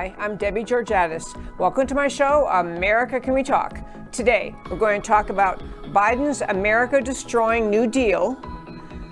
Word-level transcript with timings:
Hi, 0.00 0.14
I'm 0.18 0.36
Debbie 0.36 0.64
Georgatos. 0.64 1.38
Welcome 1.58 1.86
to 1.88 1.94
my 1.94 2.08
show, 2.08 2.48
America 2.50 3.20
Can 3.20 3.34
We 3.34 3.42
Talk? 3.42 3.80
Today, 4.12 4.54
we're 4.70 4.78
going 4.78 5.02
to 5.02 5.06
talk 5.06 5.28
about 5.28 5.62
Biden's 5.92 6.40
America 6.40 7.02
destroying 7.02 7.68
New 7.68 7.86
Deal, 7.86 8.36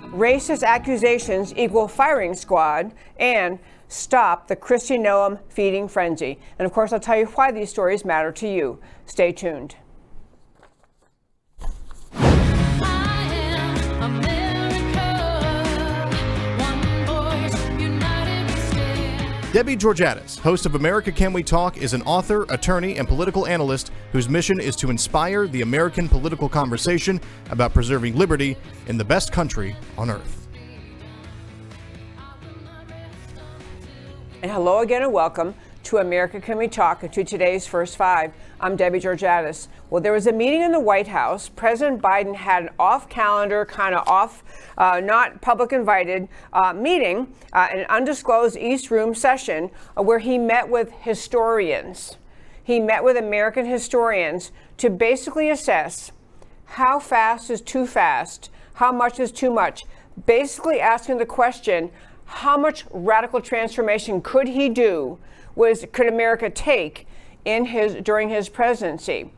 racist 0.05 0.63
accusations 0.63 1.53
equal 1.55 1.87
firing 1.87 2.33
squad, 2.33 2.91
and 3.17 3.59
stop 3.87 4.47
the 4.47 4.55
Kristi 4.55 4.99
Noem 4.99 5.37
feeding 5.49 5.87
frenzy. 5.87 6.39
And 6.57 6.65
of 6.65 6.73
course, 6.73 6.91
I'll 6.91 6.99
tell 6.99 7.19
you 7.19 7.27
why 7.27 7.51
these 7.51 7.69
stories 7.69 8.03
matter 8.03 8.31
to 8.31 8.47
you. 8.47 8.79
Stay 9.05 9.31
tuned. 9.31 9.75
Debbie 19.51 19.75
Georgatos, 19.75 20.37
host 20.37 20.67
of 20.67 20.75
America 20.75 21.11
Can 21.11 21.33
We 21.33 21.41
Talk, 21.41 21.77
is 21.77 21.95
an 21.95 22.03
author, 22.03 22.45
attorney, 22.49 22.99
and 22.99 23.07
political 23.07 23.47
analyst 23.47 23.91
whose 24.11 24.29
mission 24.29 24.59
is 24.59 24.75
to 24.75 24.91
inspire 24.91 25.47
the 25.47 25.63
American 25.63 26.07
political 26.07 26.47
conversation 26.47 27.19
about 27.49 27.73
preserving 27.73 28.15
liberty 28.15 28.55
in 28.85 28.95
the 28.95 29.03
best 29.03 29.31
country 29.31 29.75
on 29.97 30.11
earth. 30.11 30.47
And 34.43 34.51
hello 34.51 34.81
again 34.81 35.01
and 35.01 35.11
welcome 35.11 35.55
to 35.83 35.97
America 35.97 36.39
Can 36.39 36.57
We 36.57 36.67
Talk 36.67 37.09
to 37.09 37.23
today's 37.23 37.65
First 37.65 37.97
Five. 37.97 38.33
I'm 38.59 38.75
Debbie 38.75 38.99
Georgatos. 38.99 39.67
Well, 39.89 40.01
there 40.01 40.11
was 40.11 40.27
a 40.27 40.31
meeting 40.31 40.61
in 40.61 40.71
the 40.71 40.79
White 40.79 41.07
House. 41.07 41.49
President 41.49 42.01
Biden 42.01 42.35
had 42.35 42.63
an 42.63 42.69
off 42.77 43.09
calendar, 43.09 43.65
kind 43.65 43.95
of 43.95 44.07
off, 44.07 44.43
uh, 44.77 44.99
not 44.99 45.41
public 45.41 45.71
invited 45.71 46.27
uh, 46.53 46.73
meeting, 46.73 47.33
uh, 47.53 47.67
an 47.71 47.85
undisclosed 47.89 48.57
East 48.57 48.91
Room 48.91 49.15
session 49.15 49.71
uh, 49.97 50.03
where 50.03 50.19
he 50.19 50.37
met 50.37 50.69
with 50.69 50.91
historians. 50.91 52.17
He 52.63 52.79
met 52.79 53.03
with 53.03 53.17
American 53.17 53.65
historians 53.65 54.51
to 54.77 54.89
basically 54.89 55.49
assess 55.49 56.11
how 56.65 56.99
fast 56.99 57.49
is 57.49 57.61
too 57.61 57.87
fast, 57.87 58.51
how 58.75 58.91
much 58.91 59.19
is 59.19 59.31
too 59.31 59.51
much. 59.51 59.85
Basically, 60.25 60.79
asking 60.79 61.17
the 61.17 61.25
question 61.25 61.89
how 62.25 62.57
much 62.57 62.85
radical 62.91 63.41
transformation 63.41 64.21
could 64.21 64.47
he 64.47 64.69
do 64.69 65.17
was 65.59 65.85
could 65.91 66.07
America 66.07 66.49
take 66.49 67.05
in 67.45 67.65
his 67.65 67.95
during 67.95 68.29
his 68.29 68.49
presidency? 68.49 69.31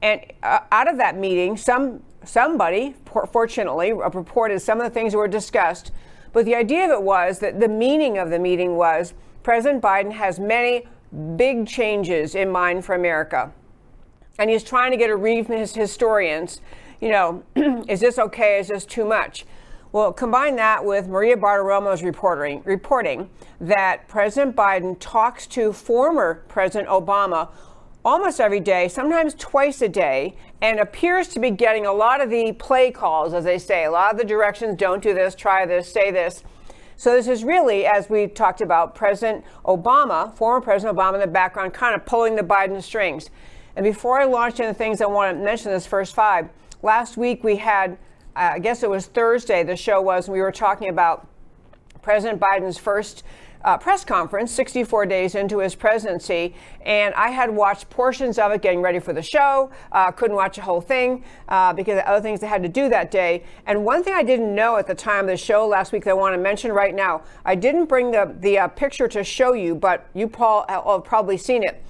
And 0.00 0.20
uh, 0.42 0.60
out 0.70 0.88
of 0.88 0.96
that 0.98 1.18
meeting, 1.18 1.56
some 1.56 2.02
somebody, 2.24 2.94
fortunately, 3.30 3.92
reported 3.92 4.60
some 4.60 4.80
of 4.80 4.84
the 4.84 4.90
things 4.90 5.12
that 5.12 5.18
were 5.18 5.28
discussed. 5.28 5.90
But 6.32 6.46
the 6.46 6.54
idea 6.54 6.84
of 6.84 6.90
it 6.90 7.02
was 7.02 7.40
that 7.40 7.60
the 7.60 7.68
meaning 7.68 8.18
of 8.18 8.30
the 8.30 8.38
meeting 8.38 8.76
was 8.76 9.14
President 9.42 9.82
Biden 9.82 10.12
has 10.12 10.40
many 10.40 10.86
big 11.36 11.66
changes 11.66 12.34
in 12.34 12.50
mind 12.50 12.84
for 12.84 12.94
America. 12.94 13.52
And 14.38 14.50
he's 14.50 14.64
trying 14.64 14.90
to 14.90 14.96
get 14.96 15.10
a 15.10 15.16
read 15.16 15.46
from 15.46 15.56
his 15.56 15.74
historians. 15.74 16.60
You 17.00 17.10
know, 17.10 17.42
is 17.88 18.00
this 18.00 18.18
okay? 18.18 18.58
Is 18.58 18.68
this 18.68 18.84
too 18.86 19.04
much? 19.04 19.44
Well, 19.94 20.12
combine 20.12 20.56
that 20.56 20.84
with 20.84 21.06
Maria 21.06 21.36
Bartiromo's 21.36 22.02
reporting, 22.02 22.62
reporting 22.64 23.30
that 23.60 24.08
President 24.08 24.56
Biden 24.56 24.96
talks 24.98 25.46
to 25.46 25.72
former 25.72 26.42
President 26.48 26.88
Obama 26.88 27.50
almost 28.04 28.40
every 28.40 28.58
day, 28.58 28.88
sometimes 28.88 29.34
twice 29.34 29.80
a 29.82 29.88
day, 29.88 30.34
and 30.60 30.80
appears 30.80 31.28
to 31.28 31.38
be 31.38 31.52
getting 31.52 31.86
a 31.86 31.92
lot 31.92 32.20
of 32.20 32.28
the 32.28 32.50
play 32.54 32.90
calls, 32.90 33.32
as 33.34 33.44
they 33.44 33.56
say, 33.56 33.84
a 33.84 33.90
lot 33.92 34.10
of 34.10 34.18
the 34.18 34.24
directions 34.24 34.76
don't 34.76 35.00
do 35.00 35.14
this, 35.14 35.36
try 35.36 35.64
this, 35.64 35.92
say 35.92 36.10
this. 36.10 36.42
So, 36.96 37.14
this 37.14 37.28
is 37.28 37.44
really, 37.44 37.86
as 37.86 38.10
we 38.10 38.26
talked 38.26 38.62
about, 38.62 38.96
President 38.96 39.44
Obama, 39.64 40.34
former 40.34 40.60
President 40.60 40.98
Obama 40.98 41.14
in 41.14 41.20
the 41.20 41.28
background, 41.28 41.72
kind 41.72 41.94
of 41.94 42.04
pulling 42.04 42.34
the 42.34 42.42
Biden 42.42 42.82
strings. 42.82 43.30
And 43.76 43.84
before 43.84 44.20
I 44.20 44.24
launch 44.24 44.58
into 44.58 44.74
things, 44.74 45.00
I 45.00 45.06
want 45.06 45.38
to 45.38 45.44
mention 45.44 45.70
this 45.70 45.86
first 45.86 46.16
five. 46.16 46.48
Last 46.82 47.16
week 47.16 47.44
we 47.44 47.58
had 47.58 47.96
I 48.36 48.58
guess 48.58 48.82
it 48.82 48.90
was 48.90 49.06
Thursday, 49.06 49.62
the 49.62 49.76
show 49.76 50.00
was, 50.00 50.28
we 50.28 50.40
were 50.40 50.50
talking 50.50 50.88
about 50.88 51.28
President 52.02 52.40
Biden's 52.40 52.78
first 52.78 53.22
uh, 53.64 53.78
press 53.78 54.04
conference 54.04 54.50
64 54.50 55.06
days 55.06 55.34
into 55.34 55.60
his 55.60 55.74
presidency, 55.74 56.54
and 56.84 57.14
I 57.14 57.30
had 57.30 57.48
watched 57.50 57.88
portions 57.88 58.38
of 58.38 58.52
it 58.52 58.60
getting 58.60 58.82
ready 58.82 58.98
for 58.98 59.12
the 59.12 59.22
show. 59.22 59.70
Uh, 59.90 60.10
couldn't 60.10 60.36
watch 60.36 60.56
the 60.56 60.62
whole 60.62 60.80
thing 60.80 61.24
uh, 61.48 61.72
because 61.72 61.98
of 61.98 62.04
other 62.04 62.20
things 62.20 62.42
I 62.42 62.48
had 62.48 62.62
to 62.62 62.68
do 62.68 62.88
that 62.90 63.10
day. 63.10 63.44
And 63.66 63.84
one 63.84 64.04
thing 64.04 64.14
I 64.14 64.22
didn't 64.22 64.54
know 64.54 64.76
at 64.76 64.86
the 64.86 64.94
time 64.94 65.24
of 65.24 65.30
the 65.30 65.36
show 65.36 65.66
last 65.66 65.92
week 65.92 66.04
that 66.04 66.10
I 66.10 66.14
want 66.14 66.34
to 66.34 66.40
mention 66.40 66.72
right 66.72 66.94
now, 66.94 67.22
I 67.44 67.54
didn't 67.54 67.86
bring 67.86 68.10
the 68.10 68.34
the 68.40 68.58
uh, 68.58 68.68
picture 68.68 69.08
to 69.08 69.24
show 69.24 69.54
you, 69.54 69.74
but 69.74 70.06
you 70.12 70.28
Paul 70.28 70.66
have 70.68 71.04
probably 71.04 71.38
seen 71.38 71.62
it. 71.62 71.82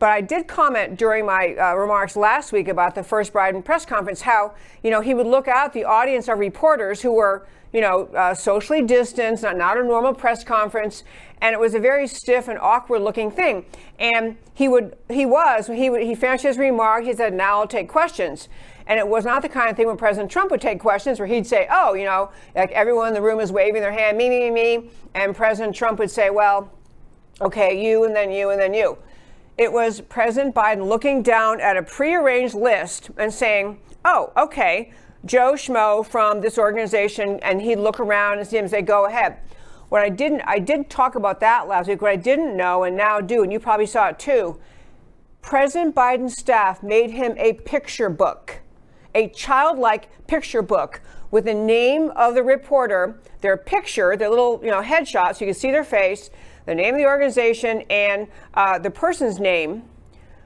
But 0.00 0.08
I 0.08 0.22
did 0.22 0.48
comment 0.48 0.98
during 0.98 1.26
my 1.26 1.54
uh, 1.56 1.74
remarks 1.74 2.16
last 2.16 2.52
week 2.52 2.68
about 2.68 2.94
the 2.94 3.02
first 3.04 3.34
Biden 3.34 3.62
press 3.62 3.84
conference 3.84 4.22
how, 4.22 4.54
you 4.82 4.90
know, 4.90 5.02
he 5.02 5.12
would 5.12 5.26
look 5.26 5.46
out 5.46 5.74
the 5.74 5.84
audience 5.84 6.26
of 6.26 6.38
reporters 6.38 7.02
who 7.02 7.12
were, 7.12 7.46
you 7.70 7.82
know, 7.82 8.06
uh, 8.16 8.32
socially 8.32 8.80
distanced, 8.80 9.42
not, 9.42 9.58
not 9.58 9.76
a 9.76 9.84
normal 9.84 10.14
press 10.14 10.42
conference, 10.42 11.04
and 11.42 11.52
it 11.52 11.60
was 11.60 11.74
a 11.74 11.78
very 11.78 12.08
stiff 12.08 12.48
and 12.48 12.58
awkward 12.58 13.00
looking 13.00 13.30
thing. 13.30 13.66
And 13.98 14.38
he 14.54 14.68
would, 14.68 14.96
he 15.10 15.26
was, 15.26 15.66
he 15.66 15.90
would, 15.90 16.00
he 16.00 16.14
finished 16.14 16.44
his 16.44 16.56
remark, 16.56 17.04
he 17.04 17.12
said, 17.12 17.34
now 17.34 17.60
I'll 17.60 17.68
take 17.68 17.90
questions. 17.90 18.48
And 18.86 18.98
it 18.98 19.06
was 19.06 19.26
not 19.26 19.42
the 19.42 19.50
kind 19.50 19.68
of 19.68 19.76
thing 19.76 19.86
when 19.86 19.98
President 19.98 20.30
Trump 20.30 20.50
would 20.50 20.62
take 20.62 20.80
questions 20.80 21.18
where 21.18 21.28
he'd 21.28 21.46
say, 21.46 21.68
oh, 21.70 21.92
you 21.92 22.06
know, 22.06 22.30
like 22.56 22.70
everyone 22.72 23.08
in 23.08 23.14
the 23.14 23.22
room 23.22 23.38
is 23.38 23.52
waving 23.52 23.82
their 23.82 23.92
hand, 23.92 24.16
me, 24.16 24.30
me, 24.30 24.50
me. 24.50 24.90
And 25.14 25.36
President 25.36 25.76
Trump 25.76 25.98
would 25.98 26.10
say, 26.10 26.30
well, 26.30 26.72
okay, 27.42 27.84
you, 27.84 28.04
and 28.04 28.16
then 28.16 28.32
you, 28.32 28.48
and 28.48 28.58
then 28.58 28.72
you. 28.72 28.96
It 29.58 29.72
was 29.72 30.00
President 30.02 30.54
Biden 30.54 30.88
looking 30.88 31.22
down 31.22 31.60
at 31.60 31.76
a 31.76 31.82
prearranged 31.82 32.54
list 32.54 33.10
and 33.16 33.32
saying, 33.32 33.78
oh, 34.04 34.32
okay, 34.36 34.92
Joe 35.24 35.52
Schmo 35.52 36.04
from 36.06 36.40
this 36.40 36.58
organization, 36.58 37.38
and 37.42 37.60
he'd 37.60 37.76
look 37.76 38.00
around 38.00 38.38
and 38.38 38.46
see 38.46 38.56
him 38.56 38.68
say, 38.68 38.82
go 38.82 39.06
ahead. 39.06 39.38
What 39.90 40.02
I 40.02 40.08
didn't, 40.08 40.42
I 40.42 40.60
did 40.60 40.88
talk 40.88 41.14
about 41.14 41.40
that 41.40 41.68
last 41.68 41.88
week. 41.88 42.00
What 42.00 42.12
I 42.12 42.16
didn't 42.16 42.56
know 42.56 42.84
and 42.84 42.96
now 42.96 43.20
do, 43.20 43.42
and 43.42 43.52
you 43.52 43.60
probably 43.60 43.86
saw 43.86 44.08
it 44.08 44.18
too, 44.18 44.58
President 45.42 45.94
Biden's 45.94 46.36
staff 46.36 46.82
made 46.82 47.10
him 47.10 47.34
a 47.38 47.54
picture 47.54 48.08
book, 48.08 48.60
a 49.14 49.28
childlike 49.28 50.08
picture 50.26 50.62
book 50.62 51.00
with 51.30 51.44
the 51.44 51.54
name 51.54 52.10
of 52.16 52.34
the 52.34 52.42
reporter, 52.42 53.20
their 53.40 53.56
picture, 53.56 54.16
their 54.16 54.28
little 54.28 54.60
you 54.62 54.70
know 54.70 54.82
headshot, 54.82 55.36
so 55.36 55.44
you 55.44 55.52
can 55.52 55.60
see 55.60 55.70
their 55.70 55.84
face, 55.84 56.30
the 56.70 56.74
name 56.76 56.94
of 56.94 57.00
the 57.00 57.06
organization, 57.06 57.82
and 57.90 58.28
uh, 58.54 58.78
the 58.78 58.90
person's 58.92 59.40
name. 59.40 59.82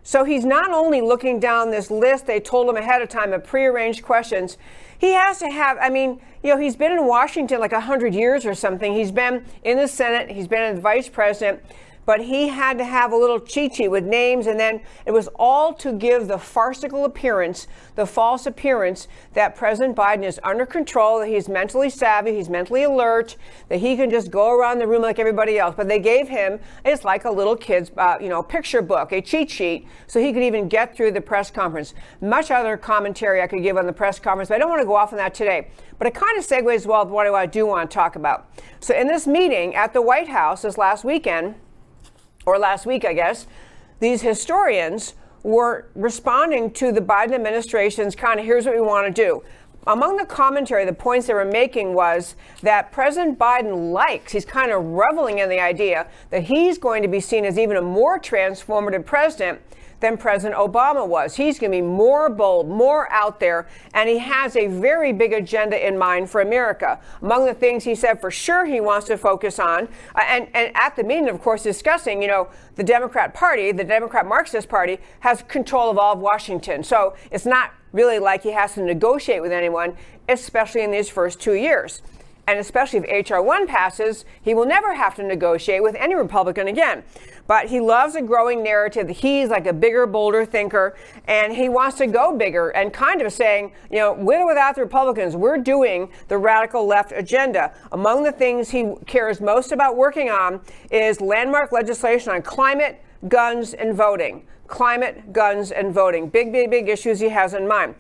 So 0.03 0.25
he's 0.25 0.47
not 0.47 0.71
only 0.73 1.03
looking 1.03 1.39
down 1.39 1.71
this 1.71 1.91
list 1.91 2.27
they 2.27 2.41
told 2.41 2.67
him 2.67 2.77
ahead 2.77 3.03
of 3.03 3.11
time 3.11 3.35
of 3.35 3.45
prearranged 3.45 4.03
questions, 4.03 4.57
he 4.99 5.13
has 5.13 5.39
to 5.41 5.51
have, 5.51 5.77
I 5.81 5.91
mean, 5.91 6.21
you 6.43 6.49
know, 6.49 6.59
he's 6.59 6.77
been 6.77 6.93
in 6.93 7.07
Washington 7.07 7.61
like 7.61 7.73
100 7.73 8.15
years 8.15 8.47
or 8.47 8.55
something. 8.55 8.95
He's 8.95 9.13
been 9.13 9.45
in 9.65 9.77
the 9.77 9.87
Senate, 9.87 10.31
he's 10.31 10.49
been 10.49 10.77
a 10.77 10.81
vice 10.81 11.11
president 11.11 11.63
but 12.07 12.21
he 12.21 12.49
had 12.49 12.79
to 12.79 12.85
have 12.85 13.13
a 13.13 13.17
little 13.17 13.41
cheat 13.41 13.75
sheet 13.75 13.89
with 13.89 14.05
names, 14.05 14.47
and 14.47 14.59
then 14.59 14.81
it 15.07 15.11
was 15.11 15.29
all 15.37 15.73
to 15.75 15.93
give 15.93 16.29
the 16.29 16.39
farcical 16.39 17.05
appearance, 17.05 17.67
the 17.95 18.07
false 18.07 18.47
appearance 18.47 19.09
that 19.33 19.55
President 19.55 19.97
Biden 19.97 20.25
is 20.25 20.41
under 20.43 20.67
control, 20.67 21.21
that 21.21 21.29
he's 21.29 21.49
mentally 21.49 21.91
savvy, 21.91 22.35
he's 22.35 22.49
mentally 22.49 22.83
alert, 22.83 23.37
that 23.69 23.79
he 23.79 23.97
can 23.97 24.11
just 24.11 24.31
go 24.31 24.53
around 24.53 24.79
the 24.79 24.87
room 24.87 25.03
like 25.03 25.19
everybody 25.19 25.59
else. 25.59 25.75
But 25.77 25.89
they 25.89 25.99
gave 25.99 26.29
him, 26.29 26.61
it's 26.85 27.05
like 27.05 27.25
a 27.25 27.31
little 27.31 27.57
kid's, 27.57 27.91
uh, 27.97 28.17
you 28.21 28.29
know, 28.29 28.43
picture 28.43 28.83
book, 28.83 29.13
a 29.13 29.21
cheat 29.21 29.51
sheet, 29.51 29.87
so 30.07 30.21
he 30.21 30.33
could 30.33 30.43
even 30.43 30.69
get 30.69 30.97
through 30.97 31.13
the 31.13 31.21
press 31.21 31.51
conference. 31.51 31.95
Much 32.21 32.51
other 32.51 32.77
commentary 32.77 33.41
I 33.41 33.47
could 33.47 33.63
give 33.63 33.77
on 33.77 33.87
the 33.87 33.93
press 33.93 34.19
conference, 34.19 34.49
but 34.49 34.57
I 34.57 34.59
don't 34.59 34.71
want 34.71 34.83
to 34.83 34.87
go 34.87 34.95
off 34.95 35.13
on 35.13 35.19
that 35.19 35.35
today. 35.35 35.69
But 35.99 36.09
it 36.09 36.15
kind 36.15 36.39
of 36.39 36.45
segues 36.45 36.87
well 36.87 37.05
with 37.05 37.13
what 37.13 37.27
I 37.27 37.47
do 37.47 37.67
want 37.67 37.91
to 37.91 37.95
talk 37.95 38.17
about. 38.17 38.51
So 38.81 38.95
in 38.95 39.07
this 39.07 39.27
meeting 39.27 39.75
at 39.75 39.93
the 39.93 40.03
White 40.03 40.29
House 40.29 40.63
this 40.63 40.77
last 40.77 41.05
weekend, 41.05 41.55
or 42.47 42.59
last 42.59 42.87
week, 42.87 43.05
I 43.05 43.13
guess, 43.13 43.47
these 44.01 44.23
historians 44.23 45.15
were 45.43 45.87
responding 45.95 46.71
to 46.73 46.91
the 46.91 47.01
Biden 47.01 47.33
administration's 47.33 48.15
kind 48.15 48.41
of 48.41 48.47
here's 48.47 48.67
what 48.67 48.75
we 48.75 48.81
want 48.81 49.07
to 49.07 49.23
do. 49.23 49.43
Among 49.87 50.17
the 50.17 50.25
commentary, 50.25 50.87
the 50.87 50.95
points 50.95 51.27
they 51.27 51.35
were 51.35 51.45
making 51.45 51.93
was 51.93 52.37
that 52.63 52.91
President 52.91 53.39
Biden 53.39 53.93
likes, 53.93 54.33
he's 54.33 54.47
kind 54.47 54.73
of 54.73 54.83
reveling 54.83 55.41
in 55.41 55.51
the 55.51 55.61
idea 55.61 56.07
that 56.31 56.45
he's 56.45 56.79
going 56.79 57.03
to 57.03 57.09
be 57.09 57.21
seen 57.21 57.45
as 57.45 57.59
even 57.59 57.77
a 57.77 57.83
more 57.83 58.19
transformative 58.19 59.05
president 59.05 59.61
than 60.05 60.19
President 60.19 60.55
Obama 60.61 61.09
was. 61.09 61.35
He's 61.35 61.59
going 61.59 61.73
to 61.73 61.79
be 61.79 61.83
more 61.83 62.29
bold, 62.29 62.69
more 62.69 63.11
out 63.11 63.41
there, 63.41 63.67
and 63.95 64.07
he 64.07 64.19
has 64.19 64.55
a 64.55 64.67
very 64.67 65.15
big 65.15 65.33
agenda 65.33 65.87
in 65.87 65.97
mind 65.97 66.29
for 66.29 66.43
America. 66.43 67.01
Among 67.23 67.47
the 67.47 67.55
things 67.55 67.85
he 67.85 67.95
said 67.95 68.21
for 68.21 68.31
sure 68.31 68.67
he 68.67 68.81
wants 68.81 69.07
to 69.07 69.17
focus 69.17 69.59
on, 69.59 69.89
uh, 70.15 70.21
and, 70.29 70.49
and 70.53 70.77
at 70.77 70.95
the 70.95 71.03
meeting, 71.03 71.31
of 71.31 71.41
course, 71.41 71.63
discussing, 71.63 72.21
you 72.21 72.29
know, 72.29 72.49
the 72.77 72.85
Democrat 72.85 73.33
Party, 73.33 73.73
the 73.73 73.83
Democrat 73.83 74.27
Marxist 74.27 74.69
Party, 74.69 74.99
has 75.21 75.43
control 75.43 75.91
of 75.91 75.97
all 75.97 76.13
of 76.13 76.19
Washington. 76.19 76.85
So 76.85 77.15
it's 77.31 77.47
not 77.47 77.73
really 77.93 78.19
like 78.19 78.43
he 78.43 78.53
has 78.53 78.75
to 78.75 78.83
negotiate 78.83 79.41
with 79.41 79.53
anyone, 79.53 79.97
especially 80.29 80.83
in 80.83 80.91
these 80.91 81.09
first 81.09 81.41
two 81.41 81.55
years. 81.55 82.03
And 82.47 82.59
especially 82.59 82.99
if 82.99 83.07
H.R. 83.07 83.43
1 83.43 83.67
passes, 83.67 84.27
he 84.43 84.53
will 84.53 84.67
never 84.67 84.95
have 84.95 85.15
to 85.15 85.23
negotiate 85.23 85.83
with 85.83 85.95
any 85.95 86.15
Republican 86.15 86.69
again. 86.69 87.03
But 87.47 87.67
he 87.69 87.81
loves 87.81 88.15
a 88.15 88.23
growing 88.23 88.63
narrative 88.63 89.09
he's 89.09 89.51
like 89.51 89.67
a 89.67 89.73
bigger, 89.73 90.07
bolder 90.07 90.45
thinker, 90.45 90.97
and 91.27 91.53
he 91.53 91.69
wants 91.69 91.99
to 91.99 92.07
go 92.07 92.37
bigger 92.37 92.71
and 92.71 92.93
kind 92.93 93.21
of 93.21 93.33
saying, 93.33 93.73
you 93.91 93.99
know, 93.99 94.13
with 94.13 94.41
or 94.41 94.47
without 94.47 94.75
the 94.75 94.81
Republicans, 94.81 95.37
we're 95.37 95.59
doing 95.59 96.11
the 96.29 96.39
radical 96.39 96.87
left 96.87 97.13
agenda. 97.13 97.73
Among 97.93 98.23
the 98.23 98.33
things 98.33 98.71
he 98.71 98.95
cares 99.07 99.41
most 99.41 99.73
about 99.73 99.97
working 99.97 100.31
on 100.31 100.61
is 100.91 101.21
landmark 101.21 101.73
legislation 101.73 102.33
on 102.33 102.43
climate, 102.43 103.03
guns, 103.29 103.75
and 103.75 103.95
voting. 103.95 104.47
Climate, 104.67 105.33
guns, 105.33 105.71
and 105.71 105.93
voting. 105.93 106.29
Big, 106.29 106.51
big, 106.51 106.71
big 106.71 106.89
issues 106.89 107.21
he 107.21 107.29
has 107.29 107.53
in 107.53 107.69
mind. 107.69 107.95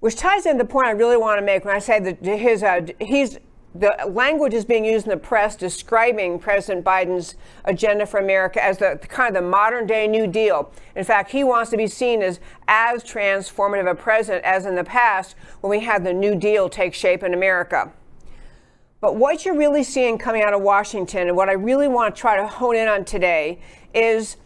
Which 0.00 0.16
ties 0.16 0.44
in 0.44 0.58
the 0.58 0.64
point 0.64 0.86
I 0.86 0.90
really 0.90 1.16
want 1.16 1.38
to 1.38 1.44
make 1.44 1.64
when 1.64 1.74
I 1.74 1.78
say 1.78 2.00
that 2.00 2.22
his 2.22 2.62
uh, 2.62 2.86
he's 3.00 3.38
the 3.74 3.92
language 4.08 4.54
is 4.54 4.64
being 4.64 4.84
used 4.84 5.06
in 5.06 5.10
the 5.10 5.16
press 5.16 5.56
describing 5.56 6.38
President 6.38 6.84
Biden's 6.84 7.34
agenda 7.64 8.06
for 8.06 8.20
America 8.20 8.62
as 8.62 8.78
the, 8.78 8.98
the, 9.00 9.08
kind 9.08 9.36
of 9.36 9.42
the 9.42 9.48
modern 9.48 9.84
day 9.86 10.06
New 10.06 10.28
Deal. 10.28 10.72
In 10.94 11.02
fact, 11.02 11.32
he 11.32 11.42
wants 11.42 11.70
to 11.72 11.76
be 11.76 11.88
seen 11.88 12.22
as 12.22 12.38
as 12.68 13.02
transformative 13.02 13.90
a 13.90 13.94
president 13.94 14.44
as 14.44 14.64
in 14.64 14.76
the 14.76 14.84
past 14.84 15.34
when 15.60 15.70
we 15.70 15.80
had 15.80 16.04
the 16.04 16.12
New 16.12 16.36
Deal 16.36 16.68
take 16.68 16.94
shape 16.94 17.24
in 17.24 17.34
America. 17.34 17.92
But 19.00 19.16
what 19.16 19.44
you're 19.44 19.56
really 19.56 19.82
seeing 19.82 20.18
coming 20.18 20.42
out 20.42 20.54
of 20.54 20.62
Washington, 20.62 21.28
and 21.28 21.36
what 21.36 21.48
I 21.48 21.52
really 21.52 21.88
want 21.88 22.14
to 22.14 22.20
try 22.20 22.36
to 22.36 22.46
hone 22.46 22.76
in 22.76 22.86
on 22.86 23.04
today, 23.04 23.60
is 23.92 24.36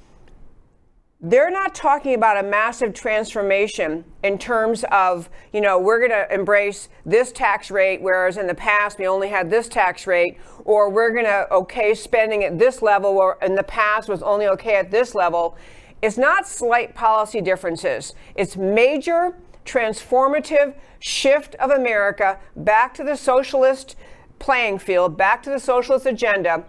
they're 1.21 1.51
not 1.51 1.75
talking 1.75 2.15
about 2.15 2.37
a 2.37 2.49
massive 2.49 2.95
transformation 2.95 4.05
in 4.23 4.39
terms 4.39 4.85
of, 4.93 5.29
you 5.53 5.61
know, 5.61 5.77
we're 5.77 5.99
going 5.99 6.13
to 6.13 6.33
embrace 6.33 6.89
this 7.05 7.33
tax 7.33 7.73
rate, 7.73 8.01
whereas 8.01 8.37
in 8.37 8.47
the 8.47 8.55
past 8.55 8.99
we 8.99 9.07
only 9.07 9.29
had 9.29 9.51
this 9.51 9.69
tax 9.69 10.07
rate, 10.07 10.39
or 10.65 10.89
we're 10.89 11.11
going 11.11 11.25
to 11.25 11.53
okay 11.53 11.93
spending 11.93 12.45
at 12.45 12.57
this 12.57 12.83
level, 12.83 13.19
or 13.19 13.37
in 13.43 13.57
the 13.57 13.65
past 13.65 14.09
was 14.09 14.23
only 14.23 14.47
okay 14.47 14.77
at 14.77 14.93
this 14.93 15.13
level. 15.13 15.57
It's 16.03 16.17
not 16.17 16.47
slight 16.47 16.95
policy 16.95 17.41
differences, 17.41 18.15
it's 18.37 18.57
major 18.57 19.35
transformative 19.65 20.75
shift 21.01 21.57
of 21.57 21.71
America 21.71 22.39
back 22.55 22.95
to 22.95 23.03
the 23.03 23.17
socialist 23.17 23.97
playing 24.39 24.79
field, 24.79 25.17
back 25.17 25.43
to 25.43 25.51
the 25.51 25.59
socialist 25.59 26.07
agenda, 26.07 26.65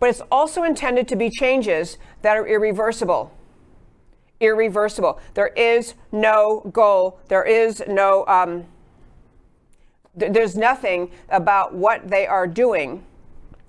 but 0.00 0.08
it's 0.08 0.22
also 0.30 0.62
intended 0.62 1.06
to 1.08 1.14
be 1.14 1.28
changes 1.28 1.98
that 2.22 2.38
are 2.38 2.46
irreversible 2.46 3.30
irreversible. 4.42 5.18
There 5.34 5.48
is 5.48 5.94
no 6.10 6.68
goal. 6.72 7.18
There 7.28 7.44
is 7.44 7.82
no, 7.88 8.26
um, 8.26 8.64
th- 10.18 10.32
there's 10.32 10.56
nothing 10.56 11.10
about 11.30 11.72
what 11.74 12.08
they 12.08 12.26
are 12.26 12.46
doing 12.46 13.04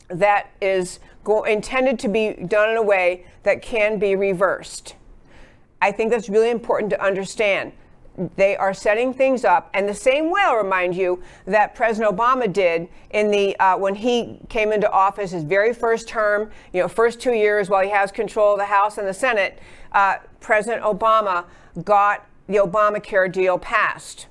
that 0.10 0.50
is 0.60 1.00
go- 1.24 1.44
intended 1.44 2.00
to 2.00 2.08
be 2.08 2.34
done 2.34 2.72
in 2.72 2.78
a 2.78 2.84
way 2.84 3.25
that 3.44 3.62
can 3.62 4.00
be 4.00 4.16
reversed. 4.16 4.96
I 5.81 5.92
think 5.92 6.12
that's 6.12 6.30
really 6.30 6.50
important 6.50 6.90
to 6.90 7.02
understand. 7.02 7.74
They 8.36 8.56
are 8.56 8.75
setting 8.75 9.12
things 9.12 9.44
up, 9.44 9.71
and 9.74 9.89
the 9.89 9.94
same 9.94 10.30
way 10.30 10.42
I'll 10.44 10.57
remind 10.57 10.95
you 10.95 11.24
that 11.45 11.74
President 11.74 12.15
Obama 12.15 12.51
did 12.51 12.88
in 13.10 13.31
the 13.31 13.57
uh, 13.57 13.75
when 13.77 13.95
he 13.95 14.38
came 14.50 14.71
into 14.71 14.89
office, 14.92 15.31
his 15.31 15.44
very 15.44 15.74
first 15.74 16.07
term, 16.07 16.51
you 16.74 16.81
know, 16.81 16.88
first 16.88 17.19
two 17.19 17.33
years 17.33 17.69
while 17.69 17.83
he 17.83 17.89
has 17.89 18.12
control 18.12 18.54
of 18.54 18.60
the 18.60 18.65
House 18.65 19.00
and 19.00 19.07
the 19.07 19.13
Senate 19.15 19.57
uh, 19.94 20.18
President 20.39 20.83
Obama 20.83 21.45
got 21.83 22.27
the 22.48 22.57
Obamacare 22.57 23.31
deal 23.31 23.57
passed. 23.57 24.27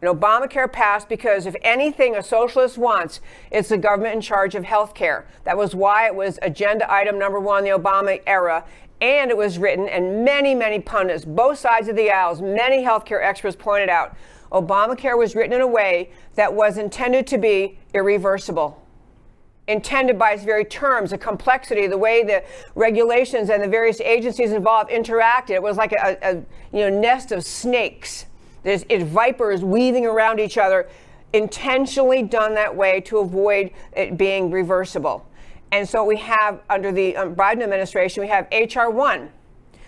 And 0.00 0.20
Obamacare 0.20 0.70
passed 0.70 1.08
because 1.08 1.46
if 1.46 1.56
anything 1.62 2.14
a 2.14 2.22
socialist 2.22 2.76
wants, 2.76 3.20
it's 3.50 3.70
the 3.70 3.78
government 3.78 4.14
in 4.14 4.20
charge 4.20 4.54
of 4.54 4.64
health 4.64 4.94
care. 4.94 5.26
That 5.44 5.56
was 5.56 5.74
why 5.74 6.06
it 6.06 6.14
was 6.14 6.38
agenda 6.42 6.92
item 6.92 7.18
number 7.18 7.40
one 7.40 7.66
in 7.66 7.72
the 7.72 7.78
Obama 7.78 8.20
era. 8.26 8.64
And 9.00 9.30
it 9.30 9.36
was 9.36 9.58
written, 9.58 9.88
and 9.88 10.24
many, 10.24 10.54
many 10.54 10.80
pundits, 10.80 11.24
both 11.24 11.58
sides 11.58 11.88
of 11.88 11.96
the 11.96 12.10
aisles, 12.10 12.40
many 12.40 12.82
healthcare 12.82 13.22
experts 13.22 13.56
pointed 13.56 13.88
out, 13.88 14.16
Obamacare 14.52 15.18
was 15.18 15.34
written 15.34 15.52
in 15.52 15.60
a 15.60 15.66
way 15.66 16.10
that 16.36 16.54
was 16.54 16.78
intended 16.78 17.26
to 17.26 17.38
be 17.38 17.78
irreversible 17.92 18.80
intended 19.66 20.18
by 20.18 20.32
its 20.32 20.44
very 20.44 20.64
terms, 20.64 21.10
the 21.10 21.18
complexity, 21.18 21.86
the 21.86 21.98
way 21.98 22.22
the 22.22 22.44
regulations 22.74 23.50
and 23.50 23.62
the 23.62 23.68
various 23.68 24.00
agencies 24.00 24.52
involved 24.52 24.90
interacted. 24.90 25.50
It 25.50 25.62
was 25.62 25.76
like 25.76 25.92
a, 25.92 26.18
a 26.22 26.34
you 26.76 26.90
know 26.90 27.00
nest 27.00 27.32
of 27.32 27.44
snakes. 27.44 28.26
There's 28.62 28.84
it, 28.88 29.02
vipers 29.04 29.62
weaving 29.62 30.06
around 30.06 30.40
each 30.40 30.58
other, 30.58 30.88
intentionally 31.32 32.22
done 32.22 32.54
that 32.54 32.74
way 32.74 33.00
to 33.02 33.18
avoid 33.18 33.70
it 33.96 34.16
being 34.16 34.50
reversible. 34.50 35.26
And 35.74 35.88
so 35.88 36.04
we 36.04 36.18
have 36.18 36.60
under 36.70 36.92
the 36.92 37.16
um, 37.16 37.34
Biden 37.34 37.60
administration, 37.60 38.20
we 38.20 38.28
have 38.28 38.46
HR 38.52 38.90
one. 38.90 39.30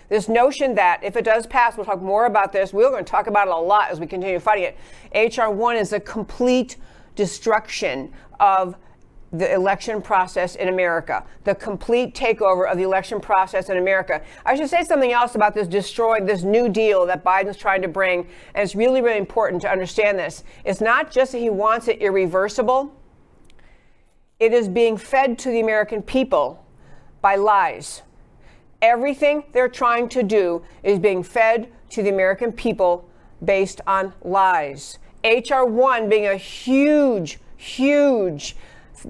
This 0.09 0.27
notion 0.27 0.75
that 0.75 1.01
if 1.01 1.15
it 1.15 1.23
does 1.23 1.47
pass, 1.47 1.77
we'll 1.77 1.85
talk 1.85 2.01
more 2.01 2.25
about 2.25 2.51
this. 2.51 2.73
We're 2.73 2.89
going 2.89 3.05
to 3.05 3.09
talk 3.09 3.27
about 3.27 3.47
it 3.47 3.53
a 3.53 3.55
lot 3.55 3.89
as 3.89 3.97
we 3.97 4.05
continue 4.05 4.37
fighting 4.39 4.73
it. 5.13 5.33
HR 5.33 5.49
one 5.49 5.77
is 5.77 5.93
a 5.93 5.99
complete 6.01 6.75
destruction 7.15 8.11
of 8.41 8.75
the 9.31 9.53
election 9.53 10.01
process 10.01 10.55
in 10.55 10.67
America, 10.67 11.25
the 11.45 11.55
complete 11.55 12.13
takeover 12.13 12.69
of 12.69 12.77
the 12.77 12.83
election 12.83 13.21
process 13.21 13.69
in 13.69 13.77
America. 13.77 14.21
I 14.45 14.55
should 14.55 14.69
say 14.69 14.83
something 14.83 15.13
else 15.13 15.35
about 15.35 15.53
this 15.53 15.69
destroying 15.69 16.25
this 16.25 16.43
new 16.43 16.67
deal 16.67 17.05
that 17.05 17.23
Biden's 17.23 17.55
trying 17.55 17.81
to 17.83 17.87
bring, 17.87 18.27
and 18.55 18.63
it's 18.63 18.75
really, 18.75 19.01
really 19.01 19.19
important 19.19 19.61
to 19.61 19.71
understand 19.71 20.19
this. 20.19 20.43
It's 20.65 20.81
not 20.81 21.11
just 21.11 21.31
that 21.31 21.39
he 21.39 21.49
wants 21.49 21.87
it 21.87 22.01
irreversible, 22.01 22.93
it 24.39 24.53
is 24.53 24.67
being 24.67 24.97
fed 24.97 25.39
to 25.39 25.49
the 25.49 25.59
American 25.59 26.01
people 26.01 26.65
by 27.21 27.35
lies. 27.35 28.03
Everything 28.81 29.43
they're 29.53 29.67
trying 29.67 30.07
to 30.09 30.21
do 30.21 30.63
is 30.83 30.99
being 30.99 31.23
fed 31.23 31.71
to 31.89 32.03
the 32.03 32.09
American 32.09 32.51
people 32.51 33.09
based 33.43 33.81
on 33.87 34.13
lies. 34.21 34.99
H.R. 35.23 35.65
1 35.65 36.09
being 36.09 36.27
a 36.27 36.35
huge, 36.35 37.39
huge 37.55 38.55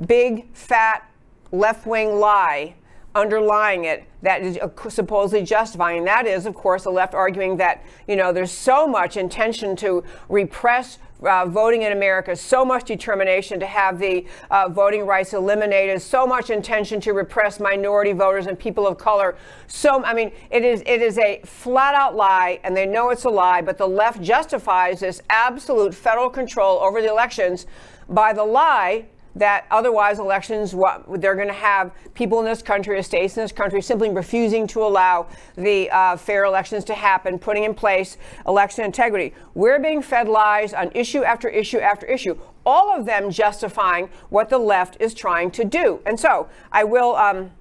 big, 0.07 0.51
fat, 0.53 1.09
left 1.51 1.85
wing 1.85 2.19
lie 2.19 2.75
underlying 3.15 3.85
it 3.85 4.05
that 4.21 4.41
is 4.43 4.59
supposedly 4.89 5.43
justifying. 5.43 6.05
That 6.05 6.27
is, 6.27 6.45
of 6.45 6.53
course, 6.53 6.83
the 6.83 6.91
left 6.91 7.13
arguing 7.13 7.57
that, 7.57 7.83
you 8.07 8.15
know, 8.15 8.31
there's 8.31 8.51
so 8.51 8.85
much 8.87 9.17
intention 9.17 9.75
to 9.77 10.03
repress 10.29 10.99
uh, 11.21 11.45
voting 11.45 11.81
in 11.83 11.91
America, 11.91 12.35
so 12.35 12.63
much 12.63 12.85
determination 12.85 13.59
to 13.59 13.65
have 13.65 13.99
the 13.99 14.25
uh, 14.51 14.69
voting 14.69 15.05
rights 15.05 15.33
eliminated, 15.33 16.01
so 16.01 16.27
much 16.27 16.49
intention 16.49 16.99
to 17.01 17.13
repress 17.13 17.59
minority 17.59 18.13
voters 18.13 18.47
and 18.47 18.57
people 18.57 18.87
of 18.87 18.97
color. 18.97 19.35
So, 19.67 20.03
I 20.03 20.13
mean, 20.13 20.31
it 20.49 20.63
is 20.63 20.81
it 20.85 21.01
is 21.01 21.17
a 21.17 21.41
flat 21.43 21.95
out 21.95 22.15
lie, 22.15 22.59
and 22.63 22.75
they 22.75 22.85
know 22.85 23.09
it's 23.09 23.25
a 23.25 23.29
lie. 23.29 23.61
But 23.61 23.77
the 23.77 23.87
left 23.87 24.21
justifies 24.21 24.99
this 24.99 25.21
absolute 25.29 25.93
federal 25.93 26.29
control 26.29 26.79
over 26.79 27.01
the 27.01 27.09
elections 27.09 27.65
by 28.09 28.33
the 28.33 28.43
lie 28.43 29.05
that 29.37 29.65
otherwise 29.71 30.19
elections, 30.19 30.73
what, 30.73 31.05
they're 31.21 31.35
going 31.35 31.47
to 31.47 31.53
have 31.53 31.91
people 32.13 32.39
in 32.39 32.45
this 32.45 32.61
country, 32.61 32.97
or 32.97 33.03
states 33.03 33.37
in 33.37 33.43
this 33.43 33.51
country, 33.51 33.81
simply 33.81 34.09
refusing 34.09 34.67
to 34.67 34.83
allow 34.83 35.27
the 35.55 35.89
uh, 35.91 36.17
fair 36.17 36.43
elections 36.45 36.83
to 36.85 36.93
happen, 36.93 37.39
putting 37.39 37.63
in 37.63 37.73
place 37.73 38.17
election 38.47 38.83
integrity. 38.83 39.33
We're 39.53 39.79
being 39.79 40.01
fed 40.01 40.27
lies 40.27 40.73
on 40.73 40.91
issue 40.93 41.23
after 41.23 41.47
issue 41.49 41.79
after 41.79 42.05
issue, 42.05 42.37
all 42.65 42.95
of 42.97 43.05
them 43.05 43.31
justifying 43.31 44.09
what 44.29 44.49
the 44.49 44.57
left 44.57 44.97
is 44.99 45.13
trying 45.13 45.51
to 45.51 45.63
do. 45.63 46.01
And 46.05 46.19
so 46.19 46.49
I 46.71 46.83
will. 46.83 47.15
Um, 47.15 47.51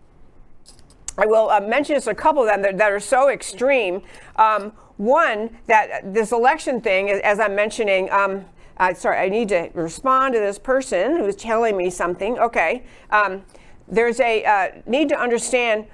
I 1.19 1.25
will 1.25 1.49
uh, 1.49 1.61
mention 1.61 1.97
just 1.97 2.09
a 2.09 2.15
couple 2.15 2.43
of 2.43 2.49
them 2.49 2.61
that, 2.61 2.77
that 2.77 2.93
are 2.93 3.01
so 3.01 3.31
extreme. 3.31 4.03
Um, 4.37 4.73
one, 4.99 5.57
that 5.67 6.13
this 6.13 6.31
election 6.31 6.81
thing, 6.83 7.09
as 7.09 7.41
I'm 7.41 7.55
mentioning, 7.55 8.11
um, 8.11 8.45
uh, 8.79 8.95
sorry, 8.95 9.19
I 9.19 9.29
need 9.29 9.49
to 9.51 9.71
respond 9.75 10.35
to 10.35 10.41
this 10.41 10.59
person 10.59 11.17
who's 11.17 11.37
telling 11.37 11.77
me 11.77 11.91
something. 11.91 12.39
Okay. 12.39 12.85
Um, 13.11 13.43
there's 13.89 14.21
a 14.21 14.45
uh, 14.45 14.83
need 14.87 15.09
to 15.11 15.19
understand, 15.19 15.87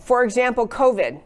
for 0.00 0.24
example, 0.24 0.66
COVID. 0.68 1.20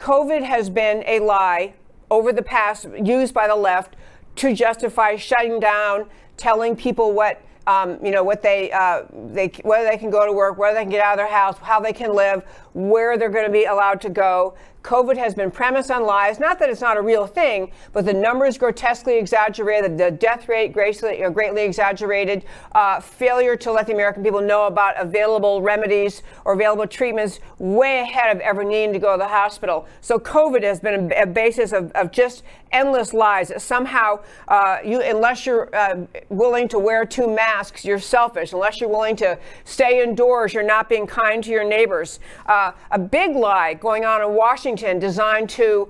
COVID 0.00 0.42
has 0.42 0.70
been 0.70 1.04
a 1.06 1.20
lie 1.20 1.74
over 2.10 2.32
the 2.32 2.42
past, 2.42 2.86
used 3.02 3.32
by 3.32 3.46
the 3.46 3.56
left 3.56 3.96
to 4.36 4.54
justify 4.54 5.16
shutting 5.16 5.60
down, 5.60 6.06
telling 6.36 6.74
people 6.76 7.12
what 7.12 7.40
um, 7.66 7.98
you 8.04 8.10
know 8.10 8.22
what 8.22 8.42
they 8.42 8.70
uh, 8.72 9.04
they 9.32 9.48
whether 9.62 9.88
they 9.88 9.96
can 9.96 10.10
go 10.10 10.26
to 10.26 10.32
work, 10.32 10.58
whether 10.58 10.74
they 10.74 10.82
can 10.82 10.90
get 10.90 11.02
out 11.02 11.14
of 11.14 11.18
their 11.18 11.32
house, 11.32 11.56
how 11.58 11.80
they 11.80 11.92
can 11.92 12.12
live, 12.12 12.44
where 12.74 13.16
they're 13.16 13.30
going 13.30 13.46
to 13.46 13.52
be 13.52 13.64
allowed 13.64 14.00
to 14.02 14.10
go. 14.10 14.54
COVID 14.84 15.16
has 15.16 15.34
been 15.34 15.50
premised 15.50 15.90
on 15.90 16.04
lies. 16.04 16.38
Not 16.38 16.58
that 16.58 16.68
it's 16.68 16.82
not 16.82 16.98
a 16.98 17.02
real 17.02 17.26
thing, 17.26 17.72
but 17.94 18.04
the 18.04 18.12
numbers 18.12 18.58
grotesquely 18.58 19.16
exaggerated, 19.16 19.96
the 19.96 20.10
death 20.10 20.46
rate 20.46 20.74
greatly, 20.74 21.24
greatly 21.32 21.62
exaggerated, 21.62 22.44
uh, 22.72 23.00
failure 23.00 23.56
to 23.56 23.72
let 23.72 23.86
the 23.86 23.94
American 23.94 24.22
people 24.22 24.42
know 24.42 24.66
about 24.66 24.94
available 24.98 25.62
remedies 25.62 26.22
or 26.44 26.52
available 26.52 26.86
treatments 26.86 27.40
way 27.58 28.00
ahead 28.00 28.36
of 28.36 28.42
ever 28.42 28.62
needing 28.62 28.92
to 28.92 28.98
go 28.98 29.12
to 29.12 29.18
the 29.18 29.28
hospital. 29.28 29.86
So 30.02 30.18
COVID 30.18 30.62
has 30.62 30.80
been 30.80 31.10
a, 31.10 31.22
a 31.22 31.26
basis 31.26 31.72
of, 31.72 31.90
of 31.92 32.12
just 32.12 32.42
endless 32.72 33.12
lies. 33.12 33.52
Somehow, 33.62 34.20
uh, 34.48 34.78
you, 34.84 35.00
unless 35.00 35.46
you're 35.46 35.74
uh, 35.74 36.06
willing 36.28 36.68
to 36.68 36.78
wear 36.78 37.04
two 37.04 37.28
masks, 37.28 37.84
you're 37.84 37.98
selfish. 37.98 38.52
Unless 38.52 38.80
you're 38.80 38.90
willing 38.90 39.16
to 39.16 39.38
stay 39.64 40.02
indoors, 40.02 40.52
you're 40.52 40.62
not 40.62 40.88
being 40.88 41.06
kind 41.06 41.42
to 41.44 41.50
your 41.50 41.64
neighbors. 41.64 42.20
Uh, 42.46 42.72
a 42.90 42.98
big 42.98 43.36
lie 43.36 43.74
going 43.74 44.04
on 44.04 44.20
in 44.22 44.34
Washington 44.34 44.98
designed 44.98 45.48
to 45.50 45.88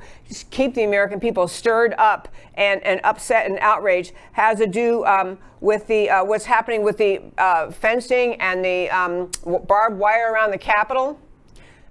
keep 0.50 0.75
the 0.75 0.85
American 0.85 1.21
people 1.21 1.49
stirred 1.49 1.95
up 1.99 2.28
and, 2.54 2.83
and 2.83 3.00
upset 3.04 3.47
and 3.47 3.59
outraged 3.61 4.12
has 4.33 4.59
to 4.59 4.66
do 4.66 5.04
um, 5.04 5.38
with 5.61 5.87
the 5.87 6.11
uh, 6.11 6.25
what's 6.25 6.45
happening 6.45 6.83
with 6.83 6.99
the 6.99 7.23
uh, 7.38 7.71
fencing 7.71 8.35
and 8.35 8.64
the 8.64 8.90
um, 8.90 9.31
barbed 9.66 9.99
wire 9.99 10.33
around 10.33 10.50
the 10.50 10.59
Capitol. 10.59 11.19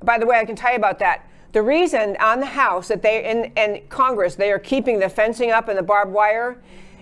By 0.04 0.18
the 0.18 0.26
way, 0.26 0.38
I 0.38 0.46
can 0.46 0.56
tell 0.56 0.72
you 0.72 0.78
about 0.78 1.00
that. 1.00 1.28
The 1.54 1.62
reason 1.62 2.18
on 2.20 2.40
the 2.40 2.48
House 2.48 2.88
that 2.88 3.04
they 3.04 3.24
in, 3.56 3.82
Congress 3.88 4.36
they 4.36 4.52
are 4.52 4.60
keeping 4.60 5.00
the 5.00 5.08
fencing 5.08 5.52
up 5.52 5.68
and 5.68 5.78
the 5.78 5.84
barbed 5.84 6.12
wire 6.12 6.58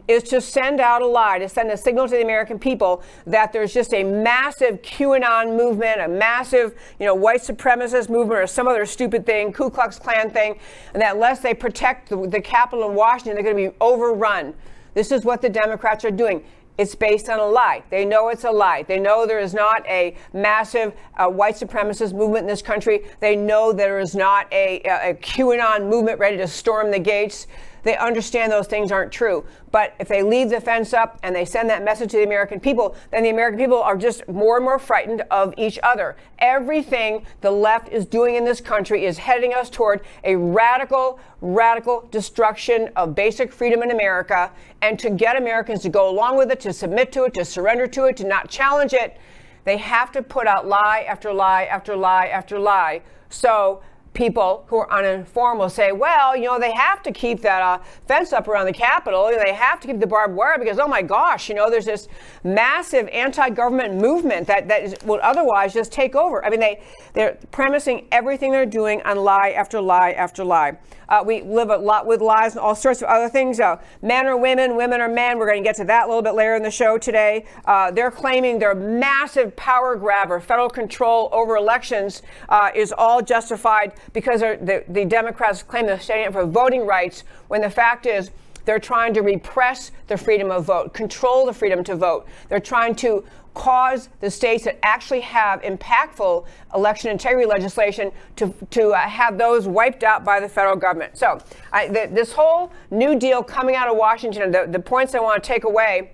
is 0.10 0.24
to 0.24 0.42
send 0.42 0.82
out 0.82 1.02
a 1.02 1.08
lie, 1.08 1.40
to 1.40 1.48
send 1.48 1.72
a 1.72 1.78
signal 1.78 2.06
to 2.06 2.16
the 2.16 2.22
American 2.22 2.60
people 2.60 3.02
that 3.26 3.54
there's 3.54 3.74
just 3.74 3.94
a 3.94 4.04
massive 4.04 4.82
QAnon 4.82 5.56
movement, 5.56 6.02
a 6.02 6.08
massive, 6.08 6.78
you 7.00 7.06
know, 7.06 7.16
white 7.16 7.40
supremacist 7.40 8.10
movement 8.10 8.42
or 8.42 8.48
some 8.48 8.68
other 8.68 8.86
stupid 8.86 9.26
thing, 9.26 9.54
Ku 9.54 9.70
Klux 9.70 9.98
Klan 9.98 10.30
thing, 10.30 10.60
and 10.94 11.02
that 11.02 11.16
unless 11.16 11.40
they 11.40 11.54
protect 11.54 12.10
the, 12.10 12.28
the 12.28 12.42
Capitol 12.42 12.90
in 12.90 12.96
Washington, 12.96 13.36
they're 13.36 13.54
going 13.54 13.66
to 13.66 13.72
be 13.72 13.78
overrun. 13.80 14.54
This 14.94 15.14
is 15.14 15.24
what 15.24 15.42
the 15.42 15.50
Democrats 15.50 16.04
are 16.04 16.12
doing. 16.12 16.44
It's 16.78 16.96
based 16.96 17.30
on 17.30 17.40
a 17.40 17.46
lie. 17.46 17.84
They 17.90 18.06
know 18.06 18.30
it's 18.30 18.44
a 18.44 18.52
lie. 18.52 18.84
They 18.84 19.00
know 19.00 19.28
there 19.28 19.40
is 19.40 19.54
not 19.54 19.86
a 19.88 20.16
massive 20.34 20.94
uh, 21.16 21.28
white 21.28 21.56
supremacist 21.56 22.14
movement 22.14 22.44
in 22.44 22.48
this 22.48 22.62
country. 22.62 23.06
They 23.20 23.36
know 23.36 23.72
there 23.74 24.00
is 24.00 24.16
not 24.16 24.52
a, 24.52 24.82
a, 24.86 25.12
a 25.12 25.14
QAnon 25.16 25.90
movement 25.90 26.20
ready 26.20 26.38
to 26.38 26.48
storm 26.48 26.92
the 26.92 27.00
gates. 27.00 27.48
They 27.84 27.98
understand 27.98 28.52
those 28.52 28.68
things 28.68 28.92
aren't 28.92 29.12
true. 29.12 29.46
But 29.72 29.96
if 30.00 30.08
they 30.08 30.22
leave 30.24 30.50
the 30.50 30.62
fence 30.62 30.94
up 30.94 31.20
and 31.24 31.36
they 31.36 31.46
send 31.46 31.70
that 31.70 31.84
message 31.84 32.12
to 32.12 32.18
the 32.18 32.24
American 32.24 32.60
people, 32.60 32.96
then 33.12 33.24
the 33.24 33.30
American 33.30 33.60
people 33.60 33.82
are 33.82 33.98
just 33.98 34.28
more 34.28 34.58
and 34.58 34.66
more 34.66 34.80
frightened 34.80 35.24
of 35.32 35.54
each 35.58 35.80
other. 35.82 36.16
Everything 36.40 37.26
the 37.42 37.52
left 37.52 37.90
is 37.90 38.06
doing 38.06 38.36
in 38.36 38.46
this 38.46 38.62
country 38.62 39.06
is 39.06 39.18
heading 39.18 39.54
us 39.54 39.70
toward 39.70 40.02
a 40.24 40.36
radical, 40.36 41.20
radical 41.42 42.08
destruction 42.12 42.90
of 42.96 43.16
basic 43.16 43.52
freedom 43.52 43.82
in 43.82 43.92
America. 43.92 44.52
And 44.82 45.00
to 45.00 45.10
get 45.10 45.36
Americans 45.38 45.82
to 45.84 45.90
go 45.90 46.10
along 46.10 46.38
with 46.38 46.52
it, 46.52 46.60
to 46.62 46.74
submit 46.74 47.12
to 47.14 47.24
it, 47.24 47.34
to 47.36 47.46
surrender 47.46 47.88
to 47.88 48.06
it, 48.06 48.18
to 48.18 48.26
not 48.26 48.50
challenge 48.50 48.94
it, 48.94 49.18
they 49.64 49.78
have 49.78 50.12
to 50.14 50.24
put 50.24 50.48
out 50.48 50.68
lie 50.68 51.06
after 51.08 51.32
lie 51.32 51.66
after 51.66 51.96
lie 51.96 52.28
after 52.28 52.60
lie. 52.60 53.02
So 53.30 53.82
people 54.14 54.66
who 54.68 54.78
are 54.78 54.92
uninformed 54.92 55.60
will 55.60 55.70
say, 55.70 55.92
well, 55.92 56.36
you 56.36 56.46
know, 56.46 56.60
they 56.60 56.74
have 56.74 57.02
to 57.04 57.12
keep 57.12 57.42
that 57.42 57.62
uh, 57.62 57.80
fence 58.08 58.34
up 58.34 58.48
around 58.48 58.66
the 58.66 58.74
Capitol. 58.74 59.28
They 59.28 59.54
have 59.54 59.80
to 59.80 59.88
keep 59.88 60.00
the 60.00 60.08
barbed 60.08 60.36
wire 60.36 60.60
because, 60.60 60.80
oh 60.80 60.88
my 60.88 61.02
gosh, 61.02 61.48
you 61.48 61.56
know, 61.56 61.70
there's 61.70 61.86
this 61.86 62.08
massive 62.44 63.08
anti-government 63.10 63.96
movement 63.96 64.48
that, 64.48 64.68
that 64.68 64.84
is, 64.84 64.96
would 65.06 65.22
otherwise 65.22 65.74
just 65.74 65.92
take 65.92 66.16
over. 66.16 66.44
I 66.44 66.50
mean, 66.50 66.60
they, 66.60 66.82
they're 67.14 67.38
premising 67.52 68.08
everything 68.12 68.52
they're 68.52 68.66
doing 68.66 69.02
on 69.04 69.18
lie 69.18 69.52
after 69.52 69.80
lie 69.80 70.12
after 70.12 70.44
lie. 70.44 70.78
Uh, 71.12 71.22
we 71.26 71.42
live 71.42 71.70
a 71.70 71.76
lot 71.76 72.08
with 72.08 72.22
lies 72.22 72.54
and 72.54 72.62
all 72.62 72.74
sorts 72.74 73.02
of 73.02 73.10
other 73.10 73.28
things. 73.28 73.60
Uh, 73.60 73.76
men 74.02 74.26
are 74.28 74.38
women, 74.38 74.78
women 74.78 75.02
are 75.02 75.10
men. 75.10 75.38
We're 75.38 75.46
going 75.46 75.62
to 75.62 75.68
get 75.68 75.76
to 75.76 75.84
that 75.84 76.06
a 76.06 76.08
little 76.08 76.22
bit 76.22 76.36
later 76.36 76.56
in 76.56 76.64
the 76.64 76.72
show 76.72 76.98
today. 76.98 77.46
Uh, 77.66 77.92
they're 77.92 78.10
claiming 78.10 78.60
their 78.60 78.74
massive 78.74 79.54
power 79.58 79.98
grab 79.98 80.32
or 80.32 80.40
federal 80.40 80.70
control 80.70 81.28
over 81.34 81.58
elections 81.58 82.22
uh, 82.48 82.72
is 82.74 82.94
all 82.98 83.22
justified 83.22 83.92
because 84.14 84.40
the, 84.40 84.86
the 84.88 85.04
Democrats 85.04 85.62
claim 85.64 85.86
they're 85.86 86.00
standing 86.00 86.28
up 86.28 86.34
for 86.34 86.46
voting 86.46 86.88
rights 86.88 87.26
when 87.50 87.60
the 87.60 87.70
fact 87.70 88.06
is 88.06 88.32
they're 88.72 88.80
trying 88.80 89.14
to 89.14 89.20
repress 89.20 89.92
the 90.08 90.18
freedom 90.18 90.50
of 90.50 90.64
vote, 90.64 90.94
control 90.94 91.46
the 91.46 91.52
freedom 91.52 91.84
to 91.84 91.94
vote. 91.94 92.26
They're 92.48 92.62
trying 92.62 92.96
to 92.96 93.22
cause 93.54 94.08
the 94.22 94.32
states 94.32 94.64
that 94.64 94.80
actually 94.82 95.20
have 95.20 95.62
impactful 95.64 96.46
election 96.74 97.12
integrity 97.12 97.46
legislation 97.46 98.14
to, 98.38 98.56
to 98.70 98.92
uh, 98.92 99.00
have 99.00 99.38
those 99.38 99.68
wiped 99.68 100.06
out 100.06 100.24
by 100.24 100.40
the 100.40 100.48
federal 100.48 100.78
government. 100.78 101.18
So, 101.18 101.42
I, 101.74 101.90
this 101.90 102.32
whole 102.32 102.72
New 102.92 103.20
Deal 103.20 103.44
coming 103.44 103.76
out 103.76 103.90
of 103.90 103.98
Washington, 103.98 104.52
the, 104.52 104.66
the 104.66 104.80
points 104.80 105.14
I 105.16 105.20
want 105.20 105.44
to 105.44 105.46
take 105.46 105.66
away 105.66 106.12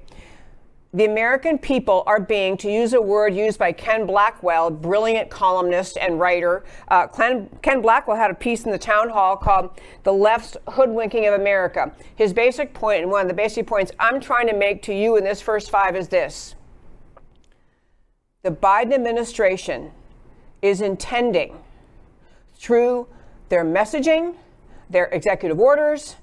the 0.98 1.06
American 1.06 1.60
people 1.60 2.02
are 2.08 2.20
being, 2.20 2.58
to 2.58 2.72
use 2.72 2.94
a 2.94 3.02
word 3.02 3.36
used 3.36 3.60
by 3.60 3.72
Ken 3.72 4.08
Blackwell, 4.08 4.72
brilliant 4.72 5.30
columnist 5.30 5.96
and 6.02 6.20
writer. 6.20 6.66
Uh, 6.88 7.06
Ken, 7.06 7.48
Ken, 7.62 7.82
Blackwell 7.84 8.18
had 8.18 8.32
a 8.32 8.34
piece 8.34 8.66
in 8.66 8.72
the 8.72 8.80
town 8.80 9.10
hall 9.10 9.38
called 9.38 9.80
The 10.02 10.12
Left's 10.12 10.58
Hoodwinking 10.70 11.28
of 11.28 11.36
America. 11.36 11.92
His 12.16 12.34
basic 12.34 12.74
point, 12.74 13.04
and 13.04 13.12
one 13.12 13.22
of 13.22 13.28
the 13.28 13.36
basic 13.36 13.68
points 13.68 13.92
I'm 14.00 14.20
trying 14.20 14.48
to 14.48 14.56
make 14.56 14.82
to 14.84 14.94
you 14.94 15.18
in 15.18 15.24
this 15.24 15.40
first 15.40 15.70
five, 15.70 15.96
is 15.96 16.08
this 16.08 16.56
the 18.42 18.50
Biden 18.50 18.94
administration 18.94 19.92
is 20.64 20.82
intending 20.82 21.60
through 22.56 23.06
their 23.50 23.64
messaging, 23.64 24.34
their 24.90 25.06
executive 25.06 25.60
orders, 25.60 26.16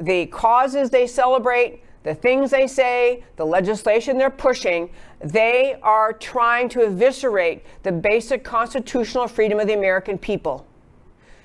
the 0.00 0.24
causes 0.26 0.88
they 0.88 1.06
celebrate, 1.06 1.82
the 2.04 2.14
things 2.14 2.50
they 2.50 2.66
say, 2.66 3.24
the 3.36 3.44
legislation 3.44 4.18
they're 4.18 4.30
pushing, 4.30 4.90
they 5.20 5.76
are 5.82 6.12
trying 6.12 6.68
to 6.68 6.82
eviscerate 6.82 7.64
the 7.82 7.90
basic 7.90 8.44
constitutional 8.44 9.26
freedom 9.26 9.58
of 9.58 9.66
the 9.66 9.72
American 9.72 10.18
people. 10.18 10.66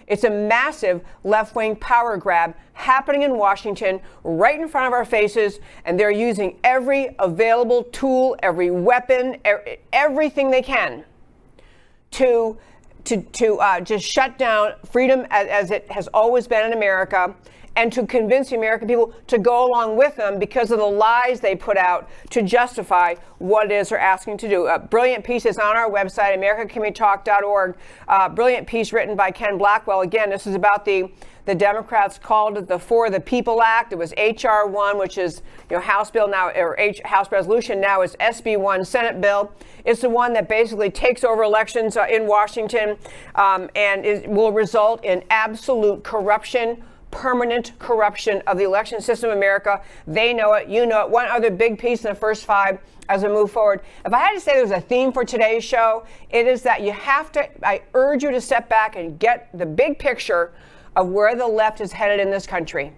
It's 0.06 0.26
a 0.26 0.30
massive 0.30 1.02
left 1.24 1.56
wing 1.56 1.76
power 1.78 2.18
grab 2.18 2.56
happening 2.74 3.22
in 3.22 3.38
Washington 3.38 4.02
right 4.24 4.60
in 4.60 4.68
front 4.68 4.88
of 4.88 4.94
our 4.94 5.06
faces, 5.06 5.60
and 5.86 5.98
they're 6.00 6.12
using 6.12 6.60
every 6.64 7.16
available 7.20 7.84
tool, 7.84 8.36
every 8.44 8.70
weapon, 8.70 9.38
everything 9.94 10.52
they 10.52 10.64
can 10.64 11.06
to, 12.12 12.58
to, 13.06 13.22
to 13.22 13.60
uh, 13.60 13.80
just 13.80 14.04
shut 14.04 14.38
down 14.38 14.74
freedom 14.92 15.26
as, 15.30 15.48
as 15.48 15.72
it 15.72 15.90
has 15.90 16.08
always 16.08 16.48
been 16.48 16.66
in 16.66 16.74
America 16.74 17.34
and 17.80 17.94
to 17.94 18.06
convince 18.06 18.50
the 18.50 18.58
American 18.58 18.90
people 18.90 19.14
to 19.26 19.40
go 19.40 19.66
along 19.66 19.96
with 19.96 20.14
them 20.18 20.38
because 20.38 20.70
of 20.70 20.80
the 20.80 20.86
lies 20.86 21.40
they 21.40 21.56
put 21.56 21.78
out 21.78 22.10
to 22.30 22.42
justify 22.42 23.16
what 23.38 23.72
it 23.72 23.72
is 23.72 23.88
they're 23.88 23.98
asking 23.98 24.38
to 24.38 24.50
do. 24.50 24.68
A 24.68 24.78
brilliant 24.78 25.24
piece 25.24 25.46
is 25.46 25.58
on 25.58 25.78
our 25.78 25.90
website, 25.90 26.38
americacanwetalk.org. 26.38 27.78
Uh, 28.06 28.28
brilliant 28.28 28.68
piece 28.68 28.92
written 28.92 29.16
by 29.16 29.32
Ken 29.32 29.58
Blackwell. 29.58 30.02
Again, 30.02 30.30
this 30.30 30.46
is 30.46 30.56
about 30.56 30.84
the 30.84 31.10
the 31.46 31.56
Democrats 31.56 32.20
called 32.20 32.58
it 32.60 32.68
the 32.68 32.78
For 32.78 33.10
the 33.10 33.20
People 33.20 33.64
Act. 33.64 33.92
It 33.92 33.98
was 33.98 34.14
HR 34.18 34.68
1, 34.68 35.00
which 35.00 35.18
is 35.18 35.42
you 35.70 35.78
know 35.78 35.82
House 35.82 36.12
bill 36.12 36.28
now 36.28 36.50
or 36.50 36.78
H, 36.78 37.02
House 37.06 37.32
resolution 37.32 37.82
now 37.82 38.02
is 38.02 38.16
SB 38.18 38.60
1 38.60 38.86
Senate 38.86 39.20
bill. 39.20 39.52
It's 39.84 40.02
the 40.02 40.10
one 40.10 40.34
that 40.34 40.48
basically 40.48 40.92
takes 40.92 41.24
over 41.24 41.42
elections 41.42 41.98
uh, 41.98 42.06
in 42.12 42.28
Washington 42.28 42.98
um, 43.36 43.70
and 43.74 44.28
will 44.28 44.52
result 44.52 45.04
in 45.04 45.24
absolute 45.32 46.04
corruption 46.04 46.84
permanent 47.12 47.78
corruption 47.80 48.42
of 48.48 48.58
the 48.58 48.64
election 48.64 49.02
system 49.02 49.32
in 49.32 49.38
America. 49.38 49.82
They 50.08 50.34
know 50.34 50.54
it. 50.54 50.68
You 50.68 50.86
know 50.86 51.02
it. 51.06 51.10
One 51.10 51.28
other 51.28 51.52
big 51.52 51.80
piece 51.80 52.06
in 52.06 52.10
the 52.10 52.16
first 52.16 52.46
five 52.46 52.80
as 53.10 53.24
we 53.24 53.30
move 53.30 53.52
forward. 53.52 53.82
If 54.06 54.14
I 54.14 54.20
had 54.20 54.34
to 54.34 54.40
say 54.40 54.54
there's 54.54 54.72
a 54.72 54.80
theme 54.80 55.12
for 55.12 55.26
today's 55.26 55.64
show, 55.64 56.06
it 56.30 56.46
is 56.48 56.62
that 56.64 56.82
you 56.82 56.92
have 56.92 57.32
to, 57.34 57.50
I 57.66 57.82
urge 57.94 58.24
you 58.24 58.32
to 58.32 58.40
step 58.40 58.70
back 58.70 58.96
and 58.96 59.20
get 59.20 59.50
the 59.54 59.66
big 59.66 59.98
picture 59.98 60.54
of 60.96 61.10
where 61.10 61.36
the 61.36 61.48
left 61.48 61.82
is 61.82 61.92
headed 61.92 62.20
in 62.20 62.30
this 62.30 62.46
country. 62.46 62.94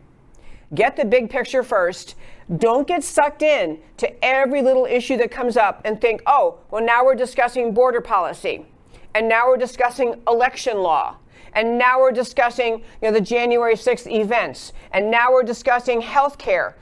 Get 0.76 0.96
the 0.96 1.06
big 1.06 1.30
picture 1.30 1.64
first. 1.64 2.16
Don't 2.58 2.88
get 2.88 3.04
sucked 3.04 3.42
in 3.42 3.80
to 3.98 4.26
every 4.26 4.62
little 4.62 4.86
issue 4.86 5.18
that 5.18 5.32
comes 5.32 5.56
up 5.56 5.82
and 5.86 6.00
think, 6.00 6.22
oh, 6.26 6.60
well, 6.70 6.84
now 6.84 7.06
we're 7.06 7.16
discussing 7.16 7.74
border 7.74 8.02
policy. 8.02 8.66
And 9.14 9.28
now 9.28 9.48
we're 9.48 9.58
discussing 9.58 10.22
election 10.28 10.78
law 10.78 11.18
and 11.54 11.78
now 11.78 12.00
we're 12.00 12.12
discussing 12.12 12.80
you 13.02 13.10
know, 13.10 13.12
the 13.12 13.22
January 13.22 13.76
6th 13.76 14.12
events, 14.12 14.74
and 14.92 15.10
now 15.10 15.32
we're 15.32 15.44
discussing 15.44 16.02
health 16.02 16.38
care. 16.38 16.76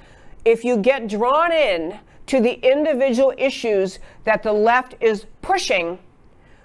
If 0.45 0.63
you 0.63 0.77
get 0.77 1.07
drawn 1.07 1.51
in 1.51 1.99
to 2.27 2.39
the 2.39 2.53
individual 2.67 3.33
issues 3.37 3.99
that 4.23 4.43
the 4.43 4.53
left 4.53 4.95
is 4.99 5.25
pushing, 5.41 5.99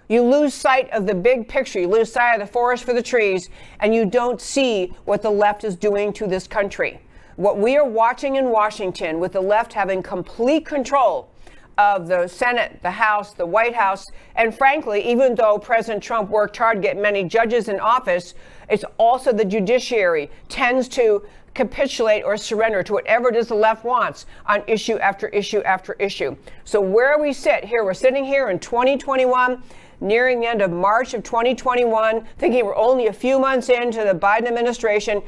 you 0.08 0.23
lose 0.23 0.52
sight 0.52 0.90
of 0.90 1.06
the 1.06 1.14
big 1.14 1.49
picture. 1.49 1.80
You 1.80 1.88
lose 1.88 2.12
sight 2.12 2.34
of 2.34 2.40
the 2.46 2.52
forest 2.52 2.84
for 2.84 2.92
the 2.92 3.02
trees, 3.02 3.49
and 3.80 3.94
you 3.94 4.04
don't 4.04 4.40
see 4.40 4.92
what 5.04 5.23
the 5.23 5.30
left 5.30 5.64
is 5.64 5.76
doing 5.76 6.12
to 6.14 6.26
this 6.26 6.46
country. 6.46 7.00
What 7.37 7.58
we 7.58 7.76
are 7.76 7.88
watching 7.88 8.37
in 8.37 8.50
Washington, 8.50 9.18
with 9.18 9.32
the 9.32 9.40
left 9.40 9.73
having 9.73 10.02
complete 10.02 10.66
control 10.66 11.30
of 11.78 12.06
the 12.06 12.26
Senate, 12.28 12.78
the 12.82 12.90
House, 12.90 13.34
the 13.34 13.46
White 13.46 13.74
House, 13.74 14.06
and 14.36 14.56
frankly, 14.56 15.06
even 15.10 15.34
though 15.34 15.58
President 15.58 16.02
Trump 16.02 16.30
worked 16.30 16.56
hard 16.56 16.76
to 16.76 16.82
get 16.82 16.96
many 16.96 17.24
judges 17.24 17.68
in 17.68 17.80
office, 17.80 18.34
it's 18.68 18.84
also 18.98 19.32
the 19.32 19.44
judiciary 19.44 20.30
tends 20.48 20.88
to 20.88 21.22
capitulate 21.54 22.24
or 22.24 22.36
surrender 22.36 22.82
to 22.82 22.92
whatever 22.92 23.28
it 23.28 23.36
is 23.36 23.48
the 23.48 23.54
left 23.54 23.84
wants 23.84 24.26
on 24.46 24.62
issue 24.66 24.98
after 24.98 25.28
issue 25.28 25.62
after 25.62 25.94
issue. 25.94 26.36
So 26.64 26.80
where 26.80 27.18
we 27.18 27.32
sit 27.32 27.64
here, 27.64 27.84
we're 27.84 27.94
sitting 27.94 28.24
here 28.24 28.50
in 28.50 28.58
2021 28.58 29.62
nearing 30.00 30.40
the 30.40 30.46
end 30.46 30.60
of 30.60 30.70
March 30.70 31.14
of 31.14 31.22
2021, 31.22 32.26
thinking 32.38 32.64
we're 32.64 32.76
only 32.76 33.06
a 33.06 33.12
few 33.12 33.38
months 33.38 33.68
into 33.68 34.04
the 34.04 34.14
Biden 34.14 34.46
administration. 34.46 35.22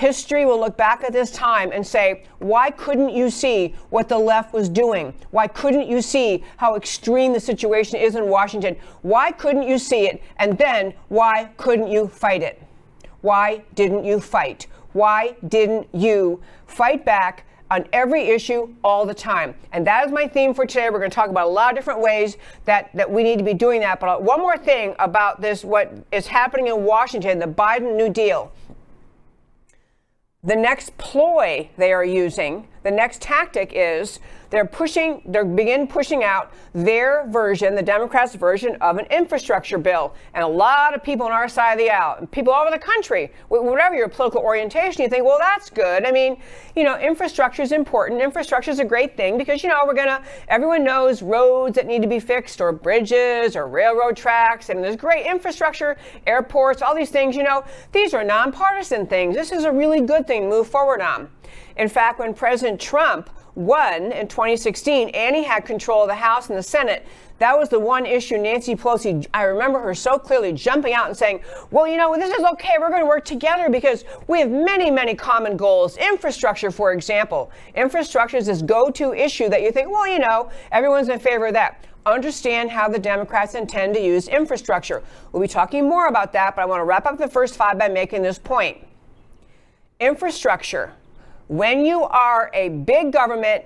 History 0.00 0.46
will 0.46 0.58
look 0.58 0.78
back 0.78 1.04
at 1.04 1.12
this 1.12 1.30
time 1.30 1.72
and 1.72 1.86
say, 1.86 2.24
why 2.38 2.70
couldn't 2.70 3.10
you 3.10 3.28
see 3.28 3.74
what 3.90 4.08
the 4.08 4.18
left 4.18 4.54
was 4.54 4.70
doing? 4.70 5.12
Why 5.30 5.46
couldn't 5.46 5.88
you 5.88 6.00
see 6.00 6.42
how 6.56 6.74
extreme 6.74 7.34
the 7.34 7.38
situation 7.38 7.98
is 7.98 8.14
in 8.14 8.26
Washington? 8.30 8.76
Why 9.02 9.30
couldn't 9.30 9.68
you 9.68 9.76
see 9.76 10.06
it? 10.06 10.22
And 10.38 10.56
then, 10.56 10.94
why 11.08 11.50
couldn't 11.58 11.88
you 11.88 12.08
fight 12.08 12.42
it? 12.42 12.62
Why 13.20 13.62
didn't 13.74 14.06
you 14.06 14.20
fight? 14.20 14.68
Why 14.94 15.36
didn't 15.46 15.86
you 15.92 16.40
fight 16.66 17.04
back 17.04 17.44
on 17.70 17.84
every 17.92 18.22
issue 18.22 18.74
all 18.82 19.04
the 19.04 19.12
time? 19.12 19.54
And 19.72 19.86
that 19.86 20.06
is 20.06 20.12
my 20.12 20.26
theme 20.26 20.54
for 20.54 20.64
today. 20.64 20.88
We're 20.88 21.00
going 21.00 21.10
to 21.10 21.14
talk 21.14 21.28
about 21.28 21.46
a 21.46 21.50
lot 21.50 21.72
of 21.72 21.76
different 21.76 22.00
ways 22.00 22.38
that, 22.64 22.88
that 22.94 23.10
we 23.10 23.22
need 23.22 23.36
to 23.36 23.44
be 23.44 23.52
doing 23.52 23.82
that. 23.82 24.00
But 24.00 24.22
one 24.22 24.40
more 24.40 24.56
thing 24.56 24.94
about 24.98 25.42
this, 25.42 25.62
what 25.62 25.92
is 26.10 26.26
happening 26.26 26.68
in 26.68 26.84
Washington, 26.84 27.38
the 27.38 27.44
Biden 27.44 27.98
New 27.98 28.08
Deal. 28.08 28.50
The 30.42 30.56
next 30.56 30.96
ploy 30.96 31.68
they 31.76 31.92
are 31.92 32.04
using, 32.04 32.66
the 32.82 32.90
next 32.90 33.20
tactic 33.20 33.72
is 33.74 34.20
they're 34.50 34.66
pushing, 34.66 35.22
they're 35.26 35.44
begin 35.44 35.86
pushing 35.86 36.24
out 36.24 36.52
their 36.74 37.26
version, 37.28 37.74
the 37.76 37.82
Democrats' 37.82 38.34
version 38.34 38.76
of 38.80 38.98
an 38.98 39.06
infrastructure 39.06 39.78
bill. 39.78 40.14
And 40.34 40.42
a 40.42 40.48
lot 40.48 40.94
of 40.94 41.02
people 41.02 41.26
on 41.26 41.32
our 41.32 41.48
side 41.48 41.74
of 41.74 41.78
the 41.78 41.90
aisle, 41.90 42.26
people 42.32 42.52
all 42.52 42.62
over 42.62 42.70
the 42.70 42.78
country, 42.78 43.32
whatever 43.48 43.94
your 43.94 44.08
political 44.08 44.40
orientation, 44.42 45.02
you 45.02 45.08
think, 45.08 45.24
well, 45.24 45.38
that's 45.38 45.70
good. 45.70 46.04
I 46.04 46.10
mean, 46.10 46.40
you 46.74 46.82
know, 46.82 46.98
infrastructure 46.98 47.62
is 47.62 47.70
important. 47.70 48.20
Infrastructure 48.20 48.72
is 48.72 48.80
a 48.80 48.84
great 48.84 49.16
thing 49.16 49.38
because, 49.38 49.62
you 49.62 49.68
know, 49.68 49.78
we're 49.86 49.94
going 49.94 50.08
to, 50.08 50.22
everyone 50.48 50.82
knows 50.82 51.22
roads 51.22 51.76
that 51.76 51.86
need 51.86 52.02
to 52.02 52.08
be 52.08 52.18
fixed 52.18 52.60
or 52.60 52.72
bridges 52.72 53.54
or 53.54 53.68
railroad 53.68 54.16
tracks. 54.16 54.68
And 54.68 54.82
there's 54.82 54.96
great 54.96 55.26
infrastructure, 55.26 55.96
airports, 56.26 56.82
all 56.82 56.94
these 56.94 57.10
things, 57.10 57.36
you 57.36 57.44
know, 57.44 57.64
these 57.92 58.14
are 58.14 58.24
nonpartisan 58.24 59.06
things. 59.06 59.36
This 59.36 59.52
is 59.52 59.62
a 59.62 59.70
really 59.70 60.00
good 60.00 60.26
thing 60.26 60.42
to 60.42 60.48
move 60.48 60.66
forward 60.66 61.00
on. 61.00 61.28
In 61.80 61.88
fact, 61.88 62.18
when 62.18 62.34
President 62.34 62.78
Trump 62.78 63.30
won 63.54 64.12
in 64.12 64.28
2016 64.28 65.08
and 65.08 65.34
he 65.34 65.42
had 65.42 65.64
control 65.64 66.02
of 66.02 66.08
the 66.08 66.14
House 66.14 66.50
and 66.50 66.58
the 66.58 66.62
Senate, 66.62 67.06
that 67.38 67.58
was 67.58 67.70
the 67.70 67.80
one 67.80 68.04
issue 68.04 68.36
Nancy 68.36 68.74
Pelosi, 68.76 69.26
I 69.32 69.44
remember 69.44 69.80
her 69.80 69.94
so 69.94 70.18
clearly 70.18 70.52
jumping 70.52 70.92
out 70.92 71.06
and 71.06 71.16
saying, 71.16 71.40
well, 71.70 71.88
you 71.88 71.96
know, 71.96 72.14
this 72.16 72.36
is 72.38 72.44
okay. 72.44 72.74
We're 72.78 72.90
going 72.90 73.00
to 73.00 73.08
work 73.08 73.24
together 73.24 73.70
because 73.70 74.04
we 74.26 74.40
have 74.40 74.50
many, 74.50 74.90
many 74.90 75.14
common 75.14 75.56
goals. 75.56 75.96
Infrastructure, 75.96 76.70
for 76.70 76.92
example. 76.92 77.50
Infrastructure 77.74 78.36
is 78.36 78.44
this 78.44 78.60
go 78.60 78.90
to 78.90 79.14
issue 79.14 79.48
that 79.48 79.62
you 79.62 79.72
think, 79.72 79.90
well, 79.90 80.06
you 80.06 80.18
know, 80.18 80.50
everyone's 80.72 81.08
in 81.08 81.18
favor 81.18 81.46
of 81.46 81.54
that. 81.54 81.86
Understand 82.04 82.70
how 82.70 82.90
the 82.90 82.98
Democrats 82.98 83.54
intend 83.54 83.94
to 83.94 84.02
use 84.02 84.28
infrastructure. 84.28 85.02
We'll 85.32 85.40
be 85.40 85.48
talking 85.48 85.88
more 85.88 86.08
about 86.08 86.34
that, 86.34 86.56
but 86.56 86.60
I 86.60 86.66
want 86.66 86.80
to 86.80 86.84
wrap 86.84 87.06
up 87.06 87.16
the 87.16 87.26
first 87.26 87.56
five 87.56 87.78
by 87.78 87.88
making 87.88 88.20
this 88.20 88.38
point. 88.38 88.86
Infrastructure 89.98 90.92
when 91.50 91.84
you 91.84 92.04
are 92.04 92.48
a 92.54 92.68
big 92.68 93.12
government, 93.12 93.64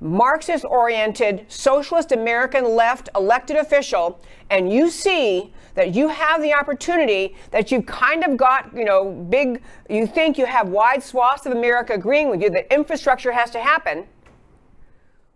Marxist 0.00 0.64
oriented, 0.64 1.44
socialist 1.48 2.12
American 2.12 2.76
left 2.76 3.08
elected 3.16 3.56
official, 3.56 4.20
and 4.50 4.72
you 4.72 4.88
see 4.88 5.52
that 5.74 5.96
you 5.96 6.06
have 6.06 6.40
the 6.42 6.52
opportunity 6.54 7.34
that 7.50 7.72
you've 7.72 7.86
kind 7.86 8.22
of 8.22 8.36
got, 8.36 8.70
you 8.72 8.84
know, 8.84 9.10
big, 9.28 9.60
you 9.90 10.06
think 10.06 10.38
you 10.38 10.46
have 10.46 10.68
wide 10.68 11.02
swaths 11.02 11.44
of 11.44 11.50
America 11.50 11.94
agreeing 11.94 12.30
with 12.30 12.40
you 12.40 12.50
that 12.50 12.72
infrastructure 12.72 13.32
has 13.32 13.50
to 13.50 13.58
happen. 13.58 14.06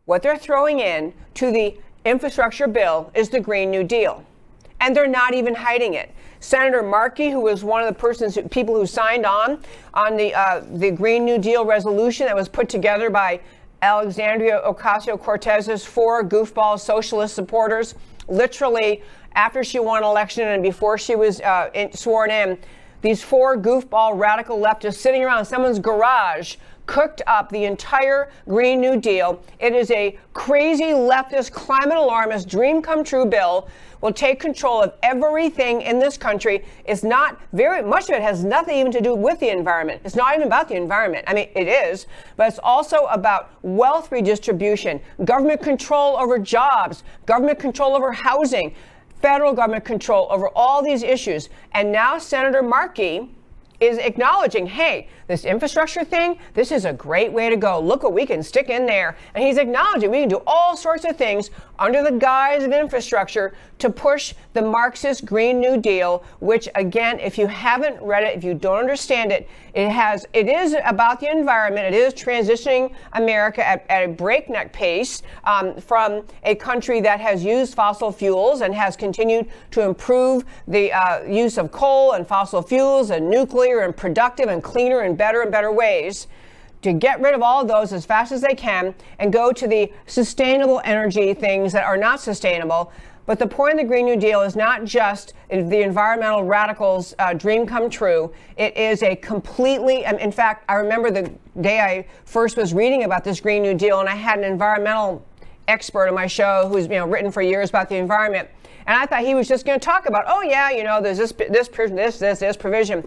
What 0.05 0.23
they're 0.23 0.39
throwing 0.39 0.79
in 0.79 1.13
to 1.35 1.51
the 1.51 1.79
infrastructure 2.05 2.69
bill 2.69 3.11
is 3.13 3.29
the 3.29 3.41
Green 3.41 3.73
New 3.73 3.83
Deal. 3.83 4.25
And 4.81 4.95
they're 4.95 5.09
not 5.09 5.35
even 5.35 5.57
hiding 5.57 5.95
it. 5.95 6.15
Senator 6.41 6.83
Markey, 6.83 7.31
who 7.31 7.41
was 7.41 7.65
one 7.65 7.83
of 7.83 7.89
the 7.89 7.99
persons, 7.99 8.39
people 8.51 8.75
who 8.75 8.87
signed 8.87 9.27
on 9.27 9.61
on 9.95 10.17
the 10.17 10.35
uh, 10.35 10.63
the 10.75 10.91
Green 10.91 11.25
New 11.25 11.39
Deal 11.39 11.65
resolution 11.65 12.27
that 12.27 12.37
was 12.37 12.49
put 12.49 12.69
together 12.69 13.11
by 13.11 13.41
Alexandria 13.83 14.61
Ocasio-Cortez's 14.67 15.85
four 15.85 16.25
goofball 16.25 16.79
socialist 16.79 17.35
supporters, 17.35 17.95
literally 18.29 19.03
after 19.35 19.63
she 19.63 19.79
won 19.79 20.03
election 20.03 20.49
and 20.49 20.63
before 20.63 20.99
she 20.99 21.15
was 21.15 21.41
uh, 21.43 21.71
in, 21.75 21.93
sworn 21.93 22.31
in, 22.31 22.59
these 23.03 23.23
four 23.23 23.57
goofball 23.57 24.19
radical 24.19 24.59
leftists 24.59 24.97
sitting 24.97 25.23
around 25.23 25.45
someone's 25.45 25.79
garage 25.79 26.57
cooked 26.87 27.23
up 27.27 27.51
the 27.51 27.65
entire 27.65 28.31
Green 28.49 28.81
New 28.81 28.99
Deal. 28.99 29.41
It 29.61 29.75
is 29.75 29.91
a 29.91 30.19
crazy 30.33 30.87
leftist 30.87 31.53
climate 31.53 31.99
alarmist 31.99 32.49
dream 32.49 32.83
come 32.83 33.05
true 33.05 33.27
bill 33.27 33.69
will 34.01 34.13
take 34.13 34.41
control 34.41 34.83
of 34.83 34.93
everything 35.03 35.83
in 35.83 35.99
this 35.99 36.17
country. 36.17 36.65
It's 36.85 37.03
not 37.03 37.41
very 37.53 37.83
much 37.83 38.05
of 38.05 38.11
it 38.11 38.23
has 38.23 38.45
nothing 38.45 38.77
even 38.79 38.93
to 38.93 39.01
do 39.01 39.15
with 39.15 39.41
the 39.41 39.51
environment. 39.51 40.03
It's 40.05 40.17
not 40.17 40.35
even 40.35 40.47
about 40.47 40.69
the 40.69 40.77
environment. 40.77 41.25
I 41.27 41.35
mean, 41.35 41.49
it 41.55 41.69
is, 41.69 42.07
but 42.37 42.49
it's 42.49 42.61
also 42.63 43.07
about 43.07 43.51
wealth 43.63 44.13
redistribution, 44.13 45.01
government 45.25 45.63
control 45.63 46.17
over 46.17 46.39
jobs, 46.39 47.03
government 47.27 47.59
control 47.59 47.97
over 47.97 48.13
housing, 48.13 48.75
federal 49.21 49.53
government 49.53 49.85
control 49.85 50.29
over 50.31 50.49
all 50.55 50.83
these 50.83 51.03
issues. 51.03 51.49
And 51.73 51.91
now 51.91 52.19
Senator 52.19 52.63
Markey 52.63 53.35
is 53.81 53.99
acknowledging, 53.99 54.67
hey, 54.67 55.09
this 55.29 55.45
infrastructure 55.45 56.05
thing, 56.05 56.39
this 56.55 56.73
is 56.73 56.85
a 56.85 56.93
great 56.93 57.33
way 57.33 57.49
to 57.49 57.57
go. 57.57 57.79
Look 57.79 58.03
what 58.03 58.13
we 58.13 58.27
can 58.27 58.43
stick 58.43 58.71
in 58.71 58.87
there. 58.87 59.17
And 59.35 59.45
he's 59.45 59.59
acknowledging 59.59 60.11
we 60.11 60.21
can 60.21 60.29
do 60.29 60.43
all 60.47 60.77
sorts 60.77 61.05
of 61.05 61.17
things 61.17 61.51
under 61.79 62.03
the 62.03 62.13
guise 62.13 62.65
of 62.65 62.73
infrastructure 62.73 63.55
to 63.79 63.91
push 63.91 64.35
the 64.55 64.63
Marxist 64.63 65.25
Green 65.25 65.61
New 65.61 65.77
Deal, 65.77 66.25
which 66.41 66.69
again, 66.75 67.21
if 67.21 67.39
you 67.39 67.47
haven't 67.47 68.03
read 68.03 68.25
it, 68.25 68.37
if 68.37 68.43
you 68.43 68.55
don't 68.55 68.79
understand 68.79 69.31
it, 69.31 69.49
it 69.75 69.91
has 69.91 70.27
it 70.33 70.49
is 70.49 70.75
about 70.85 71.21
the 71.21 71.31
environment. 71.31 71.95
It 71.95 71.99
is 71.99 72.13
transitioning 72.13 72.93
America 73.13 73.65
at, 73.65 73.87
at 73.89 74.05
a 74.07 74.09
breakneck 74.09 74.73
pace 74.73 75.23
um, 75.45 75.81
from 75.81 76.25
a 76.43 76.57
country 76.57 77.01
that 77.03 77.21
has 77.21 77.45
used 77.45 77.75
fossil 77.75 78.11
fuels 78.11 78.63
and 78.63 78.75
has 78.75 78.97
continued 78.97 79.49
to 79.71 79.83
improve 79.83 80.45
the 80.67 80.93
uh, 80.93 81.23
use 81.23 81.59
of 81.59 81.71
coal 81.71 82.13
and 82.13 82.27
fossil 82.27 82.63
fuels 82.63 83.11
and 83.11 83.31
nuclear 83.31 83.68
and 83.77 83.97
productive 83.97 84.49
and 84.49 84.63
cleaner 84.63 85.01
and 85.01 85.17
better 85.17 85.43
and 85.43 85.53
better 85.53 85.73
ways 85.73 86.27
to 86.83 86.93
get 86.93 87.21
rid 87.21 87.35
of 87.35 87.43
all 87.43 87.63
of 87.63 87.69
those 87.69 87.93
as 87.93 88.05
fast 88.05 88.33
as 88.33 88.41
they 88.41 88.55
can 88.55 88.95
and 89.19 89.33
go 89.33 89.53
to 89.53 89.67
the 89.67 89.93
sustainable 90.07 90.81
energy 90.85 91.35
things 91.35 91.73
that 91.73 91.85
are 91.85 91.97
not 91.97 92.21
sustainable. 92.21 92.93
But 93.27 93.39
the 93.39 93.47
point 93.47 93.75
of 93.75 93.81
the 93.81 93.85
Green 93.85 94.07
New 94.07 94.17
Deal 94.17 94.41
is 94.41 94.57
not 94.57 94.85
just 94.85 95.35
the 95.51 95.83
environmental 95.83 96.45
radicals' 96.45 97.15
uh, 97.19 97.35
dream 97.35 97.67
come 97.67 97.91
true. 97.91 98.33
It 98.57 98.75
is 98.75 99.03
a 99.03 99.17
completely, 99.17 100.05
in 100.05 100.33
fact, 100.33 100.65
I 100.67 100.77
remember 100.77 101.11
the 101.11 101.31
day 101.61 101.81
I 101.81 102.07
first 102.25 102.57
was 102.57 102.73
reading 102.73 103.05
about 103.05 103.25
this 103.25 103.39
Green 103.39 103.63
New 103.63 103.75
Deal, 103.75 104.01
and 104.01 104.09
I 104.09 104.15
had 104.15 104.39
an 104.39 104.45
environmental 104.45 105.23
expert 105.67 106.09
on 106.09 106.15
my 106.15 106.27
show 106.27 106.67
who's 106.69 106.85
you 106.85 106.93
know 106.93 107.07
written 107.07 107.31
for 107.31 107.43
years 107.43 107.69
about 107.69 107.91
the 107.91 107.97
environment, 107.97 108.49
and 108.87 108.97
I 108.97 109.05
thought 109.05 109.21
he 109.21 109.35
was 109.35 109.47
just 109.47 109.67
going 109.67 109.79
to 109.79 109.85
talk 109.85 110.07
about, 110.07 110.25
oh 110.27 110.41
yeah, 110.41 110.71
you 110.71 110.83
know, 110.83 111.03
there's 111.03 111.19
this 111.19 111.33
this 111.51 111.69
this 111.69 112.19
this 112.19 112.39
this 112.39 112.57
provision. 112.57 113.07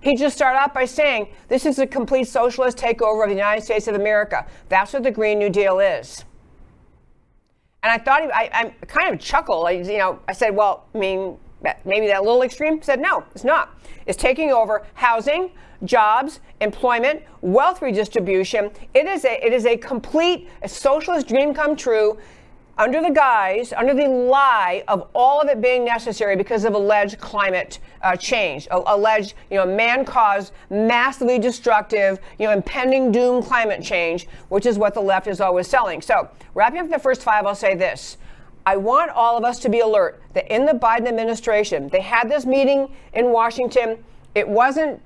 He 0.00 0.16
just 0.16 0.36
started 0.36 0.58
out 0.58 0.72
by 0.72 0.86
saying, 0.86 1.28
this 1.48 1.66
is 1.66 1.78
a 1.78 1.86
complete 1.86 2.28
socialist 2.28 2.78
takeover 2.78 3.22
of 3.22 3.28
the 3.28 3.36
United 3.36 3.62
States 3.62 3.86
of 3.86 3.94
America. 3.94 4.46
That's 4.68 4.92
what 4.92 5.02
the 5.02 5.10
Green 5.10 5.38
New 5.38 5.50
Deal 5.50 5.78
is. 5.78 6.24
And 7.82 7.92
I 7.92 7.98
thought, 7.98 8.22
he, 8.22 8.30
I, 8.30 8.50
I 8.52 8.86
kind 8.86 9.12
of 9.12 9.20
chuckled. 9.20 9.66
I, 9.66 9.72
you 9.72 9.98
know, 9.98 10.18
I 10.28 10.32
said, 10.32 10.54
well, 10.54 10.86
I 10.94 10.98
mean, 10.98 11.38
maybe 11.84 12.06
that 12.08 12.22
little 12.22 12.42
extreme? 12.42 12.82
Said, 12.82 13.00
no, 13.00 13.24
it's 13.34 13.44
not. 13.44 13.78
It's 14.06 14.16
taking 14.16 14.50
over 14.52 14.86
housing, 14.94 15.50
jobs, 15.84 16.40
employment, 16.60 17.22
wealth 17.40 17.82
redistribution. 17.82 18.70
It 18.94 19.06
is 19.06 19.24
a, 19.24 19.46
it 19.46 19.52
is 19.52 19.66
a 19.66 19.76
complete 19.76 20.48
a 20.62 20.68
socialist 20.68 21.28
dream 21.28 21.54
come 21.54 21.76
true 21.76 22.18
under 22.78 23.02
the 23.02 23.10
guise, 23.10 23.72
under 23.72 23.94
the 23.94 24.08
lie 24.08 24.82
of 24.88 25.08
all 25.14 25.40
of 25.40 25.48
it 25.48 25.60
being 25.60 25.84
necessary 25.84 26.36
because 26.36 26.64
of 26.64 26.74
alleged 26.74 27.18
climate 27.18 27.78
uh, 28.02 28.16
change, 28.16 28.66
alleged, 28.70 29.34
you 29.50 29.56
know, 29.56 29.66
man-caused, 29.66 30.52
massively 30.70 31.38
destructive, 31.38 32.18
you 32.38 32.46
know, 32.46 32.52
impending 32.52 33.12
doom 33.12 33.42
climate 33.42 33.82
change, 33.82 34.26
which 34.48 34.66
is 34.66 34.78
what 34.78 34.94
the 34.94 35.00
left 35.00 35.26
is 35.26 35.40
always 35.40 35.66
selling. 35.66 36.00
So, 36.00 36.28
wrapping 36.54 36.80
up 36.80 36.90
the 36.90 36.98
first 36.98 37.22
five, 37.22 37.46
I'll 37.46 37.54
say 37.54 37.74
this. 37.74 38.16
I 38.66 38.76
want 38.76 39.10
all 39.10 39.36
of 39.36 39.44
us 39.44 39.58
to 39.60 39.68
be 39.68 39.80
alert 39.80 40.22
that 40.34 40.52
in 40.52 40.66
the 40.66 40.72
Biden 40.72 41.08
administration, 41.08 41.88
they 41.88 42.00
had 42.00 42.30
this 42.30 42.46
meeting 42.46 42.88
in 43.14 43.32
Washington. 43.32 44.02
It 44.34 44.48
wasn't, 44.48 45.00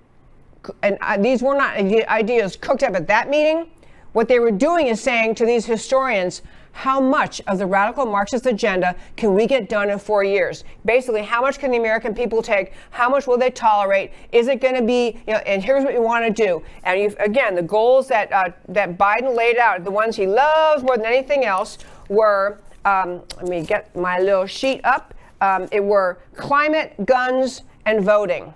and 0.82 0.98
uh, 1.00 1.16
these 1.16 1.42
were 1.42 1.54
not 1.54 1.76
ideas 1.76 2.56
cooked 2.56 2.82
up 2.82 2.94
at 2.94 3.06
that 3.08 3.28
meeting. 3.28 3.70
What 4.12 4.28
they 4.28 4.38
were 4.38 4.50
doing 4.50 4.88
is 4.88 5.00
saying 5.00 5.36
to 5.36 5.46
these 5.46 5.66
historians, 5.66 6.42
how 6.74 7.00
much 7.00 7.40
of 7.46 7.58
the 7.58 7.66
radical 7.66 8.04
Marxist 8.04 8.46
agenda 8.46 8.94
can 9.16 9.32
we 9.32 9.46
get 9.46 9.68
done 9.68 9.90
in 9.90 9.98
four 9.98 10.24
years? 10.24 10.64
Basically, 10.84 11.22
how 11.22 11.40
much 11.40 11.58
can 11.58 11.70
the 11.70 11.78
American 11.78 12.14
people 12.14 12.42
take? 12.42 12.72
How 12.90 13.08
much 13.08 13.26
will 13.26 13.38
they 13.38 13.50
tolerate? 13.50 14.10
Is 14.32 14.48
it 14.48 14.60
going 14.60 14.74
to 14.74 14.82
be, 14.82 15.20
you 15.26 15.34
know, 15.34 15.38
and 15.46 15.62
here's 15.62 15.84
what 15.84 15.94
we 15.94 16.00
want 16.00 16.24
to 16.26 16.32
do. 16.32 16.62
And 16.82 17.16
again, 17.20 17.54
the 17.54 17.62
goals 17.62 18.08
that, 18.08 18.30
uh, 18.32 18.50
that 18.68 18.98
Biden 18.98 19.36
laid 19.36 19.56
out, 19.56 19.84
the 19.84 19.90
ones 19.90 20.16
he 20.16 20.26
loves 20.26 20.82
more 20.82 20.96
than 20.96 21.06
anything 21.06 21.44
else, 21.44 21.78
were 22.08 22.58
um, 22.84 23.22
let 23.36 23.48
me 23.48 23.64
get 23.64 23.94
my 23.96 24.18
little 24.18 24.46
sheet 24.46 24.80
up. 24.84 25.14
Um, 25.40 25.68
it 25.72 25.82
were 25.82 26.18
climate, 26.36 26.94
guns, 27.06 27.62
and 27.86 28.04
voting. 28.04 28.52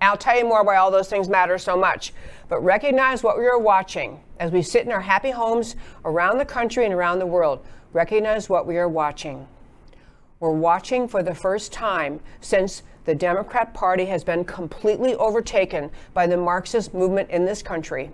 I'll 0.00 0.16
tell 0.16 0.38
you 0.38 0.44
more 0.44 0.64
why 0.64 0.76
all 0.76 0.90
those 0.90 1.08
things 1.08 1.28
matter 1.28 1.58
so 1.58 1.76
much. 1.76 2.12
But 2.48 2.64
recognize 2.64 3.22
what 3.22 3.38
we 3.38 3.46
are 3.46 3.58
watching 3.58 4.20
as 4.38 4.50
we 4.50 4.62
sit 4.62 4.86
in 4.86 4.92
our 4.92 5.02
happy 5.02 5.30
homes 5.30 5.76
around 6.04 6.38
the 6.38 6.44
country 6.44 6.84
and 6.84 6.94
around 6.94 7.18
the 7.18 7.26
world. 7.26 7.64
Recognize 7.92 8.48
what 8.48 8.66
we 8.66 8.78
are 8.78 8.88
watching. 8.88 9.46
We're 10.38 10.52
watching 10.52 11.06
for 11.06 11.22
the 11.22 11.34
first 11.34 11.70
time 11.70 12.20
since 12.40 12.82
the 13.04 13.14
Democrat 13.14 13.74
Party 13.74 14.06
has 14.06 14.24
been 14.24 14.44
completely 14.44 15.14
overtaken 15.16 15.90
by 16.14 16.26
the 16.26 16.36
Marxist 16.36 16.94
movement 16.94 17.28
in 17.28 17.44
this 17.44 17.62
country. 17.62 18.10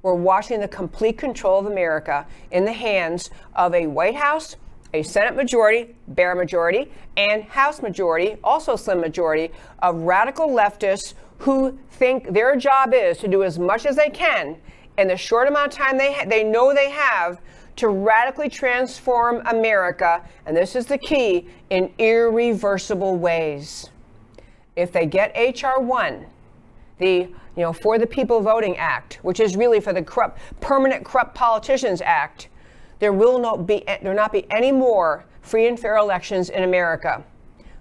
We're 0.00 0.14
watching 0.14 0.60
the 0.60 0.68
complete 0.68 1.18
control 1.18 1.58
of 1.58 1.66
America 1.66 2.26
in 2.50 2.64
the 2.64 2.72
hands 2.72 3.30
of 3.54 3.74
a 3.74 3.86
White 3.86 4.16
House 4.16 4.56
a 4.94 5.02
Senate 5.02 5.34
majority, 5.34 5.94
bare 6.08 6.34
majority, 6.34 6.90
and 7.16 7.42
House 7.42 7.82
majority, 7.82 8.36
also 8.44 8.76
slim 8.76 9.00
majority, 9.00 9.50
of 9.80 9.96
radical 9.96 10.48
leftists 10.48 11.14
who 11.38 11.76
think 11.90 12.32
their 12.32 12.56
job 12.56 12.94
is 12.94 13.18
to 13.18 13.28
do 13.28 13.42
as 13.42 13.58
much 13.58 13.84
as 13.84 13.96
they 13.96 14.08
can 14.08 14.56
in 14.96 15.08
the 15.08 15.16
short 15.16 15.48
amount 15.48 15.72
of 15.72 15.76
time 15.76 15.98
they, 15.98 16.12
ha- 16.12 16.24
they 16.26 16.44
know 16.44 16.72
they 16.72 16.90
have 16.90 17.40
to 17.76 17.88
radically 17.88 18.48
transform 18.48 19.42
America, 19.46 20.22
and 20.46 20.56
this 20.56 20.76
is 20.76 20.86
the 20.86 20.96
key, 20.96 21.48
in 21.70 21.92
irreversible 21.98 23.16
ways. 23.16 23.90
If 24.76 24.92
they 24.92 25.06
get 25.06 25.32
H.R. 25.34 25.80
1, 25.80 26.26
the 26.98 27.28
you 27.56 27.62
know, 27.62 27.72
For 27.72 27.98
the 27.98 28.06
People 28.06 28.40
Voting 28.40 28.76
Act, 28.76 29.18
which 29.22 29.40
is 29.40 29.56
really 29.56 29.80
for 29.80 29.92
the 29.92 30.02
corrupt, 30.02 30.38
Permanent 30.60 31.04
Corrupt 31.04 31.34
Politicians 31.34 32.00
Act, 32.00 32.48
there 32.98 33.12
will 33.12 33.38
not 33.38 33.66
be 33.66 33.84
there 34.02 34.14
not 34.14 34.32
be 34.32 34.46
any 34.50 34.72
more 34.72 35.24
free 35.42 35.66
and 35.66 35.78
fair 35.78 35.96
elections 35.96 36.50
in 36.50 36.62
America. 36.64 37.22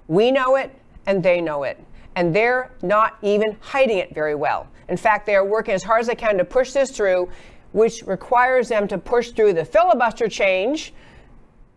We 0.08 0.32
know 0.32 0.56
it 0.56 0.74
and 1.06 1.24
they 1.24 1.42
know 1.42 1.64
it. 1.64 1.84
And 2.16 2.36
they're 2.36 2.72
not 2.82 3.18
even 3.22 3.58
hiding 3.60 3.98
it 3.98 4.14
very 4.14 4.36
well. 4.36 4.68
In 4.90 4.98
fact, 4.98 5.26
they 5.26 5.36
are 5.36 5.46
working 5.46 5.74
as 5.74 5.84
hard 5.84 6.02
as 6.02 6.08
they 6.08 6.16
can 6.16 6.38
to 6.38 6.46
push 6.46 6.72
this 6.72 6.92
through, 6.92 7.30
which 7.72 8.04
requires 8.04 8.68
them 8.68 8.88
to 8.90 8.98
push 8.98 9.32
through 9.32 9.54
the 9.54 9.66
filibuster 9.66 10.28
change. 10.28 10.94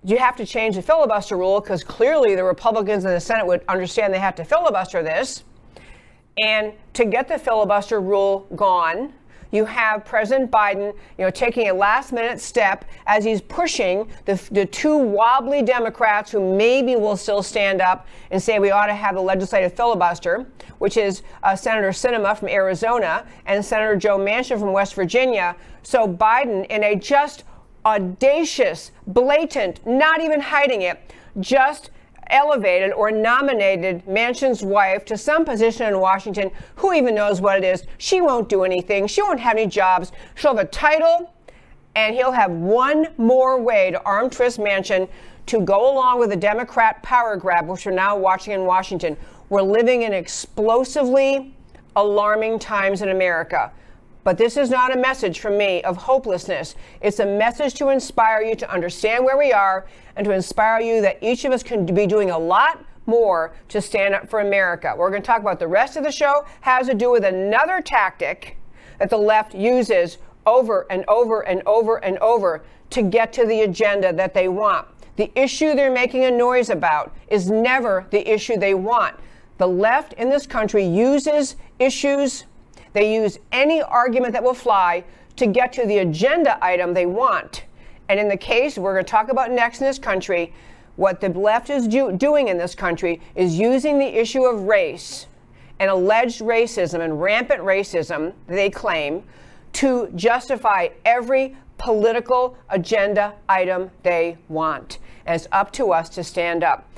You 0.05 0.19
have 0.19 0.37
to 0.37 0.47
change 0.47 0.77
the 0.77 0.83
filibuster 0.83 1.37
rule 1.37 1.61
because 1.61 1.83
clearly 1.83 2.35
the 2.35 2.45
Republicans 2.45 3.05
in 3.05 3.11
the 3.11 3.21
Senate 3.21 3.47
would 3.47 3.63
understand 3.69 4.13
they 4.13 4.19
have 4.19 4.35
to 4.37 4.45
filibuster 4.45 5.03
this. 5.03 5.45
And 6.39 6.75
to 6.93 7.07
get 7.07 7.29
the 7.29 7.39
filibuster 7.39 8.01
rule 8.01 8.47
gone, 8.55 9.15
you 9.57 9.65
have 9.65 10.05
President 10.05 10.51
Biden, 10.51 10.95
you 11.19 11.25
know, 11.25 11.31
taking 11.31 11.69
a 11.69 11.75
last-minute 11.75 12.41
step 12.41 12.85
as 13.07 13.25
he's 13.25 13.41
pushing 13.41 14.09
the, 14.27 14.41
the 14.53 14.67
two 14.67 14.97
wobbly 14.97 15.63
Democrats 15.63 16.31
who 16.31 16.57
maybe 16.57 16.95
will 16.95 17.17
still 17.17 17.43
stand 17.43 17.81
up 17.81 18.07
and 18.31 18.41
say 18.41 18.59
we 18.59 18.71
ought 18.71 18.87
to 18.87 18.95
have 18.95 19.15
the 19.15 19.21
legislative 19.21 19.73
filibuster, 19.73 20.47
which 20.79 20.97
is 20.97 21.23
uh, 21.43 21.57
Senator 21.57 21.89
Sinema 21.89 22.37
from 22.37 22.49
Arizona 22.49 23.27
and 23.47 23.65
Senator 23.65 23.97
Joe 23.97 24.19
Manchin 24.19 24.61
from 24.61 24.73
West 24.73 24.95
Virginia. 24.95 25.57
So 25.83 26.07
Biden, 26.07 26.67
in 26.67 26.85
a 26.85 26.95
just 26.95 27.45
audacious, 27.85 28.91
blatant, 29.07 29.85
not 29.87 30.21
even 30.21 30.41
hiding 30.41 30.83
it, 30.83 31.13
just 31.41 31.91
elevated 32.31 32.93
or 32.93 33.11
nominated 33.11 34.05
Manchin's 34.07 34.63
wife 34.63 35.05
to 35.07 35.17
some 35.17 35.45
position 35.45 35.87
in 35.87 35.99
Washington. 35.99 36.51
Who 36.77 36.93
even 36.93 37.15
knows 37.15 37.41
what 37.41 37.59
it 37.59 37.65
is? 37.65 37.85
She 37.99 38.21
won't 38.21 38.49
do 38.49 38.65
anything. 38.65 39.07
She 39.07 39.23
won't 39.23 39.41
have 39.41 39.57
any 39.57 39.67
jobs. 39.67 40.13
She'll 40.35 40.57
have 40.57 40.65
a 40.65 40.69
title, 40.69 41.33
and 41.95 42.15
he'll 42.15 42.33
have 42.33 42.51
one 42.51 43.09
more 43.17 43.61
way 43.61 43.91
to 43.91 44.03
arm 44.03 44.31
twist 44.31 44.59
Manchin 44.59 45.09
to 45.47 45.61
go 45.61 45.93
along 45.93 46.19
with 46.19 46.31
the 46.31 46.37
Democrat 46.37 47.03
power 47.03 47.37
grab, 47.37 47.69
which 47.69 47.87
we're 47.87 47.93
now 47.93 48.17
watching 48.17 48.53
in 48.53 48.65
Washington. 48.65 49.17
We're 49.49 49.63
living 49.63 50.03
in 50.03 50.13
explosively 50.13 51.55
alarming 51.95 52.59
times 52.59 53.01
in 53.03 53.11
America. 53.11 53.73
But 54.27 54.39
this 54.39 54.57
is 54.57 54.71
not 54.71 54.93
a 54.93 54.99
message 54.99 55.39
from 55.39 55.57
me 55.57 55.85
of 55.85 55.97
hopelessness. 55.97 56.75
It's 57.01 57.21
a 57.21 57.25
message 57.25 57.75
to 57.75 57.91
inspire 57.91 58.43
you 58.43 58.57
to 58.57 58.69
understand 58.69 59.25
where 59.25 59.39
we 59.39 59.53
are 59.53 59.87
and 60.17 60.25
to 60.25 60.33
inspire 60.33 60.81
you 60.81 61.01
that 61.03 61.19
each 61.23 61.45
of 61.45 61.53
us 61.53 61.63
can 61.63 61.87
be 61.87 62.09
doing 62.09 62.31
a 62.31 62.39
lot 62.39 62.85
more 63.07 63.55
to 63.69 63.81
stand 63.81 64.15
up 64.15 64.29
for 64.29 64.41
America. 64.41 64.93
We're 64.99 65.11
going 65.11 65.23
to 65.23 65.27
talk 65.27 65.43
about 65.43 65.61
the 65.61 65.69
rest 65.69 65.97
of 65.97 66.03
the 66.03 66.11
show 66.11 66.45
has 66.63 66.89
to 66.89 66.95
do 66.95 67.13
with 67.13 67.25
another 67.25 67.81
tactic 67.81 68.57
that 68.99 69.11
the 69.11 69.17
left 69.17 69.55
uses 69.55 70.19
over 70.45 70.89
and 70.91 71.05
over 71.07 71.43
and 71.43 71.63
over 71.65 71.99
and 71.99 72.19
over 72.19 72.65
to 72.91 73.03
get 73.03 73.33
to 73.35 73.47
the 73.47 73.61
agenda 73.61 74.13
that 74.13 74.35
they 74.35 74.49
want. 74.49 74.89
The 75.15 75.31
issue 75.41 75.77
they're 75.77 75.93
making 75.93 76.25
a 76.25 76.33
noise 76.33 76.69
about 76.69 77.15
is 77.29 77.49
never 77.49 78.09
the 78.11 78.29
issue 78.29 78.57
they 78.57 78.75
want. 78.75 79.15
The 79.59 79.69
left 79.69 80.15
in 80.15 80.31
this 80.31 80.49
country 80.49 80.85
uses 80.85 81.55
issues 81.79 82.47
they 82.97 83.15
use 83.15 83.39
any 83.53 83.83
argument 83.83 84.33
that 84.33 84.43
will 84.43 84.55
fly 84.55 85.05
to 85.37 85.47
get 85.47 85.71
to 85.75 85.85
the 85.85 85.99
agenda 85.99 86.59
item 86.65 86.95
they 86.95 87.05
want. 87.05 87.65
And 88.09 88.19
in 88.19 88.29
the 88.29 88.37
case 88.39 88.79
we're 88.79 88.95
going 88.95 89.05
to 89.05 89.11
talk 89.11 89.29
about 89.29 89.51
next 89.51 89.81
in 89.81 89.87
this 89.87 89.99
country, 89.99 90.55
what 90.97 91.21
the 91.21 91.29
left 91.29 91.69
is 91.69 91.87
do- 91.87 92.13
doing 92.13 92.49
in 92.49 92.57
this 92.57 92.75
country 92.75 93.21
is 93.35 93.59
using 93.59 93.99
the 93.99 94.07
issue 94.07 94.45
of 94.45 94.63
race 94.63 95.27
and 95.79 95.91
alleged 95.91 96.41
racism 96.41 97.01
and 97.01 97.21
rampant 97.21 97.61
racism, 97.61 98.33
they 98.47 98.71
claim, 98.71 99.23
to 99.75 100.09
justify 100.15 100.89
every 101.05 101.55
political 101.77 102.57
agenda 102.71 103.35
item 103.47 103.91
they 104.05 104.39
want. 104.49 105.01
And 105.27 105.37
it's 105.37 105.47
up 105.53 105.71
to 105.73 105.93
us 105.93 106.09
to 106.11 106.25
stand 106.25 106.65
up. 106.65 106.89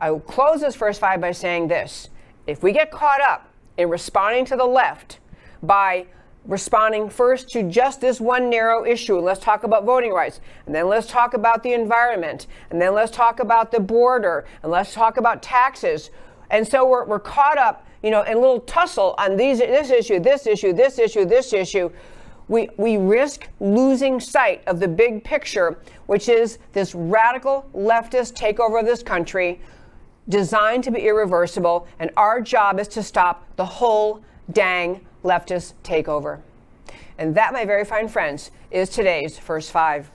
I 0.00 0.10
will 0.10 0.18
close 0.18 0.62
this 0.62 0.74
first 0.74 0.98
five 0.98 1.20
by 1.20 1.30
saying 1.30 1.68
this. 1.68 2.08
If 2.48 2.64
we 2.64 2.72
get 2.72 2.90
caught 2.90 3.20
up 3.20 3.48
in 3.76 3.88
responding 3.88 4.44
to 4.46 4.56
the 4.56 4.64
left, 4.64 5.20
by 5.66 6.06
responding 6.46 7.08
first 7.08 7.48
to 7.50 7.62
just 7.62 8.00
this 8.00 8.20
one 8.20 8.50
narrow 8.50 8.84
issue. 8.84 9.18
Let's 9.18 9.40
talk 9.40 9.64
about 9.64 9.84
voting 9.84 10.12
rights. 10.12 10.40
And 10.66 10.74
then 10.74 10.88
let's 10.88 11.06
talk 11.06 11.34
about 11.34 11.62
the 11.62 11.72
environment. 11.72 12.46
And 12.70 12.80
then 12.80 12.94
let's 12.94 13.10
talk 13.10 13.40
about 13.40 13.70
the 13.72 13.80
border. 13.80 14.44
And 14.62 14.70
let's 14.70 14.92
talk 14.92 15.16
about 15.16 15.42
taxes. 15.42 16.10
And 16.50 16.66
so 16.66 16.86
we're, 16.86 17.04
we're 17.06 17.18
caught 17.18 17.58
up, 17.58 17.86
you 18.02 18.10
know, 18.10 18.22
in 18.22 18.36
a 18.36 18.40
little 18.40 18.60
tussle 18.60 19.14
on 19.18 19.36
these, 19.36 19.58
this 19.58 19.90
issue, 19.90 20.20
this 20.20 20.46
issue, 20.46 20.72
this 20.72 20.98
issue, 20.98 21.24
this 21.24 21.52
issue. 21.52 21.90
We, 22.48 22.68
we 22.76 22.98
risk 22.98 23.48
losing 23.58 24.20
sight 24.20 24.62
of 24.66 24.78
the 24.78 24.88
big 24.88 25.24
picture, 25.24 25.78
which 26.06 26.28
is 26.28 26.58
this 26.72 26.94
radical 26.94 27.66
leftist 27.74 28.34
takeover 28.34 28.80
of 28.80 28.86
this 28.86 29.02
country 29.02 29.60
designed 30.28 30.84
to 30.84 30.90
be 30.90 31.00
irreversible. 31.00 31.86
And 31.98 32.10
our 32.18 32.42
job 32.42 32.78
is 32.78 32.88
to 32.88 33.02
stop 33.02 33.46
the 33.56 33.64
whole 33.64 34.22
dang 34.52 35.06
leftist 35.24 35.72
takeover. 35.82 36.40
And 37.18 37.34
that, 37.34 37.52
my 37.52 37.64
very 37.64 37.84
fine 37.84 38.08
friends, 38.08 38.50
is 38.70 38.88
today's 38.88 39.38
first 39.38 39.72
five. 39.72 40.10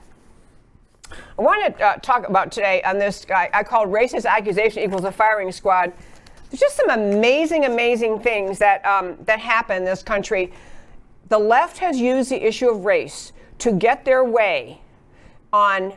I 1.38 1.42
want 1.42 1.76
to 1.76 1.84
uh, 1.84 1.96
talk 1.96 2.28
about 2.28 2.52
today 2.52 2.82
on 2.82 2.98
this 2.98 3.24
guy 3.24 3.50
I 3.52 3.64
called 3.64 3.88
racist 3.88 4.26
accusation 4.26 4.82
equals 4.82 5.04
a 5.04 5.12
firing 5.12 5.50
squad. 5.50 5.92
There's 6.50 6.60
just 6.60 6.76
some 6.76 6.90
amazing, 6.90 7.64
amazing 7.64 8.20
things 8.20 8.58
that 8.58 8.84
um, 8.86 9.16
that 9.24 9.40
happen 9.40 9.78
in 9.78 9.84
this 9.84 10.02
country. 10.02 10.52
The 11.28 11.38
left 11.38 11.78
has 11.78 11.98
used 12.00 12.30
the 12.30 12.44
issue 12.44 12.68
of 12.68 12.84
race 12.84 13.32
to 13.58 13.72
get 13.72 14.04
their 14.04 14.24
way 14.24 14.80
on 15.52 15.94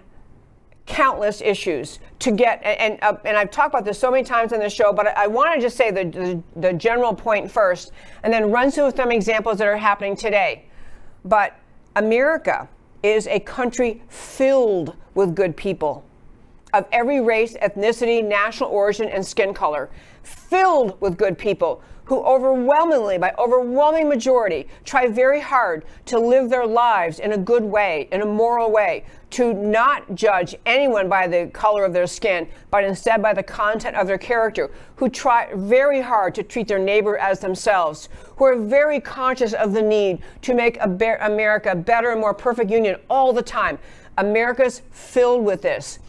countless 0.86 1.42
issues 1.42 2.00
to 2.20 2.32
get 2.32 2.62
and 2.64 3.00
uh, 3.02 3.16
and 3.24 3.38
I've 3.38 3.52
talked 3.52 3.70
about 3.70 3.86
this 3.86 3.98
so 3.98 4.12
many 4.12 4.24
times 4.24 4.52
on 4.52 4.60
the 4.60 4.70
show, 4.70 4.92
but 4.92 5.08
I, 5.08 5.24
I 5.24 5.28
want 5.28 5.56
to 5.56 5.62
just 5.62 5.78
say 5.78 5.92
the, 5.92 6.04
the, 6.04 6.44
the 6.60 6.74
general 6.74 7.14
point 7.14 7.50
first, 7.50 7.92
and 8.24 8.34
then 8.34 8.52
run 8.52 8.70
through 8.70 8.92
some 8.92 9.12
examples 9.12 9.60
that 9.60 9.68
are 9.68 9.78
happening 9.78 10.16
today. 10.16 10.66
But 11.24 11.58
America 11.96 12.68
is 13.02 13.28
a 13.28 13.40
country 13.40 14.02
filled 14.10 14.96
with 15.14 15.36
good 15.36 15.56
people 15.56 16.04
of 16.74 16.86
every 16.92 17.22
race, 17.22 17.56
ethnicity, 17.62 18.26
national 18.26 18.70
origin, 18.70 19.08
and 19.08 19.26
skin 19.26 19.54
color, 19.54 19.90
filled 20.24 21.00
with 21.00 21.18
good 21.18 21.38
people 21.38 21.82
who 22.06 22.22
overwhelmingly, 22.24 23.18
by 23.18 23.34
overwhelming 23.38 24.10
majority, 24.10 24.68
try 24.84 25.08
very 25.08 25.40
hard 25.40 25.86
to 26.06 26.20
live 26.20 26.50
their 26.50 26.66
lives 26.66 27.20
in 27.20 27.32
a 27.32 27.38
good 27.38 27.64
way, 27.64 28.08
in 28.12 28.22
a 28.22 28.26
moral 28.26 28.72
way, 28.72 29.06
to 29.30 29.54
not 29.54 30.14
judge 30.14 30.54
anyone 30.66 31.10
by 31.10 31.28
the 31.28 31.48
color 31.54 31.86
of 31.86 31.94
their 31.94 32.06
skin, 32.06 32.48
but 32.70 32.84
instead 32.84 33.22
by 33.22 33.34
the 33.34 33.42
content 33.42 33.96
of 33.96 34.06
their 34.06 34.18
character, 34.18 34.70
who 34.98 35.10
try 35.10 35.50
very 35.56 36.02
hard 36.02 36.36
to 36.36 36.44
treat 36.44 36.68
their 36.68 36.78
neighbor 36.78 37.18
as 37.18 37.40
themselves, 37.40 38.10
who 38.36 38.46
are 38.46 38.58
very 38.58 39.00
conscious 39.00 39.54
of 39.54 39.74
the 39.74 39.82
need 39.82 40.22
to 40.42 40.54
make 40.54 40.78
America 40.82 41.72
a 41.72 41.76
better 41.76 42.12
and 42.12 42.22
more 42.22 42.34
perfect 42.34 42.70
union 42.70 42.96
all 43.10 43.34
the 43.34 43.42
time. 43.42 43.80
America's 44.18 44.82
filled 44.92 45.44
with 45.44 45.62
this. 45.62 46.00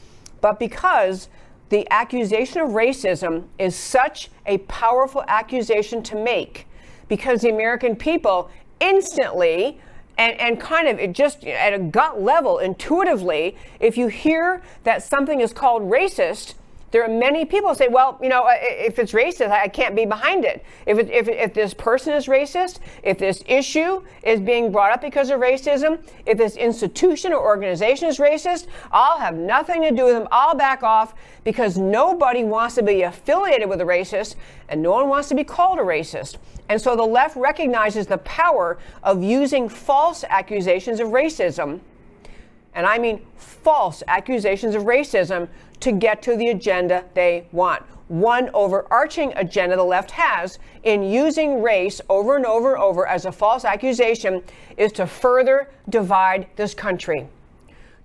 But 0.40 0.58
because 0.58 1.28
the 1.68 1.90
accusation 1.90 2.60
of 2.60 2.70
racism 2.70 3.44
is 3.58 3.74
such 3.74 4.30
a 4.46 4.58
powerful 4.58 5.24
accusation 5.28 6.02
to 6.04 6.16
make, 6.16 6.66
because 7.08 7.40
the 7.40 7.50
American 7.50 7.96
people 7.96 8.50
instantly 8.80 9.80
and, 10.16 10.38
and 10.40 10.60
kind 10.60 10.86
of 10.86 10.98
it 10.98 11.12
just 11.12 11.44
at 11.44 11.72
a 11.72 11.78
gut 11.78 12.20
level, 12.20 12.58
intuitively, 12.58 13.56
if 13.80 13.98
you 13.98 14.08
hear 14.08 14.62
that 14.84 15.02
something 15.02 15.40
is 15.40 15.52
called 15.52 15.82
racist, 15.82 16.54
there 16.94 17.02
are 17.02 17.08
many 17.08 17.44
people 17.44 17.70
who 17.70 17.74
say, 17.74 17.88
well, 17.88 18.16
you 18.22 18.28
know, 18.28 18.46
if 18.48 19.00
it's 19.00 19.10
racist, 19.10 19.50
I 19.50 19.66
can't 19.66 19.96
be 19.96 20.06
behind 20.06 20.44
it. 20.44 20.64
If, 20.86 20.96
it, 20.96 21.10
if, 21.10 21.26
if 21.26 21.52
this 21.52 21.74
person 21.74 22.14
is 22.14 22.26
racist, 22.26 22.78
if 23.02 23.18
this 23.18 23.42
issue 23.46 24.04
is 24.22 24.38
being 24.38 24.70
brought 24.70 24.92
up 24.92 25.00
because 25.00 25.28
of 25.30 25.40
racism, 25.40 26.06
if 26.24 26.38
this 26.38 26.56
institution 26.56 27.32
or 27.32 27.44
organization 27.44 28.06
is 28.06 28.18
racist, 28.18 28.68
I'll 28.92 29.18
have 29.18 29.34
nothing 29.34 29.82
to 29.82 29.90
do 29.90 30.04
with 30.04 30.14
them. 30.14 30.28
I'll 30.30 30.54
back 30.54 30.84
off 30.84 31.16
because 31.42 31.76
nobody 31.76 32.44
wants 32.44 32.76
to 32.76 32.84
be 32.84 33.02
affiliated 33.02 33.68
with 33.68 33.80
a 33.80 33.84
racist 33.84 34.36
and 34.68 34.80
no 34.80 34.92
one 34.92 35.08
wants 35.08 35.28
to 35.30 35.34
be 35.34 35.42
called 35.42 35.80
a 35.80 35.82
racist. 35.82 36.36
And 36.68 36.80
so 36.80 36.94
the 36.94 37.02
left 37.02 37.34
recognizes 37.34 38.06
the 38.06 38.18
power 38.18 38.78
of 39.02 39.20
using 39.20 39.68
false 39.68 40.22
accusations 40.28 41.00
of 41.00 41.08
racism 41.08 41.80
and 42.74 42.86
I 42.86 42.98
mean 42.98 43.24
false 43.36 44.02
accusations 44.08 44.74
of 44.74 44.84
racism 44.84 45.48
to 45.80 45.92
get 45.92 46.22
to 46.22 46.36
the 46.36 46.48
agenda 46.48 47.04
they 47.14 47.46
want. 47.52 47.82
One 48.08 48.50
overarching 48.52 49.32
agenda 49.36 49.76
the 49.76 49.84
left 49.84 50.10
has 50.10 50.58
in 50.82 51.02
using 51.02 51.62
race 51.62 52.00
over 52.08 52.36
and 52.36 52.44
over 52.44 52.74
and 52.74 52.82
over 52.82 53.06
as 53.06 53.24
a 53.24 53.32
false 53.32 53.64
accusation 53.64 54.42
is 54.76 54.92
to 54.92 55.06
further 55.06 55.70
divide 55.88 56.48
this 56.56 56.74
country, 56.74 57.26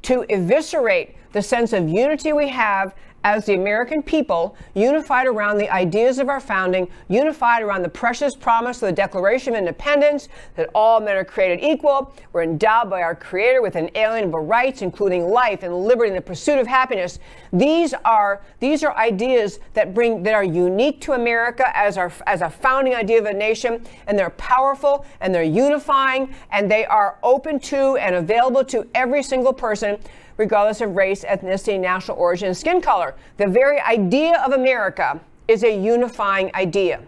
to 0.03 0.25
eviscerate 0.29 1.15
the 1.33 1.41
sense 1.41 1.73
of 1.73 1.89
unity 1.89 2.33
we 2.33 2.47
have 2.47 2.95
as 3.23 3.45
the 3.45 3.53
American 3.53 4.01
people, 4.01 4.55
unified 4.73 5.27
around 5.27 5.57
the 5.57 5.69
ideas 5.69 6.19
of 6.19 6.29
our 6.29 6.39
founding, 6.39 6.87
unified 7.09 7.61
around 7.61 7.83
the 7.83 7.89
precious 7.89 8.35
promise 8.35 8.81
of 8.81 8.87
the 8.87 8.93
Declaration 8.93 9.53
of 9.53 9.59
Independence 9.59 10.29
that 10.55 10.69
all 10.73 10.99
men 10.99 11.15
are 11.17 11.25
created 11.25 11.63
equal, 11.63 12.13
we're 12.31 12.43
endowed 12.43 12.89
by 12.89 13.01
our 13.01 13.15
Creator 13.15 13.61
with 13.61 13.75
inalienable 13.75 14.39
rights, 14.39 14.81
including 14.81 15.27
life 15.27 15.63
and 15.63 15.75
liberty 15.75 16.09
and 16.09 16.17
the 16.17 16.21
pursuit 16.21 16.59
of 16.59 16.67
happiness. 16.67 17.19
These 17.51 17.93
are 18.05 18.41
these 18.59 18.83
are 18.83 18.95
ideas 18.95 19.59
that 19.73 19.93
bring 19.93 20.23
that 20.23 20.33
are 20.33 20.43
unique 20.43 21.01
to 21.01 21.13
America 21.13 21.75
as 21.75 21.97
our 21.97 22.11
as 22.25 22.41
a 22.41 22.49
founding 22.49 22.95
idea 22.95 23.19
of 23.19 23.25
a 23.25 23.33
nation, 23.33 23.83
and 24.07 24.17
they're 24.17 24.29
powerful 24.31 25.05
and 25.19 25.33
they're 25.33 25.43
unifying 25.43 26.33
and 26.51 26.69
they 26.69 26.85
are 26.85 27.17
open 27.23 27.59
to 27.59 27.97
and 27.97 28.15
available 28.15 28.63
to 28.65 28.87
every 28.93 29.23
single 29.23 29.53
person 29.53 29.97
regardless 30.39 30.79
of 30.79 30.95
race, 30.95 31.25
ethnicity, 31.25 31.77
national 31.77 32.17
origin, 32.17 32.55
skin 32.55 32.79
color. 32.81 33.13
The 33.37 33.45
very 33.45 33.79
idea 33.81 34.41
of 34.43 34.53
America 34.53 35.19
is 35.49 35.63
a 35.63 35.77
unifying 35.77 36.49
idea. 36.55 37.01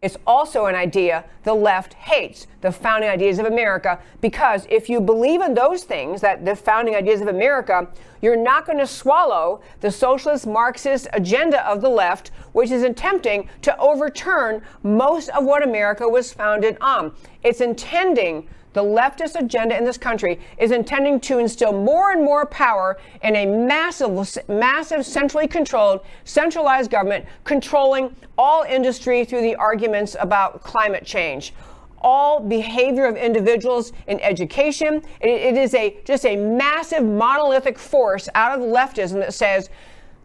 It's 0.00 0.16
also 0.26 0.64
an 0.64 0.74
idea 0.74 1.24
the 1.44 1.52
left 1.52 1.92
hates, 1.92 2.46
the 2.62 2.72
founding 2.72 3.10
ideas 3.10 3.38
of 3.38 3.44
America, 3.44 3.98
because 4.22 4.66
if 4.70 4.88
you 4.88 4.98
believe 4.98 5.42
in 5.42 5.52
those 5.52 5.84
things, 5.84 6.22
that 6.22 6.42
the 6.46 6.56
founding 6.56 6.94
ideas 6.94 7.20
of 7.20 7.28
America, 7.28 7.86
you're 8.22 8.34
not 8.34 8.64
going 8.64 8.78
to 8.78 8.86
swallow 8.86 9.60
the 9.80 9.90
socialist 9.90 10.46
Marxist 10.46 11.06
agenda 11.12 11.68
of 11.68 11.82
the 11.82 11.90
left, 11.90 12.30
which 12.52 12.70
is 12.70 12.82
attempting 12.82 13.46
to 13.60 13.76
overturn 13.78 14.62
most 14.82 15.28
of 15.30 15.44
what 15.44 15.62
America 15.62 16.08
was 16.08 16.32
founded 16.32 16.78
on. 16.80 17.12
It's 17.42 17.60
intending 17.60 18.48
the 18.72 18.82
leftist 18.82 19.34
agenda 19.34 19.76
in 19.76 19.84
this 19.84 19.98
country 19.98 20.38
is 20.58 20.70
intending 20.70 21.20
to 21.20 21.38
instill 21.38 21.72
more 21.72 22.12
and 22.12 22.24
more 22.24 22.46
power 22.46 22.98
in 23.22 23.36
a 23.36 23.46
massive, 23.46 24.48
massive 24.48 25.04
centrally 25.04 25.48
controlled, 25.48 26.00
centralized 26.24 26.90
government 26.90 27.24
controlling 27.44 28.14
all 28.38 28.62
industry 28.62 29.24
through 29.24 29.42
the 29.42 29.56
arguments 29.56 30.16
about 30.20 30.62
climate 30.62 31.04
change. 31.04 31.52
All 32.02 32.40
behavior 32.40 33.04
of 33.04 33.16
individuals 33.16 33.92
in 34.06 34.20
education. 34.20 35.02
it, 35.20 35.28
it 35.28 35.56
is 35.56 35.74
a 35.74 35.98
just 36.04 36.24
a 36.24 36.34
massive 36.36 37.04
monolithic 37.04 37.78
force 37.78 38.28
out 38.34 38.58
of 38.58 38.64
leftism 38.64 39.14
that 39.20 39.34
says 39.34 39.68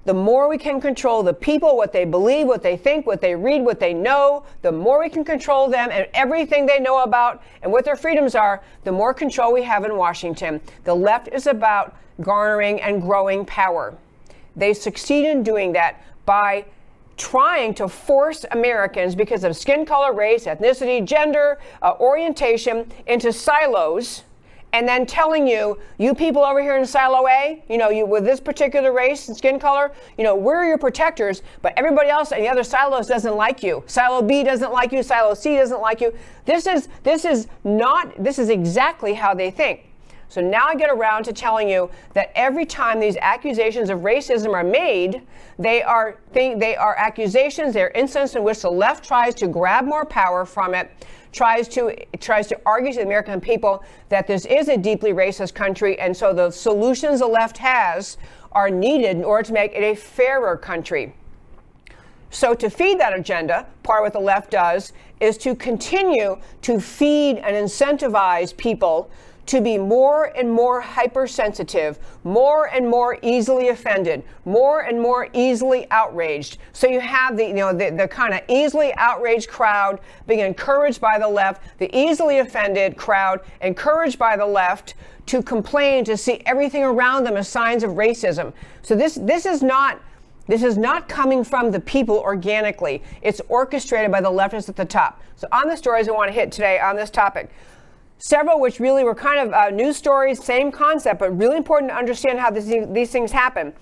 the 0.06 0.14
more 0.14 0.48
we 0.48 0.58
can 0.58 0.80
control 0.80 1.24
the 1.24 1.34
people, 1.34 1.76
what 1.76 1.92
they 1.92 2.06
believe, 2.06 2.48
what 2.48 2.62
they 2.62 2.78
think, 2.78 3.06
what 3.06 3.22
they 3.22 3.36
read, 3.36 3.64
what 3.64 3.80
they 3.80 3.94
know, 3.94 4.46
the 4.62 4.72
more 4.72 5.00
we 5.00 5.10
can 5.10 5.26
control 5.26 5.68
them 5.68 5.90
and 5.92 6.08
everything 6.14 6.66
they 6.66 6.80
know 6.80 7.04
about 7.04 7.44
and 7.64 7.72
what 7.72 7.84
their 7.84 7.96
freedoms 7.96 8.36
are, 8.36 8.64
the 8.84 8.92
more 8.92 9.14
control 9.14 9.52
we 9.52 9.64
have 9.64 9.84
in 9.84 9.98
Washington. 9.98 10.62
The 10.84 10.96
left 10.96 11.28
is 11.30 11.48
about 11.48 11.98
garnering 12.22 12.80
and 12.82 13.02
growing 13.02 13.46
power. 13.46 13.98
They 14.56 14.74
succeed 14.74 15.26
in 15.26 15.44
doing 15.44 15.74
that 15.74 16.02
by 16.26 16.66
trying 17.18 17.74
to 17.74 17.88
force 17.88 18.46
Americans, 18.52 19.16
because 19.16 19.44
of 19.44 19.56
skin 19.56 19.86
color, 19.86 20.14
race, 20.14 20.46
ethnicity, 20.46 21.04
gender, 21.04 21.60
uh, 21.82 21.94
orientation, 22.00 22.92
into 23.08 23.32
silos 23.32 24.24
and 24.76 24.86
then 24.86 25.06
telling 25.06 25.48
you, 25.48 25.80
you 25.98 26.14
people 26.14 26.44
over 26.44 26.62
here 26.62 26.76
in 26.76 26.86
silo 26.86 27.26
A, 27.30 27.64
you 27.70 27.78
know, 27.78 27.90
you 27.90 28.06
with 28.06 28.26
this 28.26 28.42
particular 28.42 28.92
race 28.92 29.30
and 29.30 29.38
skin 29.38 29.58
color, 29.58 29.94
you 30.18 30.24
know, 30.26 30.36
we're 30.36 30.66
your 30.66 30.78
protectors, 30.78 31.44
but 31.62 31.72
everybody 31.78 32.10
else 32.10 32.34
in 32.34 32.42
the 32.42 32.50
other 32.50 32.64
silos 32.64 33.08
doesn't 33.08 33.38
like 33.38 33.64
you. 33.64 33.86
Silo 33.88 34.22
B 34.22 34.44
doesn't 34.44 34.74
like 34.74 34.92
you, 34.92 35.02
silo 35.02 35.34
C 35.34 35.56
doesn't 35.56 35.80
like 35.80 36.02
you. 36.02 36.14
This 36.44 36.68
is 36.68 36.90
this 37.04 37.24
is 37.24 37.48
not 37.64 38.22
this 38.22 38.38
is 38.38 38.50
exactly 38.50 39.14
how 39.14 39.34
they 39.34 39.50
think. 39.50 39.86
So 40.28 40.42
now 40.42 40.68
I 40.68 40.76
get 40.76 40.90
around 40.90 41.24
to 41.26 41.32
telling 41.32 41.70
you 41.70 41.90
that 42.14 42.34
every 42.36 42.66
time 42.66 43.00
these 43.00 43.16
accusations 43.22 43.90
of 43.90 44.00
racism 44.00 44.54
are 44.54 44.64
made, 44.64 45.22
they 45.58 45.84
are 45.84 46.18
they 46.34 46.76
are 46.76 46.98
accusations, 46.98 47.74
they're 47.74 47.92
instances 47.92 48.36
in 48.36 48.44
which 48.44 48.60
the 48.60 48.70
left 48.70 49.06
tries 49.06 49.36
to 49.36 49.48
grab 49.48 49.86
more 49.86 50.04
power 50.04 50.44
from 50.44 50.76
it 50.76 50.92
tries 51.36 51.68
to 51.68 51.94
tries 52.20 52.48
to 52.48 52.60
argue 52.66 52.92
to 52.94 53.00
the 53.00 53.04
American 53.04 53.42
people 53.42 53.84
that 54.08 54.26
this 54.26 54.46
is 54.46 54.70
a 54.70 54.78
deeply 54.78 55.12
racist 55.12 55.54
country, 55.54 56.00
and 56.00 56.16
so 56.16 56.34
the 56.34 56.50
solutions 56.50 57.20
the 57.20 57.28
left 57.28 57.58
has 57.58 58.18
are 58.54 58.70
needed 58.70 59.18
in 59.18 59.24
order 59.24 59.44
to 59.44 59.54
make 59.54 59.74
it 59.74 59.84
a 59.84 59.96
fairer 59.96 60.56
country. 60.56 61.14
So, 62.30 62.54
to 62.54 62.70
feed 62.70 63.00
that 63.00 63.18
agenda, 63.18 63.68
part 63.84 64.00
of 64.00 64.06
what 64.06 64.14
the 64.14 64.20
left 64.20 64.52
does 64.52 64.94
is 65.20 65.38
to 65.40 65.56
continue 65.56 66.38
to 66.62 66.80
feed 66.80 67.38
and 67.38 67.56
incentivize 67.56 68.56
people 68.56 69.10
to 69.48 69.62
be 69.62 69.78
more 69.78 70.26
and 70.36 70.52
more 70.52 70.82
hypersensitive, 70.82 72.00
more 72.24 72.70
and 72.74 72.90
more 72.90 73.18
easily 73.22 73.70
offended, 73.70 74.24
more 74.44 74.82
and 74.82 75.00
more 75.00 75.28
easily 75.34 75.90
outraged. 75.92 76.58
So 76.74 76.88
you 76.88 77.00
have 77.00 77.38
the, 77.38 77.46
you 77.46 77.54
know, 77.54 77.74
the, 77.74 77.92
the 77.92 78.08
kind 78.08 78.34
of 78.34 78.42
easily 78.48 78.94
outraged 78.96 79.50
crowd 79.50 80.00
being 80.28 80.40
encouraged 80.40 81.00
by 81.00 81.20
the 81.20 81.28
left, 81.28 81.62
the 81.78 81.96
easily 81.96 82.40
offended 82.40 82.98
crowd 82.98 83.42
encouraged 83.62 84.18
by 84.18 84.36
the 84.36 84.46
left 84.46 84.96
to 85.28 85.42
complain, 85.42 86.04
to 86.06 86.18
see 86.18 86.42
everything 86.46 86.84
around 86.84 87.24
them 87.24 87.38
as 87.38 87.48
signs 87.48 87.84
of 87.84 87.92
racism. 87.92 88.54
So 88.82 88.96
this, 88.96 89.16
this 89.16 89.46
is 89.46 89.62
not 89.62 90.02
this 90.48 90.62
is 90.62 90.78
not 90.78 91.10
coming 91.10 91.44
from 91.44 91.72
the 91.72 91.80
people 91.80 92.18
organically. 92.20 93.02
It's 93.24 93.42
orchestrated 93.50 94.12
by 94.12 94.22
the 94.22 94.30
leftists 94.30 94.70
at 94.70 94.76
the 94.76 94.86
top. 94.86 95.20
So, 95.38 95.48
on 95.52 95.68
the 95.68 95.76
stories 95.76 96.08
I 96.08 96.12
want 96.12 96.28
to 96.28 96.34
hit 96.34 96.52
today 96.52 96.80
on 96.80 96.96
this 96.96 97.10
topic, 97.10 97.50
several 98.18 98.60
which 98.60 98.80
really 98.80 99.04
were 99.04 99.16
kind 99.16 99.40
of 99.40 99.54
uh, 99.54 99.70
news 99.70 99.98
stories, 99.98 100.44
same 100.44 100.72
concept, 100.72 101.20
but 101.20 101.38
really 101.38 101.58
important 101.58 101.92
to 101.92 101.98
understand 101.98 102.40
how 102.40 102.50
this, 102.50 102.66
these 102.90 103.12
things 103.12 103.32
happen. 103.32 103.74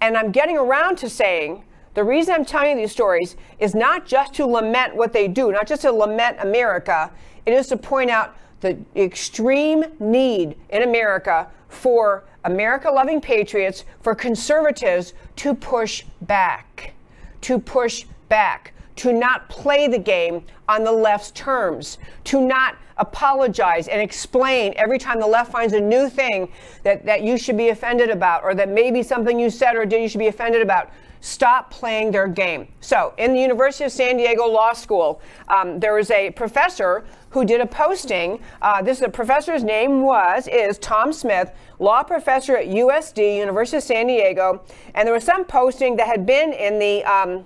And 0.00 0.16
I'm 0.16 0.32
getting 0.32 0.56
around 0.56 0.96
to 0.98 1.08
saying 1.08 1.64
the 1.94 2.02
reason 2.02 2.34
I'm 2.34 2.44
telling 2.44 2.70
you 2.70 2.76
these 2.76 2.92
stories 2.92 3.36
is 3.58 3.74
not 3.74 4.06
just 4.06 4.34
to 4.34 4.46
lament 4.46 4.96
what 4.96 5.12
they 5.12 5.28
do, 5.28 5.52
not 5.52 5.66
just 5.66 5.82
to 5.82 5.92
lament 5.92 6.38
America, 6.40 7.10
it 7.44 7.52
is 7.52 7.66
to 7.68 7.76
point 7.76 8.10
out 8.10 8.36
the 8.60 8.78
extreme 8.96 9.84
need 9.98 10.56
in 10.70 10.82
America 10.82 11.48
for 11.68 12.24
America 12.44 12.90
loving 12.90 13.20
patriots, 13.20 13.84
for 14.00 14.14
conservatives 14.14 15.14
to 15.36 15.54
push 15.54 16.04
back, 16.22 16.94
to 17.42 17.58
push 17.58 18.04
back, 18.28 18.72
to 18.96 19.12
not 19.12 19.48
play 19.48 19.88
the 19.88 19.98
game 19.98 20.44
on 20.68 20.84
the 20.84 20.92
left's 20.92 21.30
terms, 21.32 21.98
to 22.24 22.40
not 22.40 22.76
apologize 23.02 23.88
and 23.88 24.00
explain 24.00 24.72
every 24.76 24.98
time 24.98 25.20
the 25.20 25.26
left 25.26 25.52
finds 25.52 25.74
a 25.74 25.80
new 25.80 26.08
thing 26.08 26.48
that, 26.84 27.04
that 27.04 27.22
you 27.22 27.36
should 27.36 27.56
be 27.56 27.68
offended 27.68 28.08
about 28.08 28.42
or 28.42 28.54
that 28.54 28.68
maybe 28.68 29.02
something 29.02 29.38
you 29.38 29.50
said 29.50 29.76
or 29.76 29.84
did 29.84 30.00
you 30.00 30.08
should 30.08 30.18
be 30.18 30.28
offended 30.28 30.62
about. 30.62 30.90
Stop 31.20 31.70
playing 31.70 32.10
their 32.10 32.26
game. 32.26 32.66
So, 32.80 33.14
in 33.16 33.32
the 33.32 33.40
University 33.40 33.84
of 33.84 33.92
San 33.92 34.16
Diego 34.16 34.44
Law 34.44 34.72
School, 34.72 35.20
um, 35.46 35.78
there 35.78 35.94
was 35.94 36.10
a 36.10 36.30
professor 36.32 37.04
who 37.30 37.44
did 37.44 37.60
a 37.60 37.66
posting. 37.66 38.40
Uh, 38.60 38.82
this 38.82 39.02
professor's 39.12 39.62
name 39.62 40.02
was 40.02 40.48
is 40.48 40.78
Tom 40.78 41.12
Smith, 41.12 41.52
law 41.78 42.02
professor 42.02 42.56
at 42.56 42.66
USD, 42.66 43.36
University 43.36 43.76
of 43.76 43.84
San 43.84 44.08
Diego, 44.08 44.64
and 44.94 45.06
there 45.06 45.14
was 45.14 45.22
some 45.22 45.44
posting 45.44 45.94
that 45.96 46.08
had 46.08 46.26
been 46.26 46.52
in 46.52 46.80
the 46.80 47.04
um, 47.04 47.44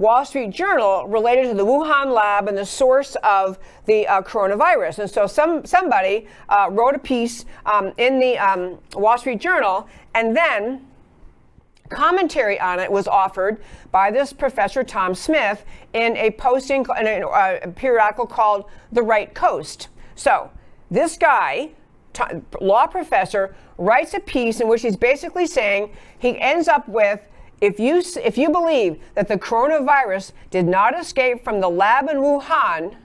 Wall 0.00 0.24
Street 0.24 0.50
Journal 0.50 1.06
related 1.06 1.50
to 1.50 1.54
the 1.54 1.64
Wuhan 1.64 2.14
lab 2.14 2.48
and 2.48 2.56
the 2.56 2.64
source 2.64 3.18
of 3.22 3.58
the 3.84 4.08
uh, 4.08 4.22
coronavirus. 4.22 5.00
And 5.00 5.10
so 5.10 5.26
some 5.26 5.66
somebody 5.66 6.26
uh, 6.48 6.68
wrote 6.70 6.94
a 6.94 6.98
piece 6.98 7.44
um, 7.66 7.92
in 7.98 8.18
the 8.18 8.38
um, 8.38 8.78
Wall 8.94 9.18
Street 9.18 9.42
Journal, 9.42 9.86
and 10.14 10.34
then 10.34 10.86
commentary 11.90 12.58
on 12.58 12.80
it 12.80 12.90
was 12.90 13.06
offered 13.06 13.60
by 13.92 14.10
this 14.10 14.32
professor 14.32 14.82
Tom 14.82 15.14
Smith 15.14 15.66
in 15.92 16.16
a 16.16 16.30
posting 16.30 16.86
in 16.98 17.06
a, 17.06 17.26
uh, 17.28 17.66
periodical 17.72 18.26
called 18.26 18.64
The 18.92 19.02
Right 19.02 19.34
Coast. 19.34 19.88
So 20.14 20.50
this 20.90 21.18
guy, 21.18 21.72
law 22.58 22.86
professor, 22.86 23.54
writes 23.76 24.14
a 24.14 24.20
piece 24.20 24.60
in 24.60 24.68
which 24.68 24.80
he's 24.80 24.96
basically 24.96 25.46
saying 25.46 25.94
he 26.18 26.40
ends 26.40 26.68
up 26.68 26.88
with 26.88 27.20
if 27.60 27.78
you 27.78 28.02
if 28.22 28.38
you 28.38 28.50
believe 28.50 29.00
that 29.14 29.28
the 29.28 29.36
coronavirus 29.36 30.32
did 30.50 30.66
not 30.66 30.98
escape 30.98 31.44
from 31.44 31.60
the 31.60 31.68
lab 31.68 32.08
in 32.08 32.18
Wuhan, 32.18 32.96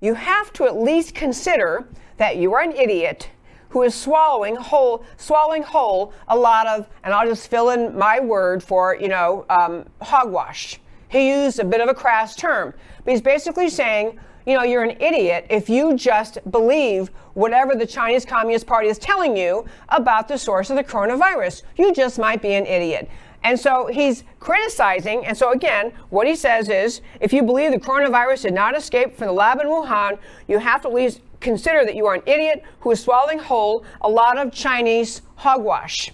you 0.00 0.14
have 0.14 0.52
to 0.54 0.64
at 0.64 0.76
least 0.76 1.14
consider 1.14 1.88
that 2.18 2.36
you 2.36 2.52
are 2.54 2.62
an 2.62 2.72
idiot 2.72 3.30
who 3.70 3.82
is 3.82 3.94
swallowing 3.94 4.56
whole, 4.56 5.04
swallowing 5.16 5.62
whole 5.62 6.12
a 6.28 6.36
lot 6.36 6.66
of, 6.66 6.88
and 7.04 7.12
I'll 7.12 7.28
just 7.28 7.48
fill 7.50 7.70
in 7.70 7.96
my 7.96 8.18
word 8.18 8.62
for, 8.62 8.96
you 8.96 9.08
know, 9.08 9.44
um, 9.50 9.84
hogwash. 10.00 10.80
He 11.08 11.28
used 11.28 11.58
a 11.58 11.64
bit 11.64 11.80
of 11.80 11.88
a 11.88 11.94
crass 11.94 12.34
term, 12.34 12.72
but 13.04 13.10
he's 13.10 13.20
basically 13.20 13.68
saying, 13.68 14.18
you 14.46 14.54
know, 14.54 14.62
you're 14.62 14.82
an 14.82 14.96
idiot 15.00 15.46
if 15.50 15.68
you 15.68 15.94
just 15.94 16.38
believe 16.50 17.10
whatever 17.34 17.74
the 17.74 17.86
Chinese 17.86 18.24
Communist 18.24 18.66
Party 18.66 18.88
is 18.88 18.98
telling 18.98 19.36
you 19.36 19.66
about 19.90 20.26
the 20.28 20.38
source 20.38 20.70
of 20.70 20.76
the 20.76 20.84
coronavirus. 20.84 21.62
You 21.76 21.92
just 21.92 22.18
might 22.18 22.40
be 22.40 22.54
an 22.54 22.64
idiot. 22.64 23.10
And 23.44 23.58
so 23.58 23.86
he's 23.86 24.24
criticizing. 24.40 25.24
And 25.24 25.36
so, 25.36 25.52
again, 25.52 25.92
what 26.10 26.26
he 26.26 26.34
says 26.34 26.68
is 26.68 27.00
if 27.20 27.32
you 27.32 27.42
believe 27.42 27.70
the 27.70 27.78
coronavirus 27.78 28.42
did 28.42 28.54
not 28.54 28.76
escape 28.76 29.16
from 29.16 29.28
the 29.28 29.32
lab 29.32 29.60
in 29.60 29.66
Wuhan, 29.66 30.18
you 30.48 30.58
have 30.58 30.82
to 30.82 30.88
at 30.88 30.94
least 30.94 31.20
consider 31.40 31.84
that 31.84 31.94
you 31.94 32.06
are 32.06 32.14
an 32.14 32.22
idiot 32.26 32.62
who 32.80 32.90
is 32.90 33.00
swallowing 33.00 33.38
whole 33.38 33.84
a 34.00 34.08
lot 34.08 34.38
of 34.38 34.52
Chinese 34.52 35.22
hogwash. 35.36 36.12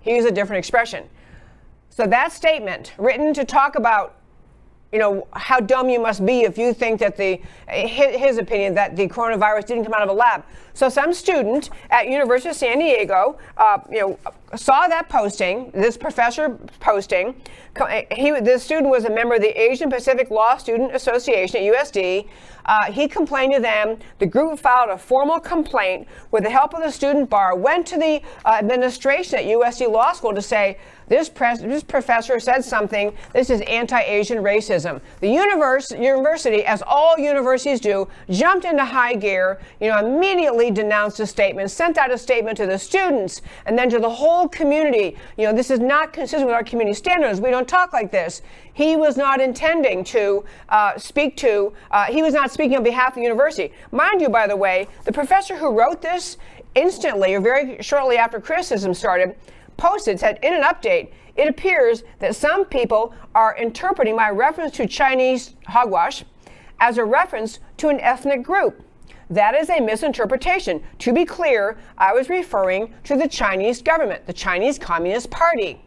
He 0.00 0.14
used 0.14 0.28
a 0.28 0.32
different 0.32 0.58
expression. 0.58 1.08
So 1.90 2.06
that 2.06 2.32
statement, 2.32 2.92
written 2.98 3.34
to 3.34 3.44
talk 3.44 3.74
about 3.74 4.16
you 4.92 4.98
know 4.98 5.26
how 5.32 5.60
dumb 5.60 5.88
you 5.88 6.00
must 6.00 6.24
be 6.26 6.40
if 6.40 6.58
you 6.58 6.74
think 6.74 6.98
that 6.98 7.16
the 7.16 7.40
his, 7.68 8.38
opinion 8.38 8.74
that 8.74 8.96
the 8.96 9.06
coronavirus 9.06 9.66
didn't 9.66 9.84
come 9.84 9.94
out 9.94 10.02
of 10.02 10.08
a 10.08 10.12
lab. 10.12 10.44
So 10.74 10.88
some 10.88 11.12
student 11.12 11.70
at 11.90 12.08
University 12.08 12.50
of 12.50 12.56
San 12.56 12.78
Diego, 12.78 13.38
uh, 13.56 13.78
you 13.90 14.00
know, 14.00 14.18
saw 14.56 14.88
that 14.88 15.08
posting, 15.08 15.70
this 15.72 15.96
professor 15.96 16.58
posting. 16.80 17.40
He, 18.10 18.32
this 18.40 18.64
student 18.64 18.88
was 18.88 19.04
a 19.04 19.10
member 19.10 19.36
of 19.36 19.42
the 19.42 19.60
Asian 19.60 19.90
Pacific 19.90 20.30
Law 20.30 20.56
Student 20.56 20.94
Association 20.94 21.62
at 21.62 21.72
USD. 21.72 22.28
Uh, 22.64 22.92
he 22.92 23.08
complained 23.08 23.54
to 23.54 23.60
them. 23.60 23.98
The 24.18 24.26
group 24.26 24.58
filed 24.58 24.90
a 24.90 24.98
formal 24.98 25.40
complaint 25.40 26.06
with 26.30 26.42
the 26.42 26.50
help 26.50 26.74
of 26.74 26.82
the 26.82 26.90
student 26.90 27.30
bar, 27.30 27.56
went 27.56 27.86
to 27.88 27.96
the 27.96 28.22
uh, 28.44 28.56
administration 28.58 29.38
at 29.38 29.44
USD 29.44 29.90
Law 29.90 30.12
School 30.12 30.34
to 30.34 30.42
say, 30.42 30.78
this, 31.08 31.28
pres- 31.28 31.60
this 31.60 31.82
professor 31.82 32.38
said 32.38 32.64
something. 32.64 33.12
This 33.32 33.50
is 33.50 33.60
anti-Asian 33.62 34.38
racism. 34.38 35.00
The 35.18 35.28
universe, 35.28 35.90
university, 35.90 36.64
as 36.64 36.82
all 36.86 37.18
universities 37.18 37.80
do, 37.80 38.06
jumped 38.28 38.64
into 38.64 38.84
high 38.84 39.14
gear. 39.14 39.60
You 39.80 39.88
know, 39.88 39.98
immediately 39.98 40.59
denounced 40.68 41.20
a 41.20 41.26
statement, 41.26 41.70
sent 41.70 41.96
out 41.96 42.10
a 42.10 42.18
statement 42.18 42.56
to 42.56 42.66
the 42.66 42.76
students, 42.76 43.40
and 43.66 43.78
then 43.78 43.88
to 43.90 44.00
the 44.00 44.10
whole 44.10 44.48
community. 44.48 45.16
You 45.36 45.46
know, 45.46 45.52
this 45.52 45.70
is 45.70 45.78
not 45.78 46.12
consistent 46.12 46.46
with 46.46 46.56
our 46.56 46.64
community 46.64 46.94
standards. 46.94 47.40
We 47.40 47.50
don't 47.50 47.68
talk 47.68 47.92
like 47.92 48.10
this. 48.10 48.42
He 48.72 48.96
was 48.96 49.16
not 49.16 49.40
intending 49.40 50.02
to 50.04 50.44
uh, 50.70 50.98
speak 50.98 51.36
to. 51.36 51.72
Uh, 51.92 52.06
he 52.06 52.20
was 52.22 52.34
not 52.34 52.50
speaking 52.50 52.76
on 52.76 52.82
behalf 52.82 53.10
of 53.10 53.14
the 53.14 53.22
university. 53.22 53.72
Mind 53.92 54.20
you, 54.20 54.28
by 54.28 54.48
the 54.48 54.56
way, 54.56 54.88
the 55.04 55.12
professor 55.12 55.56
who 55.56 55.70
wrote 55.70 56.02
this 56.02 56.36
instantly 56.74 57.34
or 57.34 57.40
very 57.40 57.80
shortly 57.80 58.16
after 58.16 58.40
criticism 58.40 58.94
started 58.94 59.36
posted 59.76 60.18
said 60.18 60.38
in 60.42 60.54
an 60.54 60.62
update, 60.62 61.10
it 61.36 61.48
appears 61.48 62.02
that 62.18 62.36
some 62.36 62.64
people 62.64 63.14
are 63.34 63.56
interpreting 63.56 64.14
my 64.16 64.30
reference 64.30 64.72
to 64.76 64.86
Chinese 64.86 65.54
hogwash 65.66 66.24
as 66.80 66.98
a 66.98 67.04
reference 67.04 67.60
to 67.78 67.88
an 67.88 68.00
ethnic 68.00 68.42
group. 68.42 68.82
That 69.30 69.54
is 69.54 69.70
a 69.70 69.80
misinterpretation. 69.80 70.82
To 70.98 71.12
be 71.12 71.24
clear, 71.24 71.78
I 71.96 72.12
was 72.12 72.28
referring 72.28 72.92
to 73.04 73.16
the 73.16 73.28
Chinese 73.28 73.80
government, 73.80 74.26
the 74.26 74.32
Chinese 74.32 74.78
Communist 74.78 75.30
Party. 75.30 75.80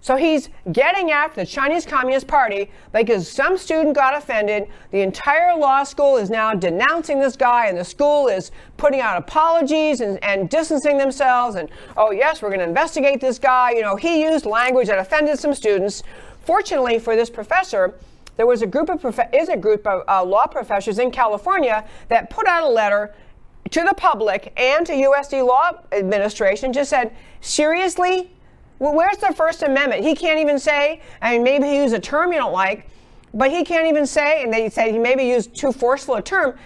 So 0.00 0.16
he's 0.16 0.50
getting 0.72 1.12
after 1.12 1.40
the 1.40 1.46
Chinese 1.46 1.86
Communist 1.86 2.26
Party 2.26 2.70
because 2.92 3.26
some 3.26 3.56
student 3.56 3.94
got 3.94 4.14
offended. 4.14 4.68
The 4.90 5.00
entire 5.00 5.56
law 5.56 5.82
school 5.82 6.18
is 6.18 6.28
now 6.28 6.52
denouncing 6.52 7.20
this 7.20 7.36
guy, 7.36 7.68
and 7.68 7.78
the 7.78 7.84
school 7.84 8.28
is 8.28 8.50
putting 8.76 9.00
out 9.00 9.16
apologies 9.16 10.02
and, 10.02 10.22
and 10.22 10.50
distancing 10.50 10.98
themselves. 10.98 11.56
And, 11.56 11.70
oh, 11.96 12.10
yes, 12.10 12.42
we're 12.42 12.50
going 12.50 12.60
to 12.60 12.68
investigate 12.68 13.18
this 13.18 13.38
guy. 13.38 13.70
You 13.70 13.80
know, 13.80 13.96
he 13.96 14.22
used 14.22 14.44
language 14.44 14.88
that 14.88 14.98
offended 14.98 15.38
some 15.38 15.54
students. 15.54 16.02
Fortunately 16.40 16.98
for 16.98 17.16
this 17.16 17.30
professor, 17.30 17.94
there 18.36 18.46
was 18.46 18.62
a 18.62 18.66
group 18.66 18.88
of 18.88 19.00
prof- 19.00 19.32
is 19.32 19.48
a 19.48 19.56
group 19.56 19.86
of 19.86 20.02
uh, 20.08 20.24
law 20.24 20.46
professors 20.46 20.98
in 20.98 21.10
California 21.10 21.84
that 22.08 22.30
put 22.30 22.46
out 22.46 22.64
a 22.64 22.68
letter 22.68 23.14
to 23.70 23.82
the 23.82 23.94
public 23.94 24.52
and 24.56 24.86
to 24.86 24.92
USD 24.92 25.46
Law 25.46 25.72
Administration, 25.92 26.72
just 26.72 26.90
said, 26.90 27.14
seriously, 27.40 28.30
well, 28.78 28.94
where's 28.94 29.16
the 29.18 29.32
First 29.34 29.62
Amendment? 29.62 30.04
He 30.04 30.14
can't 30.14 30.38
even 30.40 30.58
say, 30.58 31.00
I 31.22 31.32
mean, 31.32 31.42
maybe 31.44 31.66
he 31.66 31.76
used 31.76 31.94
a 31.94 32.00
term 32.00 32.32
you 32.32 32.38
don't 32.38 32.52
like, 32.52 32.88
but 33.32 33.50
he 33.50 33.64
can't 33.64 33.86
even 33.86 34.06
say, 34.06 34.42
and 34.42 34.52
they 34.52 34.68
said 34.68 34.92
he 34.92 34.98
maybe 34.98 35.24
used 35.24 35.54
too 35.54 35.72
forceful 35.72 36.16
a 36.16 36.22
term. 36.22 36.58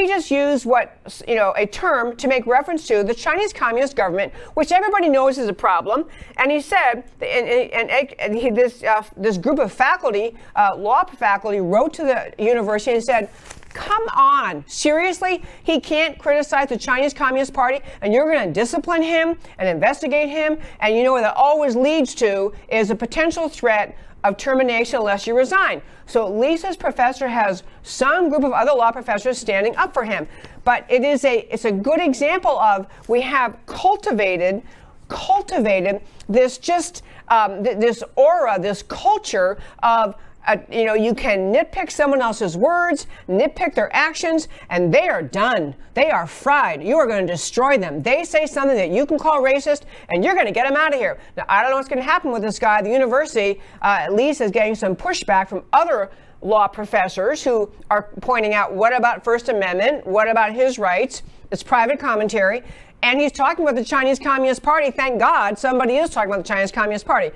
He 0.00 0.06
just 0.06 0.30
used 0.30 0.64
what, 0.64 0.96
you 1.28 1.34
know, 1.34 1.52
a 1.58 1.66
term 1.66 2.16
to 2.16 2.26
make 2.26 2.46
reference 2.46 2.86
to 2.86 3.04
the 3.04 3.12
Chinese 3.12 3.52
Communist 3.52 3.96
government, 3.96 4.32
which 4.54 4.72
everybody 4.72 5.10
knows 5.10 5.36
is 5.36 5.46
a 5.46 5.52
problem. 5.52 6.06
And 6.38 6.50
he 6.50 6.62
said, 6.62 7.04
and, 7.20 7.46
and, 7.46 8.14
and 8.18 8.34
he, 8.34 8.48
this, 8.48 8.82
uh, 8.82 9.02
this 9.18 9.36
group 9.36 9.58
of 9.58 9.70
faculty, 9.70 10.34
uh, 10.56 10.74
law 10.74 11.04
faculty, 11.04 11.60
wrote 11.60 11.92
to 11.94 12.04
the 12.04 12.32
university 12.42 12.94
and 12.94 13.04
said, 13.04 13.28
Come 13.74 14.02
on, 14.16 14.64
seriously? 14.66 15.44
He 15.62 15.78
can't 15.78 16.18
criticize 16.18 16.70
the 16.70 16.78
Chinese 16.78 17.12
Communist 17.12 17.52
Party 17.52 17.80
and 18.00 18.12
you're 18.12 18.32
going 18.32 18.48
to 18.48 18.52
discipline 18.52 19.02
him 19.02 19.36
and 19.58 19.68
investigate 19.68 20.30
him? 20.30 20.58
And 20.80 20.96
you 20.96 21.04
know 21.04 21.12
what 21.12 21.20
that 21.20 21.36
always 21.36 21.76
leads 21.76 22.14
to 22.16 22.52
is 22.70 22.90
a 22.90 22.96
potential 22.96 23.50
threat 23.50 23.96
of 24.24 24.36
termination 24.36 24.98
unless 24.98 25.26
you 25.26 25.36
resign. 25.36 25.82
So 26.06 26.26
at 26.26 26.32
least 26.32 26.62
this 26.62 26.76
professor 26.76 27.28
has 27.28 27.62
some 27.82 28.28
group 28.28 28.44
of 28.44 28.52
other 28.52 28.72
law 28.72 28.92
professors 28.92 29.38
standing 29.38 29.76
up 29.76 29.94
for 29.94 30.04
him. 30.04 30.26
But 30.64 30.84
it 30.88 31.02
is 31.04 31.24
a 31.24 31.46
it's 31.52 31.64
a 31.64 31.72
good 31.72 32.00
example 32.00 32.58
of 32.58 32.86
we 33.08 33.20
have 33.22 33.56
cultivated 33.66 34.62
cultivated 35.08 36.00
this 36.28 36.58
just 36.58 37.02
um, 37.28 37.62
th- 37.64 37.78
this 37.78 38.02
aura, 38.16 38.58
this 38.60 38.82
culture 38.82 39.58
of 39.82 40.14
uh, 40.46 40.56
you 40.70 40.84
know, 40.84 40.94
you 40.94 41.14
can 41.14 41.52
nitpick 41.52 41.90
someone 41.90 42.22
else's 42.22 42.56
words, 42.56 43.06
nitpick 43.28 43.74
their 43.74 43.94
actions, 43.94 44.48
and 44.70 44.92
they 44.92 45.08
are 45.08 45.22
done. 45.22 45.74
They 45.94 46.10
are 46.10 46.26
fried. 46.26 46.82
You 46.82 46.96
are 46.96 47.06
going 47.06 47.26
to 47.26 47.32
destroy 47.32 47.76
them. 47.76 48.02
They 48.02 48.24
say 48.24 48.46
something 48.46 48.76
that 48.76 48.90
you 48.90 49.04
can 49.06 49.18
call 49.18 49.42
racist, 49.42 49.82
and 50.08 50.24
you're 50.24 50.34
going 50.34 50.46
to 50.46 50.52
get 50.52 50.66
them 50.66 50.76
out 50.76 50.94
of 50.94 50.98
here. 50.98 51.18
Now, 51.36 51.44
I 51.48 51.62
don't 51.62 51.70
know 51.70 51.76
what's 51.76 51.88
going 51.88 51.98
to 51.98 52.04
happen 52.04 52.32
with 52.32 52.42
this 52.42 52.58
guy. 52.58 52.80
The 52.82 52.90
university, 52.90 53.60
uh, 53.82 53.98
at 54.00 54.14
least, 54.14 54.40
is 54.40 54.50
getting 54.50 54.74
some 54.74 54.96
pushback 54.96 55.48
from 55.48 55.62
other 55.72 56.10
law 56.42 56.66
professors 56.66 57.44
who 57.44 57.70
are 57.90 58.08
pointing 58.22 58.54
out 58.54 58.72
what 58.72 58.96
about 58.96 59.22
First 59.22 59.48
Amendment? 59.48 60.06
What 60.06 60.28
about 60.28 60.54
his 60.54 60.78
rights? 60.78 61.22
It's 61.50 61.62
private 61.62 61.98
commentary. 61.98 62.62
And 63.02 63.20
he's 63.20 63.32
talking 63.32 63.64
about 63.64 63.76
the 63.76 63.84
Chinese 63.84 64.18
Communist 64.18 64.62
Party. 64.62 64.90
Thank 64.90 65.18
God 65.18 65.58
somebody 65.58 65.96
is 65.96 66.10
talking 66.10 66.30
about 66.30 66.44
the 66.44 66.48
Chinese 66.48 66.70
Communist 66.70 67.06
Party. 67.06 67.30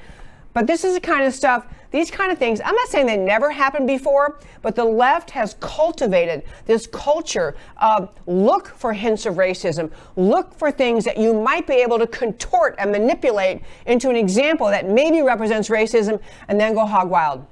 But 0.52 0.66
this 0.66 0.84
is 0.84 0.94
the 0.94 1.00
kind 1.00 1.24
of 1.24 1.34
stuff, 1.34 1.66
these 1.94 2.10
kind 2.10 2.32
of 2.32 2.38
things, 2.38 2.60
I'm 2.60 2.74
not 2.74 2.88
saying 2.88 3.06
they 3.06 3.16
never 3.16 3.52
happened 3.52 3.86
before, 3.86 4.40
but 4.62 4.74
the 4.74 4.84
left 4.84 5.30
has 5.30 5.54
cultivated 5.60 6.42
this 6.66 6.88
culture 6.88 7.54
of 7.76 8.10
look 8.26 8.66
for 8.66 8.92
hints 8.92 9.26
of 9.26 9.34
racism, 9.36 9.92
look 10.16 10.52
for 10.54 10.72
things 10.72 11.04
that 11.04 11.16
you 11.16 11.32
might 11.32 11.68
be 11.68 11.74
able 11.74 12.00
to 12.00 12.08
contort 12.08 12.74
and 12.78 12.90
manipulate 12.90 13.62
into 13.86 14.10
an 14.10 14.16
example 14.16 14.66
that 14.66 14.88
maybe 14.88 15.22
represents 15.22 15.68
racism, 15.68 16.20
and 16.48 16.60
then 16.60 16.74
go 16.74 16.84
hog 16.84 17.08
wild 17.08 17.46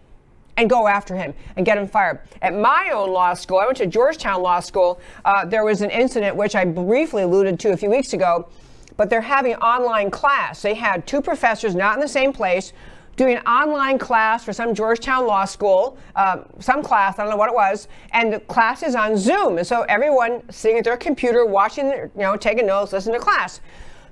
and 0.56 0.68
go 0.68 0.88
after 0.88 1.14
him 1.14 1.32
and 1.56 1.64
get 1.64 1.78
him 1.78 1.86
fired. 1.86 2.18
At 2.42 2.52
my 2.52 2.90
own 2.92 3.10
law 3.10 3.34
school, 3.34 3.58
I 3.58 3.66
went 3.66 3.78
to 3.78 3.86
Georgetown 3.86 4.42
Law 4.42 4.58
School. 4.58 5.00
Uh, 5.24 5.44
there 5.44 5.64
was 5.64 5.82
an 5.82 5.90
incident 5.90 6.34
which 6.34 6.56
I 6.56 6.64
briefly 6.64 7.22
alluded 7.22 7.60
to 7.60 7.70
a 7.70 7.76
few 7.76 7.90
weeks 7.90 8.12
ago, 8.12 8.48
but 8.96 9.08
they're 9.08 9.20
having 9.20 9.54
online 9.54 10.10
class. 10.10 10.62
They 10.62 10.74
had 10.74 11.06
two 11.06 11.22
professors 11.22 11.76
not 11.76 11.94
in 11.94 12.00
the 12.00 12.08
same 12.08 12.32
place 12.32 12.72
doing 13.16 13.36
an 13.36 13.46
online 13.46 13.98
class 13.98 14.44
for 14.44 14.52
some 14.52 14.74
Georgetown 14.74 15.26
law 15.26 15.44
school, 15.44 15.98
uh, 16.16 16.38
some 16.60 16.82
class, 16.82 17.18
I 17.18 17.22
don't 17.22 17.30
know 17.30 17.36
what 17.36 17.50
it 17.50 17.54
was, 17.54 17.88
and 18.12 18.32
the 18.32 18.40
class 18.40 18.82
is 18.82 18.94
on 18.94 19.16
Zoom. 19.16 19.58
And 19.58 19.66
so 19.66 19.82
everyone 19.82 20.42
sitting 20.50 20.78
at 20.78 20.84
their 20.84 20.96
computer, 20.96 21.44
watching, 21.44 21.86
you 21.86 22.10
know, 22.16 22.36
taking 22.36 22.66
notes, 22.66 22.92
listening 22.92 23.18
to 23.18 23.20
class. 23.20 23.60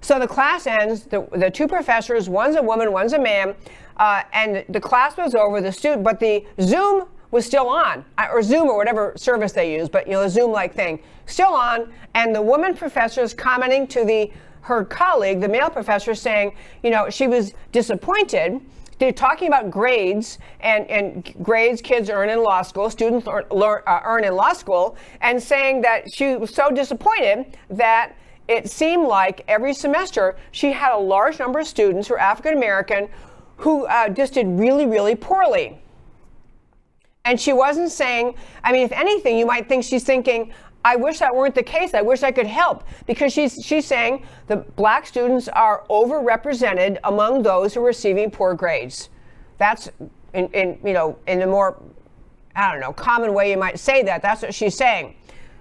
So 0.02 0.18
the 0.18 0.28
class 0.28 0.66
ends. 0.66 1.04
The, 1.04 1.26
the 1.32 1.50
two 1.50 1.68
professors, 1.68 2.28
one's 2.28 2.56
a 2.56 2.62
woman, 2.62 2.92
one's 2.92 3.12
a 3.12 3.18
man, 3.18 3.54
uh, 3.96 4.22
and 4.32 4.64
the 4.68 4.80
class 4.80 5.16
was 5.16 5.34
over. 5.34 5.60
The 5.60 5.72
student, 5.72 6.02
but 6.02 6.20
the 6.20 6.44
Zoom 6.60 7.04
was 7.30 7.46
still 7.46 7.68
on, 7.68 8.04
uh, 8.18 8.26
or 8.32 8.42
Zoom 8.42 8.68
or 8.68 8.76
whatever 8.76 9.12
service 9.16 9.52
they 9.52 9.74
use, 9.74 9.88
but 9.88 10.06
you 10.06 10.14
know, 10.14 10.22
a 10.22 10.30
Zoom-like 10.30 10.74
thing, 10.74 11.00
still 11.26 11.52
on. 11.52 11.92
And 12.14 12.34
the 12.34 12.42
woman 12.42 12.74
professor 12.74 13.22
is 13.22 13.32
commenting 13.32 13.86
to 13.88 14.04
the 14.04 14.32
her 14.62 14.84
colleague, 14.84 15.40
the 15.40 15.48
male 15.48 15.70
professor, 15.70 16.14
saying, 16.14 16.54
you 16.82 16.90
know, 16.90 17.08
she 17.08 17.26
was 17.26 17.54
disappointed. 17.72 18.60
They're 19.00 19.12
talking 19.12 19.48
about 19.48 19.70
grades 19.70 20.38
and, 20.60 20.86
and 20.88 21.34
grades 21.42 21.80
kids 21.80 22.10
earn 22.10 22.28
in 22.28 22.42
law 22.42 22.60
school, 22.60 22.90
students 22.90 23.26
earn, 23.26 23.44
learn, 23.50 23.82
uh, 23.86 24.00
earn 24.04 24.24
in 24.24 24.36
law 24.36 24.52
school, 24.52 24.94
and 25.22 25.42
saying 25.42 25.80
that 25.80 26.12
she 26.12 26.36
was 26.36 26.54
so 26.54 26.70
disappointed 26.70 27.56
that 27.70 28.14
it 28.46 28.68
seemed 28.70 29.06
like 29.06 29.42
every 29.48 29.72
semester 29.72 30.36
she 30.50 30.70
had 30.72 30.92
a 30.92 30.98
large 30.98 31.38
number 31.38 31.58
of 31.58 31.66
students 31.66 32.08
who 32.08 32.14
are 32.14 32.18
African 32.18 32.52
American 32.52 33.08
who 33.56 33.86
uh, 33.86 34.10
just 34.10 34.34
did 34.34 34.46
really, 34.46 34.84
really 34.84 35.14
poorly. 35.14 35.80
And 37.24 37.40
she 37.40 37.54
wasn't 37.54 37.90
saying, 37.90 38.34
I 38.64 38.72
mean, 38.72 38.84
if 38.84 38.92
anything, 38.92 39.38
you 39.38 39.46
might 39.46 39.66
think 39.66 39.82
she's 39.84 40.04
thinking, 40.04 40.52
I 40.84 40.96
wish 40.96 41.18
that 41.18 41.34
weren't 41.34 41.54
the 41.54 41.62
case. 41.62 41.92
I 41.92 42.00
wish 42.00 42.22
I 42.22 42.32
could 42.32 42.46
help 42.46 42.84
because 43.06 43.32
she's 43.32 43.64
she's 43.64 43.86
saying 43.86 44.24
the 44.46 44.56
black 44.56 45.06
students 45.06 45.48
are 45.48 45.84
overrepresented 45.90 46.98
among 47.04 47.42
those 47.42 47.74
who 47.74 47.80
are 47.80 47.86
receiving 47.86 48.30
poor 48.30 48.54
grades. 48.54 49.10
That's 49.58 49.90
in, 50.32 50.48
in 50.48 50.78
you 50.84 50.94
know 50.94 51.18
in 51.26 51.40
the 51.40 51.46
more 51.46 51.82
I 52.56 52.70
don't 52.72 52.80
know 52.80 52.92
common 52.92 53.34
way 53.34 53.50
you 53.50 53.58
might 53.58 53.78
say 53.78 54.02
that. 54.04 54.22
That's 54.22 54.42
what 54.42 54.54
she's 54.54 54.74
saying. 54.74 55.16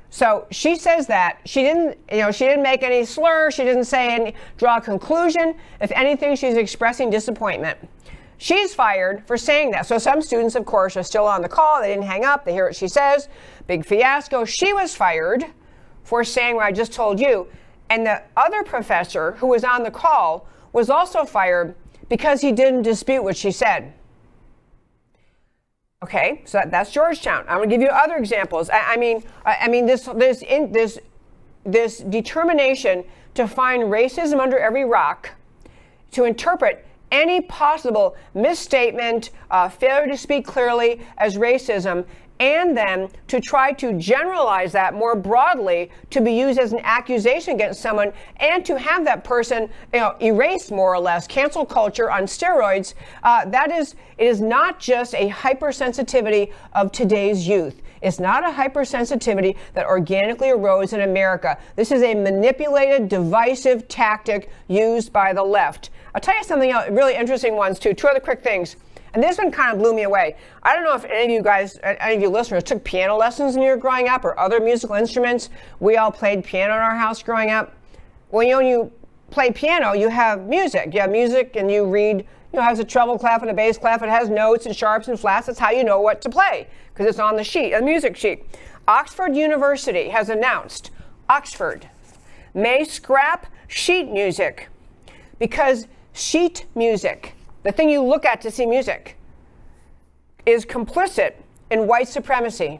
So 0.09 0.47
she 0.49 0.75
says 0.75 1.05
that 1.07 1.39
she 1.45 1.63
didn't 1.63 1.97
you 2.11 2.19
know 2.19 2.31
she 2.31 2.45
didn't 2.45 2.63
make 2.63 2.81
any 2.81 3.03
slur. 3.03 3.51
She 3.51 3.63
didn't 3.63 3.85
say 3.85 4.13
any 4.13 4.35
draw 4.57 4.77
a 4.77 4.81
conclusion. 4.81 5.55
If 5.81 5.91
anything, 5.91 6.37
she's 6.37 6.55
expressing 6.55 7.09
disappointment. 7.09 7.77
She's 8.41 8.73
fired 8.73 9.27
for 9.27 9.37
saying 9.37 9.71
that. 9.71 9.85
So 9.85 9.97
some 9.97 10.21
students, 10.21 10.55
of 10.55 10.65
course, 10.65 10.95
are 10.95 11.03
still 11.03 11.25
on 11.25 11.41
the 11.41 11.49
call. 11.49 11.81
They 11.81 11.89
didn't 11.89 12.05
hang 12.05 12.23
up. 12.23 12.45
They 12.45 12.53
hear 12.53 12.65
what 12.65 12.75
she 12.75 12.87
says. 12.87 13.27
Big 13.69 13.85
fiasco. 13.85 14.45
She 14.45 14.73
was 14.73 14.95
fired 14.95 15.45
for 16.03 16.23
saying 16.23 16.55
what 16.55 16.65
I 16.65 16.71
just 16.71 16.91
told 16.91 17.19
you. 17.19 17.45
And 17.91 18.03
the 18.03 18.23
other 18.35 18.63
professor 18.63 19.33
who 19.33 19.45
was 19.45 19.63
on 19.63 19.83
the 19.83 19.91
call 19.91 20.47
was 20.73 20.89
also 20.89 21.23
fired 21.23 21.75
because 22.09 22.41
he 22.41 22.51
didn't 22.51 22.81
dispute 22.81 23.23
what 23.23 23.37
she 23.37 23.51
said. 23.51 23.93
Okay, 26.03 26.41
so 26.45 26.57
that, 26.57 26.71
that's 26.71 26.89
Georgetown. 26.89 27.45
I'm 27.47 27.57
going 27.57 27.69
to 27.69 27.75
give 27.75 27.83
you 27.83 27.89
other 27.89 28.15
examples. 28.15 28.71
I, 28.71 28.93
I 28.93 28.97
mean, 28.97 29.21
I, 29.45 29.57
I, 29.61 29.67
mean 29.67 29.85
this 29.85 30.09
this 30.15 30.41
in, 30.41 30.71
this 30.71 30.97
this 31.63 31.99
determination 31.99 33.03
to 33.35 33.47
find 33.47 33.83
racism 33.83 34.39
under 34.39 34.57
every 34.57 34.85
rock, 34.85 35.29
to 36.13 36.23
interpret 36.23 36.87
any 37.11 37.41
possible 37.41 38.15
misstatement, 38.33 39.29
uh, 39.51 39.69
failure 39.69 40.07
to 40.07 40.17
speak 40.17 40.45
clearly 40.45 41.01
as 41.19 41.37
racism, 41.37 42.05
and 42.39 42.75
then 42.75 43.09
to 43.27 43.39
try 43.39 43.71
to 43.73 43.93
generalize 43.93 44.71
that 44.71 44.93
more 44.93 45.15
broadly 45.15 45.91
to 46.09 46.21
be 46.21 46.31
used 46.31 46.59
as 46.59 46.71
an 46.71 46.79
accusation 46.83 47.55
against 47.55 47.81
someone 47.81 48.13
and 48.37 48.65
to 48.65 48.77
have 48.77 49.03
that 49.05 49.23
person 49.23 49.69
you 49.93 49.99
know 49.99 50.15
erased 50.21 50.71
more 50.71 50.93
or 50.93 50.99
less 50.99 51.27
cancel 51.27 51.65
culture 51.65 52.09
on 52.09 52.23
steroids 52.23 52.93
uh, 53.23 53.45
that 53.45 53.71
is 53.71 53.95
it 54.17 54.27
is 54.27 54.41
not 54.41 54.79
just 54.79 55.13
a 55.15 55.29
hypersensitivity 55.29 56.51
of 56.73 56.91
today's 56.91 57.47
youth 57.47 57.81
it's 58.01 58.19
not 58.19 58.47
a 58.47 58.51
hypersensitivity 58.51 59.57
that 59.73 59.85
organically 59.85 60.51
arose 60.51 60.93
in 60.93 61.01
America. 61.01 61.57
This 61.75 61.91
is 61.91 62.01
a 62.01 62.13
manipulated, 62.13 63.09
divisive 63.09 63.87
tactic 63.87 64.49
used 64.67 65.11
by 65.11 65.33
the 65.33 65.43
left. 65.43 65.89
I'll 66.15 66.21
tell 66.21 66.37
you 66.37 66.43
something 66.43 66.71
else, 66.71 66.89
really 66.89 67.15
interesting 67.15 67.55
ones 67.55 67.77
too. 67.77 67.93
Two 67.93 68.07
other 68.07 68.19
quick 68.19 68.41
things. 68.41 68.77
And 69.13 69.23
this 69.23 69.37
one 69.37 69.51
kind 69.51 69.73
of 69.73 69.79
blew 69.79 69.93
me 69.93 70.03
away. 70.03 70.35
I 70.63 70.75
don't 70.75 70.83
know 70.83 70.95
if 70.95 71.05
any 71.05 71.25
of 71.25 71.31
you 71.31 71.41
guys, 71.41 71.79
any 71.83 72.15
of 72.15 72.21
you 72.21 72.29
listeners, 72.29 72.63
took 72.63 72.83
piano 72.83 73.15
lessons 73.15 73.55
when 73.55 73.63
you 73.63 73.71
were 73.71 73.77
growing 73.77 74.07
up 74.07 74.23
or 74.23 74.39
other 74.39 74.59
musical 74.59 74.95
instruments. 74.95 75.49
We 75.79 75.97
all 75.97 76.11
played 76.11 76.43
piano 76.43 76.73
in 76.73 76.79
our 76.79 76.95
house 76.95 77.23
growing 77.23 77.49
up. 77.49 77.73
When 78.29 78.47
you, 78.47 78.57
when 78.57 78.67
you 78.67 78.91
play 79.31 79.51
piano, 79.51 79.93
you 79.93 80.09
have 80.09 80.45
music. 80.47 80.93
You 80.93 81.01
have 81.01 81.11
music 81.11 81.55
and 81.55 81.71
you 81.71 81.85
read 81.85 82.25
you 82.53 82.59
know, 82.59 82.63
has 82.63 82.79
a 82.79 82.83
treble 82.83 83.17
clef 83.17 83.41
and 83.41 83.51
a 83.51 83.53
bass 83.53 83.77
clef. 83.77 84.01
It 84.01 84.09
has 84.09 84.29
notes 84.29 84.65
and 84.65 84.75
sharps 84.75 85.07
and 85.07 85.19
flats. 85.19 85.47
That's 85.47 85.59
how 85.59 85.71
you 85.71 85.83
know 85.83 86.01
what 86.01 86.21
to 86.21 86.29
play 86.29 86.67
because 86.93 87.07
it's 87.07 87.19
on 87.19 87.35
the 87.35 87.43
sheet, 87.43 87.73
a 87.73 87.81
music 87.81 88.17
sheet. 88.17 88.43
Oxford 88.87 89.35
University 89.35 90.09
has 90.09 90.29
announced 90.29 90.89
Oxford 91.29 91.87
may 92.55 92.83
scrap 92.83 93.45
sheet 93.67 94.09
music 94.11 94.67
because 95.37 95.87
sheet 96.11 96.65
music, 96.75 97.35
the 97.63 97.71
thing 97.71 97.89
you 97.89 98.01
look 98.01 98.25
at 98.25 98.41
to 98.41 98.51
see 98.51 98.65
music, 98.65 99.17
is 100.45 100.65
complicit 100.65 101.33
in 101.69 101.87
white 101.87 102.07
supremacy. 102.07 102.79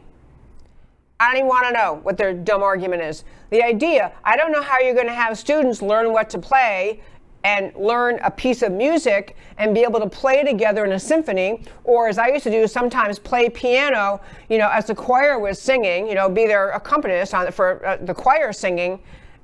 I 1.18 1.28
don't 1.28 1.36
even 1.36 1.48
want 1.48 1.66
to 1.66 1.72
know 1.72 2.00
what 2.02 2.16
their 2.16 2.32
dumb 2.32 2.62
argument 2.62 3.02
is. 3.02 3.24
The 3.50 3.62
idea, 3.62 4.12
I 4.24 4.36
don't 4.36 4.52
know 4.52 4.62
how 4.62 4.78
you're 4.80 4.94
going 4.94 5.06
to 5.06 5.12
have 5.12 5.38
students 5.38 5.82
learn 5.82 6.12
what 6.12 6.30
to 6.30 6.38
play 6.38 7.00
and 7.44 7.74
learn 7.74 8.18
a 8.22 8.30
piece 8.30 8.62
of 8.62 8.72
music 8.72 9.36
and 9.58 9.74
be 9.74 9.80
able 9.80 10.00
to 10.00 10.08
play 10.08 10.42
together 10.44 10.84
in 10.84 10.92
a 10.92 11.00
symphony 11.00 11.64
or 11.84 12.06
as 12.08 12.18
i 12.18 12.28
used 12.28 12.44
to 12.44 12.50
do 12.50 12.66
sometimes 12.66 13.18
play 13.18 13.48
piano 13.48 14.20
you 14.50 14.58
know 14.58 14.68
as 14.68 14.86
the 14.86 14.94
choir 14.94 15.38
was 15.38 15.58
singing 15.58 16.06
you 16.06 16.14
know 16.14 16.28
be 16.28 16.46
their 16.46 16.70
accompanist 16.72 17.32
on 17.32 17.50
for 17.50 17.84
uh, 17.86 17.96
the 18.02 18.12
choir 18.12 18.52
singing 18.52 19.00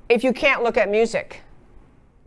if 0.09 0.23
you 0.23 0.31
can't 0.31 0.63
look 0.63 0.77
at 0.77 0.89
music 0.89 1.41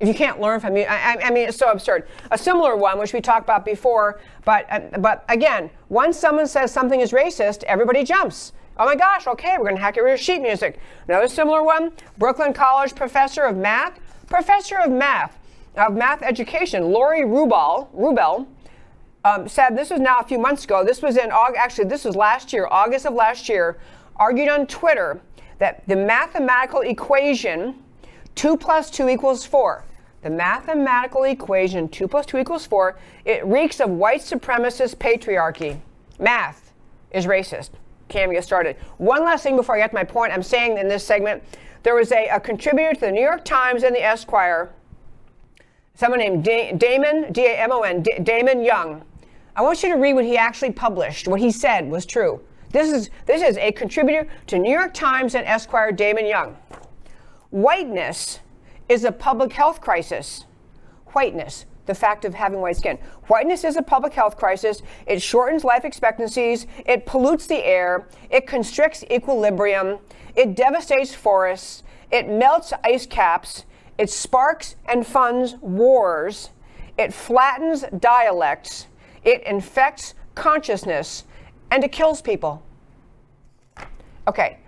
if 0.00 0.08
you 0.08 0.14
can't 0.14 0.40
learn 0.40 0.60
from 0.60 0.74
music 0.74 0.90
I, 0.90 1.16
I, 1.22 1.30
mean 1.30 1.48
it's 1.48 1.58
so 1.58 1.70
absurd 1.70 2.08
a 2.30 2.38
similar 2.38 2.74
one 2.74 2.98
which 2.98 3.12
we 3.12 3.20
talked 3.20 3.44
about 3.44 3.64
before 3.64 4.20
but 4.44 4.66
uh, 4.70 4.98
but 4.98 5.24
again 5.28 5.70
once 5.88 6.18
someone 6.18 6.46
says 6.46 6.72
something 6.72 7.00
is 7.00 7.12
racist 7.12 7.62
everybody 7.64 8.02
jumps 8.04 8.52
Oh 8.78 8.86
my 8.86 8.96
gosh, 8.96 9.26
okay, 9.26 9.56
we're 9.58 9.64
going 9.64 9.76
to 9.76 9.82
hack 9.82 9.98
it 9.98 10.02
with 10.02 10.18
sheet 10.18 10.40
music. 10.40 10.78
Another 11.06 11.28
similar 11.28 11.62
one 11.62 11.92
Brooklyn 12.16 12.54
College 12.54 12.94
professor 12.94 13.42
of 13.42 13.54
math, 13.54 14.00
professor 14.26 14.78
of 14.78 14.90
math 14.90 15.38
of 15.76 15.94
math 15.94 16.22
education, 16.22 16.90
Laurie 16.90 17.22
Rubel, 17.22 17.88
Rubel 17.94 18.46
um, 19.24 19.48
said 19.48 19.76
this 19.76 19.90
was 19.90 20.00
now 20.00 20.18
a 20.18 20.24
few 20.24 20.38
months 20.38 20.64
ago. 20.64 20.84
This 20.84 21.02
was 21.02 21.16
in 21.16 21.30
August, 21.30 21.60
actually, 21.60 21.84
this 21.84 22.04
was 22.04 22.16
last 22.16 22.52
year, 22.52 22.66
August 22.70 23.06
of 23.06 23.14
last 23.14 23.48
year, 23.48 23.78
argued 24.16 24.48
on 24.48 24.66
Twitter 24.66 25.20
that 25.58 25.86
the 25.86 25.96
mathematical 25.96 26.80
equation 26.80 27.82
2 28.34 28.56
plus 28.56 28.90
2 28.90 29.08
equals 29.08 29.44
4, 29.44 29.84
the 30.22 30.30
mathematical 30.30 31.24
equation 31.24 31.88
2 31.88 32.08
plus 32.08 32.26
2 32.26 32.38
equals 32.38 32.66
4, 32.66 32.98
it 33.24 33.44
reeks 33.46 33.80
of 33.80 33.90
white 33.90 34.20
supremacist 34.20 34.96
patriarchy. 34.96 35.78
Math 36.18 36.72
is 37.10 37.26
racist. 37.26 37.70
Can't 38.08 38.30
get 38.32 38.44
started. 38.44 38.76
One 38.98 39.24
last 39.24 39.42
thing 39.42 39.56
before 39.56 39.76
I 39.76 39.78
get 39.78 39.90
to 39.90 39.94
my 39.94 40.04
point. 40.04 40.32
I'm 40.32 40.42
saying 40.42 40.78
in 40.78 40.88
this 40.88 41.04
segment, 41.04 41.42
there 41.82 41.94
was 41.94 42.12
a, 42.12 42.28
a 42.28 42.40
contributor 42.40 42.92
to 42.94 43.00
the 43.00 43.12
New 43.12 43.22
York 43.22 43.44
Times 43.44 43.82
and 43.82 43.94
the 43.94 44.02
Esquire 44.02 44.70
someone 46.00 46.18
named 46.18 46.42
da- 46.42 46.72
Damon, 46.72 47.30
D 47.30 47.44
A 47.44 47.58
M 47.58 47.72
O 47.72 47.82
N, 47.82 48.02
Damon 48.22 48.64
Young. 48.64 49.02
I 49.54 49.62
want 49.62 49.82
you 49.82 49.90
to 49.90 49.96
read 49.96 50.14
what 50.14 50.24
he 50.24 50.36
actually 50.38 50.72
published. 50.72 51.28
What 51.28 51.40
he 51.40 51.50
said 51.50 51.90
was 51.90 52.06
true. 52.06 52.40
This 52.70 52.90
is, 52.90 53.10
this 53.26 53.42
is 53.42 53.58
a 53.58 53.72
contributor 53.72 54.26
to 54.46 54.58
New 54.58 54.72
York 54.72 54.94
Times 54.94 55.34
and 55.34 55.46
Esquire, 55.46 55.92
Damon 55.92 56.26
Young. 56.26 56.56
Whiteness 57.50 58.40
is 58.90 59.04
a 59.04 59.12
public 59.12 59.52
health 59.52 59.80
crisis. 59.80 60.44
Whiteness, 61.12 61.64
the 61.86 61.94
fact 61.94 62.24
of 62.24 62.34
having 62.34 62.60
white 62.60 62.76
skin. 62.76 62.98
Whiteness 63.28 63.62
is 63.62 63.76
a 63.76 63.82
public 63.82 64.12
health 64.12 64.36
crisis. 64.36 64.82
It 65.06 65.22
shortens 65.22 65.62
life 65.62 65.84
expectancies. 65.84 66.66
It 66.84 67.06
pollutes 67.06 67.46
the 67.46 67.64
air. 67.64 68.08
It 68.30 68.48
constricts 68.48 69.04
equilibrium. 69.04 70.00
It 70.34 70.56
devastates 70.56 71.14
forests. 71.14 71.84
It 72.10 72.28
melts 72.28 72.72
ice 72.82 73.06
caps. 73.06 73.64
It 73.96 74.10
sparks 74.10 74.74
and 74.88 75.06
funds 75.06 75.54
wars. 75.60 76.50
It 76.98 77.14
flattens 77.14 77.84
dialects. 78.00 78.88
It 79.22 79.44
infects 79.44 80.14
consciousness. 80.34 81.24
And 81.70 81.84
it 81.84 81.92
kills 81.92 82.20
people. 82.20 82.64
Okay, 84.26 84.58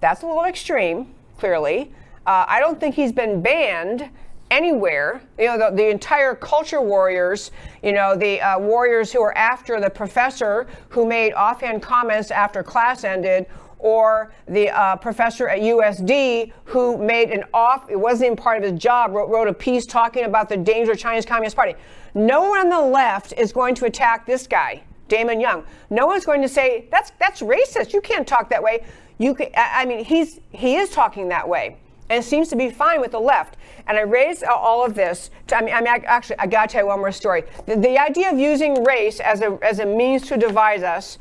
that's 0.00 0.22
a 0.22 0.26
little 0.26 0.44
extreme, 0.44 1.12
clearly. 1.36 1.92
Uh, 2.26 2.44
I 2.48 2.60
don't 2.60 2.78
think 2.78 2.94
he's 2.94 3.12
been 3.12 3.42
banned 3.42 4.08
anywhere. 4.50 5.22
You 5.38 5.46
know, 5.46 5.70
the, 5.70 5.76
the 5.76 5.90
entire 5.90 6.34
culture 6.34 6.80
warriors, 6.80 7.50
you 7.82 7.92
know, 7.92 8.14
the 8.14 8.40
uh, 8.40 8.58
warriors 8.58 9.12
who 9.12 9.22
are 9.22 9.36
after 9.36 9.80
the 9.80 9.90
professor 9.90 10.66
who 10.90 11.06
made 11.06 11.32
offhand 11.32 11.82
comments 11.82 12.30
after 12.30 12.62
class 12.62 13.02
ended 13.02 13.46
or 13.78 14.32
the 14.46 14.70
uh, 14.70 14.94
professor 14.96 15.48
at 15.48 15.60
USD 15.60 16.52
who 16.66 16.96
made 16.98 17.30
an 17.30 17.42
off, 17.52 17.90
it 17.90 17.96
wasn't 17.96 18.26
even 18.26 18.36
part 18.36 18.58
of 18.58 18.70
his 18.70 18.80
job, 18.80 19.10
wrote, 19.12 19.28
wrote 19.28 19.48
a 19.48 19.52
piece 19.52 19.86
talking 19.86 20.24
about 20.24 20.48
the 20.48 20.56
danger 20.56 20.92
of 20.92 20.98
Chinese 20.98 21.26
Communist 21.26 21.56
Party. 21.56 21.74
No 22.14 22.48
one 22.48 22.60
on 22.60 22.68
the 22.68 22.80
left 22.80 23.32
is 23.36 23.52
going 23.52 23.74
to 23.76 23.86
attack 23.86 24.24
this 24.24 24.46
guy, 24.46 24.82
Damon 25.08 25.40
Young. 25.40 25.64
No 25.90 26.06
one's 26.06 26.24
going 26.24 26.42
to 26.42 26.48
say, 26.48 26.86
that's, 26.92 27.10
that's 27.18 27.40
racist. 27.40 27.92
You 27.92 28.00
can't 28.00 28.28
talk 28.28 28.48
that 28.50 28.62
way. 28.62 28.84
You 29.18 29.34
can, 29.34 29.48
I 29.56 29.84
mean, 29.84 30.04
he's, 30.04 30.40
he 30.50 30.76
is 30.76 30.90
talking 30.90 31.28
that 31.30 31.48
way. 31.48 31.78
And 32.12 32.22
seems 32.22 32.48
to 32.48 32.56
be 32.56 32.68
fine 32.68 33.00
with 33.00 33.12
the 33.12 33.20
left. 33.20 33.56
And 33.86 33.96
I 33.96 34.02
raised 34.02 34.44
all 34.44 34.84
of 34.84 34.94
this. 34.94 35.30
To, 35.48 35.56
I 35.56 35.62
mean, 35.62 35.74
I 35.74 35.80
mean, 35.80 36.04
actually, 36.06 36.38
I 36.38 36.46
got 36.46 36.68
to 36.68 36.72
tell 36.74 36.82
you 36.82 36.88
one 36.88 36.98
more 36.98 37.10
story. 37.10 37.44
The, 37.66 37.76
the, 37.76 37.98
idea 37.98 38.30
of 38.30 38.38
using 38.38 38.84
race 38.84 39.18
as 39.18 39.40
a 39.40 39.58
as 39.62 39.78
a 39.78 39.86
means 39.86 40.28
to 40.28 40.36
divide 40.36 40.82
us. 40.82 41.18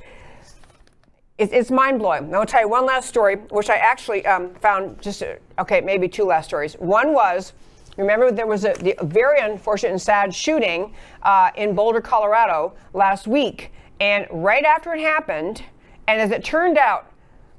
It's 1.38 1.72
mind 1.72 1.98
blowing. 1.98 2.36
I'll 2.36 2.46
tell 2.46 2.62
you 2.62 2.70
one 2.70 2.86
last 2.86 3.10
story, 3.10 3.38
which 3.50 3.70
I 3.72 3.78
actually 3.78 4.24
um, 4.28 4.54
found 4.56 5.02
just 5.02 5.24
okay, 5.58 5.82
maybe 5.82 6.08
two 6.08 6.26
last 6.26 6.46
stories. 6.46 6.74
One 6.76 7.14
was. 7.14 7.54
Remember, 7.98 8.32
there 8.32 8.48
was 8.48 8.64
a, 8.64 8.76
a 9.00 9.06
very 9.06 9.40
unfortunate 9.40 9.92
and 9.92 10.02
sad 10.02 10.34
shooting 10.34 10.94
uh, 11.24 11.50
in 11.56 11.74
Boulder, 11.74 12.00
Colorado 12.00 12.74
last 12.94 13.28
week. 13.28 13.72
And 14.00 14.28
right 14.32 14.64
after 14.64 14.94
it 14.94 15.02
happened, 15.02 15.64
and 16.08 16.22
as 16.22 16.32
it 16.32 16.44
turned 16.44 16.78
out, 16.78 17.12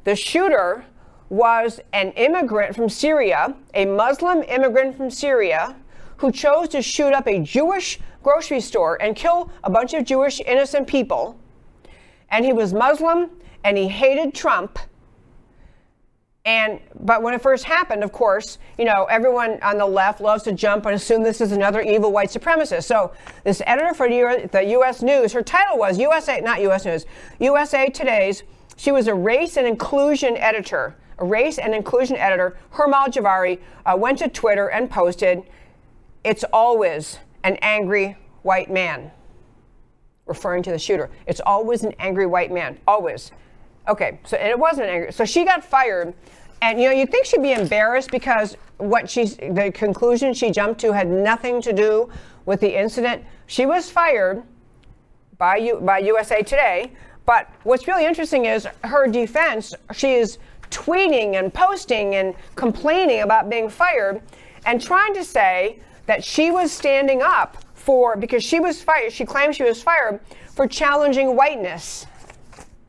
the 0.05 0.16
shooter 0.16 0.85
was 1.33 1.80
an 1.95 2.11
immigrant 2.12 2.76
from 2.76 2.91
Syria, 2.91 3.55
a 3.72 3.87
Muslim 3.87 4.43
immigrant 4.43 4.95
from 4.99 5.11
Syria, 5.11 5.74
who 6.18 6.30
chose 6.30 6.68
to 6.68 6.83
shoot 6.83 7.14
up 7.14 7.26
a 7.26 7.39
Jewish 7.39 7.99
grocery 8.22 8.61
store 8.61 9.01
and 9.01 9.16
kill 9.16 9.51
a 9.64 9.70
bunch 9.70 9.95
of 9.95 10.05
Jewish 10.05 10.43
innocent 10.43 10.87
people. 10.87 11.41
And 12.28 12.45
he 12.45 12.53
was 12.53 12.74
Muslim 12.74 13.30
and 13.64 13.78
he 13.78 13.89
hated 13.89 14.35
Trump. 14.35 14.78
And 16.45 16.80
but 17.01 17.22
when 17.22 17.33
it 17.33 17.41
first 17.41 17.64
happened, 17.64 18.05
of 18.05 18.12
course, 18.12 18.59
you 18.76 18.85
know, 18.85 19.05
everyone 19.05 19.59
on 19.62 19.78
the 19.78 19.87
left 19.87 20.20
loves 20.20 20.43
to 20.43 20.53
jump 20.53 20.85
and 20.85 20.95
assume 20.95 21.22
this 21.22 21.41
is 21.41 21.53
another 21.53 21.80
evil 21.80 22.12
white 22.12 22.28
supremacist. 22.28 22.85
So 22.85 23.11
this 23.43 23.62
editor 23.64 23.95
for 23.95 24.07
the 24.07 24.64
U.S. 24.68 25.01
News, 25.01 25.33
her 25.33 25.43
title 25.43 25.78
was 25.78 25.99
USA, 25.99 26.43
not 26.43 26.61
U.S. 26.61 26.85
News, 26.85 27.07
USA 27.41 27.89
Today's. 27.89 28.43
She 28.76 28.93
was 28.93 29.07
a 29.07 29.14
race 29.14 29.57
and 29.57 29.66
inclusion 29.66 30.37
editor 30.37 30.95
race 31.18 31.58
and 31.58 31.74
inclusion 31.74 32.16
editor, 32.16 32.56
Hemal 32.72 33.08
Jhaveri 33.08 33.58
uh, 33.86 33.96
went 33.96 34.18
to 34.18 34.28
Twitter 34.28 34.68
and 34.68 34.90
posted, 34.90 35.42
It's 36.24 36.44
always 36.52 37.18
an 37.44 37.56
angry 37.62 38.16
white 38.42 38.70
man, 38.70 39.10
referring 40.26 40.62
to 40.64 40.70
the 40.70 40.78
shooter. 40.78 41.10
It's 41.26 41.40
always 41.40 41.82
an 41.84 41.94
angry 41.98 42.26
white 42.26 42.52
man, 42.52 42.78
always. 42.86 43.32
Okay, 43.88 44.20
so 44.24 44.36
and 44.36 44.48
it 44.48 44.58
wasn't 44.58 44.88
angry. 44.88 45.12
So 45.12 45.24
she 45.24 45.44
got 45.44 45.64
fired, 45.64 46.14
and 46.60 46.80
you 46.80 46.88
know 46.88 46.94
you 46.94 47.06
think 47.06 47.26
she'd 47.26 47.42
be 47.42 47.52
embarrassed 47.52 48.10
because 48.10 48.56
what 48.78 49.10
she's 49.10 49.36
the 49.36 49.72
conclusion 49.74 50.32
she 50.34 50.50
jumped 50.50 50.80
to 50.82 50.92
had 50.92 51.08
nothing 51.08 51.60
to 51.62 51.72
do 51.72 52.08
with 52.46 52.60
the 52.60 52.78
incident. 52.78 53.24
She 53.46 53.66
was 53.66 53.90
fired 53.90 54.42
by 55.38 55.56
U, 55.56 55.80
by 55.80 55.98
USA 55.98 56.42
Today. 56.42 56.92
But 57.24 57.48
what's 57.62 57.86
really 57.86 58.04
interesting 58.04 58.46
is 58.46 58.66
her 58.84 59.06
defense. 59.06 59.74
She 59.92 60.14
is 60.14 60.38
tweeting 60.73 61.39
and 61.39 61.55
posting 61.55 62.16
and 62.16 62.35
complaining 62.57 63.20
about 63.20 63.49
being 63.49 63.68
fired 63.68 64.20
and 64.66 64.83
trying 64.83 65.14
to 65.14 65.23
say 65.23 65.79
that 66.07 66.25
she 66.25 66.51
was 66.51 66.73
standing 66.73 67.23
up 67.23 67.59
for, 67.75 68.16
because 68.16 68.43
she 68.43 68.59
was 68.59 68.83
fired, 68.83 69.12
she 69.12 69.25
claimed 69.25 69.55
she 69.55 69.64
was 69.64 69.83
fired 69.83 70.20
for 70.55 70.66
challenging 70.66 71.37
whiteness. 71.37 72.07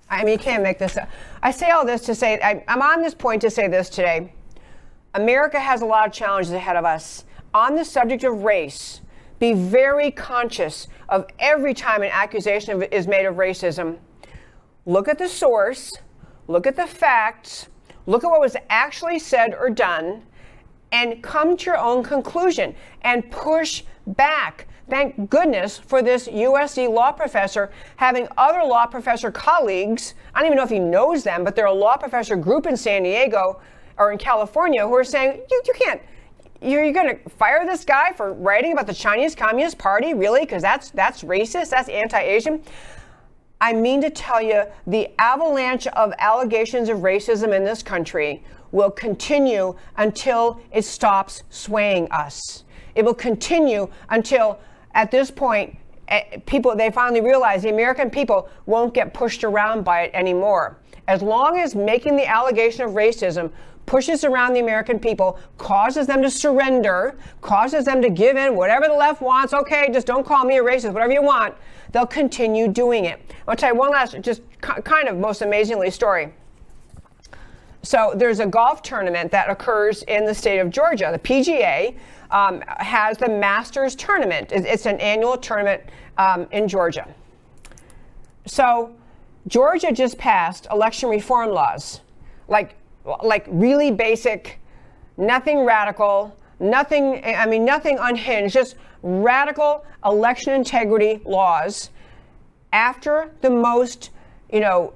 I 0.10 0.24
mean, 0.24 0.34
you 0.34 0.38
can't 0.38 0.64
make 0.64 0.80
this 0.80 0.98
up. 0.98 1.10
I 1.42 1.52
say 1.52 1.72
all 1.72 1.86
this 1.86 2.02
to 2.06 2.16
say, 2.16 2.40
I, 2.42 2.64
I'm 2.68 2.82
on 2.82 3.02
this 3.02 3.14
point 3.14 3.42
to 3.42 3.50
say 3.50 3.68
this 3.68 3.90
today. 3.90 4.34
America 5.16 5.60
has 5.60 5.82
a 5.82 5.86
lot 5.86 6.08
of 6.08 6.14
challenges 6.14 6.54
ahead 6.54 6.76
of 6.76 6.86
us. 6.86 7.26
On 7.54 7.76
the 7.76 7.86
subject 7.86 8.24
of 8.24 8.44
race, 8.44 9.02
be 9.40 9.54
very 9.54 10.10
conscious 10.10 10.88
of 11.10 11.26
every 11.40 11.74
time 11.74 12.02
an 12.02 12.10
accusation 12.12 12.82
is 12.84 13.08
made 13.08 13.26
of 13.26 13.36
racism. 13.36 13.98
Look 14.86 15.08
at 15.08 15.18
the 15.18 15.28
source, 15.28 15.92
look 16.48 16.68
at 16.68 16.76
the 16.76 16.88
facts, 16.88 17.68
look 18.06 18.24
at 18.24 18.30
what 18.30 18.39
was 18.39 18.56
actually 18.70 19.20
said 19.20 19.54
or 19.54 19.70
done, 19.70 20.24
and 20.91 21.24
come 21.24 21.58
to 21.58 21.66
your 21.66 21.78
own 21.78 22.04
conclusion 22.04 22.76
and 23.01 23.30
push 23.32 23.84
back. 24.06 24.68
Thank 24.89 25.30
goodness 25.30 25.78
for 25.78 26.01
this 26.01 26.28
USC 26.28 26.93
law 26.93 27.12
professor 27.12 27.72
having 27.95 28.28
other 28.38 28.64
law 28.64 28.86
professor 28.86 29.32
colleagues. 29.32 30.14
I 30.36 30.39
don't 30.39 30.47
even 30.47 30.58
know 30.58 30.64
if 30.64 30.70
he 30.70 30.80
knows 30.80 31.24
them, 31.24 31.43
but 31.43 31.56
they're 31.56 31.66
a 31.66 31.74
law 31.74 31.97
professor 31.97 32.36
group 32.36 32.68
in 32.68 32.76
San 32.76 33.04
Diego 33.04 33.62
or 33.97 34.12
in 34.12 34.18
California 34.18 34.86
who 34.86 34.93
are 34.95 35.04
saying, 35.04 35.41
you, 35.49 35.62
you 35.66 35.74
can't, 35.74 36.01
you're, 36.62 36.84
you're 36.84 36.93
going 36.93 37.18
to 37.18 37.30
fire 37.30 37.66
this 37.66 37.86
guy 37.86 38.12
for 38.14 38.34
writing 38.34 38.74
about 38.74 38.88
the 38.88 38.93
Chinese 38.93 39.36
Communist 39.36 39.78
Party? 39.78 40.14
Really? 40.14 40.41
Because 40.41 40.62
that's, 40.62 40.91
that's 40.91 41.24
racist, 41.24 41.70
that's 41.70 41.89
anti 41.89 42.20
Asian. 42.20 42.64
I 43.64 43.72
mean 43.72 44.01
to 44.01 44.09
tell 44.09 44.41
you, 44.41 44.64
the 44.88 45.09
avalanche 45.20 45.88
of 45.88 46.11
allegations 46.18 46.89
of 46.89 46.97
racism 46.97 47.55
in 47.55 47.64
this 47.64 47.82
country 47.82 48.43
will 48.74 48.91
continue 48.91 49.74
until 49.95 50.59
it 50.74 50.84
stops 50.84 51.43
swaying 51.49 52.11
us. 52.11 52.66
It 52.93 53.05
will 53.05 53.14
continue 53.14 53.88
until, 54.09 54.59
at 54.93 55.11
this 55.11 55.32
point, 55.32 55.78
eh, 56.09 56.39
people 56.45 56.76
they 56.76 56.91
finally 56.91 57.22
realize 57.22 57.64
the 57.64 57.70
American 57.70 58.09
people 58.09 58.49
won't 58.66 58.93
get 58.93 59.14
pushed 59.14 59.45
around 59.45 59.86
by 59.86 60.01
it 60.01 60.11
anymore. 60.14 60.76
As 61.07 61.22
long 61.22 61.57
as 61.57 61.74
making 61.74 62.18
the 62.18 62.28
allegation 62.28 62.84
of 62.84 62.91
racism 62.91 63.49
pushes 63.86 64.26
around 64.26 64.55
the 64.55 64.59
American 64.59 64.99
people, 64.99 65.39
causes 65.57 66.05
them 66.05 66.22
to 66.22 66.30
surrender, 66.30 67.16
causes 67.39 67.86
them 67.86 68.01
to 68.01 68.09
give 68.09 68.36
in, 68.36 68.57
whatever 68.57 68.88
the 68.88 68.93
left 68.93 69.22
wants, 69.22 69.53
okay, 69.53 69.89
just 69.93 70.05
don't 70.05 70.26
call 70.26 70.43
me 70.43 70.57
a 70.57 70.61
racist, 70.61 70.91
whatever 70.91 71.14
you 71.14 71.24
want, 71.24 71.55
they'll 71.94 72.06
continue 72.06 72.68
doing 72.68 73.06
it. 73.06 73.22
I'll 73.48 73.56
tell 73.56 73.74
you 73.74 73.80
one 73.80 73.91
last, 73.91 74.20
just 74.20 74.41
kind 74.60 75.08
of 75.08 75.18
most 75.18 75.41
amazingly 75.41 75.89
story. 75.89 76.34
So 77.84 78.14
there's 78.16 78.39
a 78.39 78.46
golf 78.46 78.82
tournament 78.82 79.32
that 79.32 79.50
occurs 79.50 80.04
in 80.04 80.26
the 80.26 80.34
state 80.34 80.60
of 80.60 80.70
Georgia. 80.70 81.10
The 81.12 81.20
PGA 81.20 81.96
um, 82.32 82.62
has 82.78 83.18
the 83.18 83.30
Masters 83.30 83.96
tournament. 83.96 84.52
It's 84.52 84.86
an 84.86 85.00
annual 85.00 85.38
tournament 85.38 85.84
um, 86.18 86.48
in 86.52 86.68
Georgia. 86.68 87.08
So 88.46 88.96
Georgia 89.48 89.91
just 89.91 90.18
passed 90.18 90.68
election 90.72 91.10
reform 91.10 91.52
laws, 91.52 92.02
like 92.48 92.76
like 93.22 93.46
really 93.50 93.91
basic, 93.91 94.60
nothing 95.18 95.66
radical, 95.66 96.36
nothing. 96.60 97.22
I 97.24 97.46
mean 97.46 97.66
nothing 97.66 97.98
unhinged, 98.00 98.54
just 98.54 98.76
radical 99.04 99.86
election 100.04 100.54
integrity 100.54 101.22
laws 101.26 101.91
after 102.72 103.32
the 103.41 103.49
most, 103.49 104.10
you 104.51 104.62
know, 104.62 104.93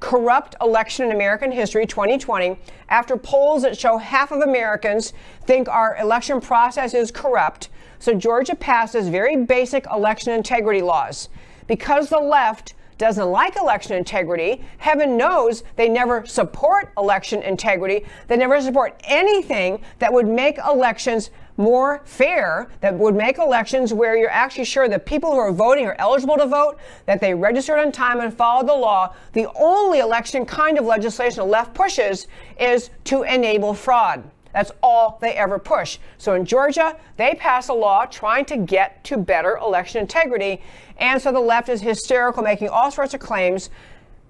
corrupt 0.00 0.54
election 0.60 1.06
in 1.06 1.12
American 1.12 1.50
history, 1.50 1.86
2020, 1.86 2.58
after 2.88 3.16
polls 3.16 3.62
that 3.62 3.76
show 3.76 3.96
half 3.96 4.30
of 4.30 4.42
Americans 4.42 5.12
think 5.44 5.68
our 5.68 5.96
election 5.96 6.40
process 6.40 6.94
is 6.94 7.10
corrupt. 7.10 7.70
So 7.98 8.14
Georgia 8.14 8.54
passes 8.54 9.08
very 9.08 9.36
basic 9.36 9.86
election 9.86 10.32
integrity 10.32 10.82
laws. 10.82 11.28
Because 11.66 12.08
the 12.10 12.18
left 12.18 12.74
doesn't 12.98 13.30
like 13.30 13.56
election 13.56 13.94
integrity. 13.94 14.64
Heaven 14.78 15.16
knows 15.16 15.64
they 15.76 15.88
never 15.88 16.24
support 16.24 16.92
election 16.96 17.42
integrity. 17.42 18.06
They 18.28 18.36
never 18.36 18.60
support 18.60 18.98
anything 19.04 19.82
that 19.98 20.12
would 20.12 20.26
make 20.26 20.58
elections 20.58 21.30
more 21.56 22.02
fair, 22.04 22.68
that 22.80 22.94
would 22.94 23.14
make 23.14 23.38
elections 23.38 23.92
where 23.92 24.16
you're 24.16 24.30
actually 24.30 24.64
sure 24.64 24.88
that 24.88 25.06
people 25.06 25.32
who 25.32 25.38
are 25.38 25.52
voting 25.52 25.86
are 25.86 25.96
eligible 25.98 26.36
to 26.36 26.46
vote, 26.46 26.78
that 27.06 27.20
they 27.20 27.34
registered 27.34 27.78
on 27.78 27.92
time 27.92 28.20
and 28.20 28.32
followed 28.32 28.68
the 28.68 28.74
law. 28.74 29.14
The 29.32 29.48
only 29.54 30.00
election 30.00 30.44
kind 30.44 30.78
of 30.78 30.84
legislation 30.84 31.38
the 31.38 31.44
left 31.44 31.74
pushes 31.74 32.26
is 32.58 32.90
to 33.04 33.22
enable 33.22 33.74
fraud. 33.74 34.30
That's 34.52 34.72
all 34.82 35.18
they 35.20 35.32
ever 35.32 35.58
push. 35.58 35.98
So 36.16 36.32
in 36.32 36.46
Georgia, 36.46 36.96
they 37.18 37.34
pass 37.34 37.68
a 37.68 37.74
law 37.74 38.06
trying 38.06 38.46
to 38.46 38.56
get 38.56 39.04
to 39.04 39.18
better 39.18 39.58
election 39.58 40.00
integrity. 40.00 40.62
And 40.96 41.20
so 41.20 41.30
the 41.30 41.40
left 41.40 41.68
is 41.68 41.82
hysterical, 41.82 42.42
making 42.42 42.70
all 42.70 42.90
sorts 42.90 43.12
of 43.12 43.20
claims 43.20 43.68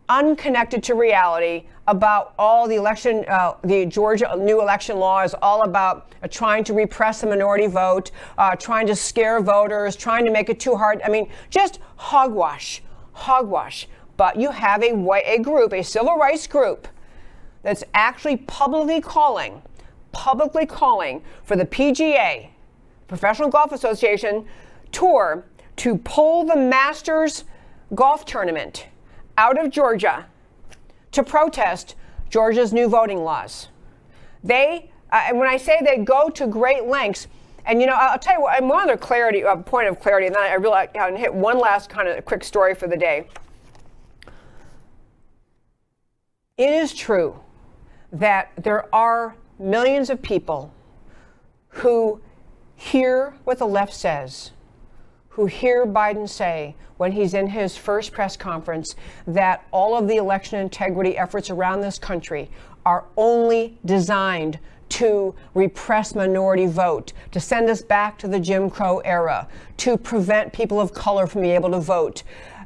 unconnected 0.09 0.83
to 0.85 0.95
reality 0.95 1.65
about 1.89 2.35
all 2.39 2.67
the 2.67 2.75
election, 2.77 3.25
uh, 3.29 3.55
the 3.63 3.87
Georgia 3.87 4.35
new 4.37 4.61
election 4.61 4.99
law 4.99 5.23
is 5.23 5.35
all 5.41 5.63
about 5.63 6.15
uh, 6.23 6.29
trying 6.29 6.65
to 6.65 6.75
repress 6.75 7.21
the 7.21 7.27
minority 7.27 7.67
vote, 7.67 8.11
uh, 8.39 8.57
trying 8.57 8.87
to 8.87 8.97
scare 8.97 9.41
voters, 9.41 9.95
trying 9.95 10.25
to 10.25 10.31
make 10.31 10.49
it 10.49 10.59
too 10.59 10.75
hard. 10.75 11.01
I 11.03 11.09
mean, 11.09 11.29
just 11.51 11.79
hogwash, 11.97 12.83
hogwash. 13.13 13.89
But 14.17 14.37
you 14.37 14.51
have 14.51 14.83
a, 14.83 14.95
a 15.27 15.39
group, 15.39 15.73
a 15.73 15.83
civil 15.83 16.17
rights 16.17 16.47
group, 16.47 16.89
that's 17.63 17.85
actually 17.95 18.37
publicly 18.37 19.01
calling, 19.01 19.61
publicly 20.13 20.67
calling 20.67 21.23
for 21.43 21.57
the 21.57 21.67
PGA, 21.67 22.49
Professional 23.09 23.49
Golf 23.49 23.73
Association, 23.73 24.47
tour 24.93 25.45
to 25.77 25.99
pull 25.99 26.45
the 26.45 26.57
Masters 26.57 27.45
golf 27.95 28.25
tournament 28.25 28.87
out 29.39 29.59
of 29.63 29.71
Georgia 29.71 30.27
to 31.13 31.23
protest 31.23 31.95
Georgia's 32.31 32.73
new 32.73 32.89
voting 32.89 33.23
laws. 33.23 33.69
They, 34.43 34.91
uh, 35.11 35.31
when 35.33 35.49
I 35.49 35.57
say 35.57 35.81
they 35.85 35.99
go 35.99 36.29
to 36.31 36.47
great 36.47 36.85
lengths, 36.85 37.27
and 37.65 37.81
you 37.81 37.87
know, 37.87 37.95
I'll 37.95 38.19
tell 38.19 38.35
you 38.35 38.43
what, 38.43 38.63
one 38.63 38.83
other 38.83 38.97
clarity, 38.97 39.41
a 39.41 39.57
point 39.57 39.89
of 39.89 40.01
clarity, 40.01 40.27
and 40.27 40.37
then 40.37 40.43
I 40.43 40.55
really 40.55 40.89
I 40.99 41.17
hit 41.17 41.35
one 41.35 41.59
last 41.59 41.91
kind 41.91 42.09
of 42.09 42.25
quick 42.25 42.45
story 42.45 42.75
for 42.75 42.87
the 42.87 42.97
day. 42.97 43.27
It 46.57 46.71
is 46.71 46.95
true 46.95 47.39
that 48.13 48.53
there 48.57 48.95
are 48.95 49.37
millions 49.59 50.11
of 50.11 50.23
people 50.23 50.73
who 51.69 52.21
hear 52.77 53.35
what 53.45 53.59
the 53.59 53.67
left 53.67 53.93
says, 53.93 54.53
who 55.37 55.45
hear 55.45 55.87
Biden 55.87 56.27
say 56.27 56.75
when 56.97 57.13
he's 57.13 57.35
in 57.35 57.47
his 57.47 57.77
first 57.77 58.11
press 58.11 58.39
conference 58.39 58.97
that 59.27 59.67
all 59.71 59.95
of 59.95 60.09
the 60.09 60.17
election 60.17 60.59
integrity 60.59 61.19
efforts 61.19 61.51
around 61.51 61.83
this 61.83 61.99
country 61.99 62.51
are 62.87 63.05
only 63.19 63.77
designed 63.85 64.59
to 64.89 65.35
repress 65.53 66.15
minority 66.15 66.65
vote, 66.65 67.13
to 67.33 67.39
send 67.39 67.69
us 67.69 67.83
back 67.83 68.17
to 68.17 68.27
the 68.27 68.41
Jim 68.41 68.71
Crow 68.71 69.01
era, 69.01 69.47
to 69.77 69.99
prevent 69.99 70.55
people 70.55 70.81
of 70.81 70.95
color 70.95 71.27
from 71.27 71.43
being 71.43 71.55
able 71.55 71.73
to 71.73 71.81
vote. 71.81 72.23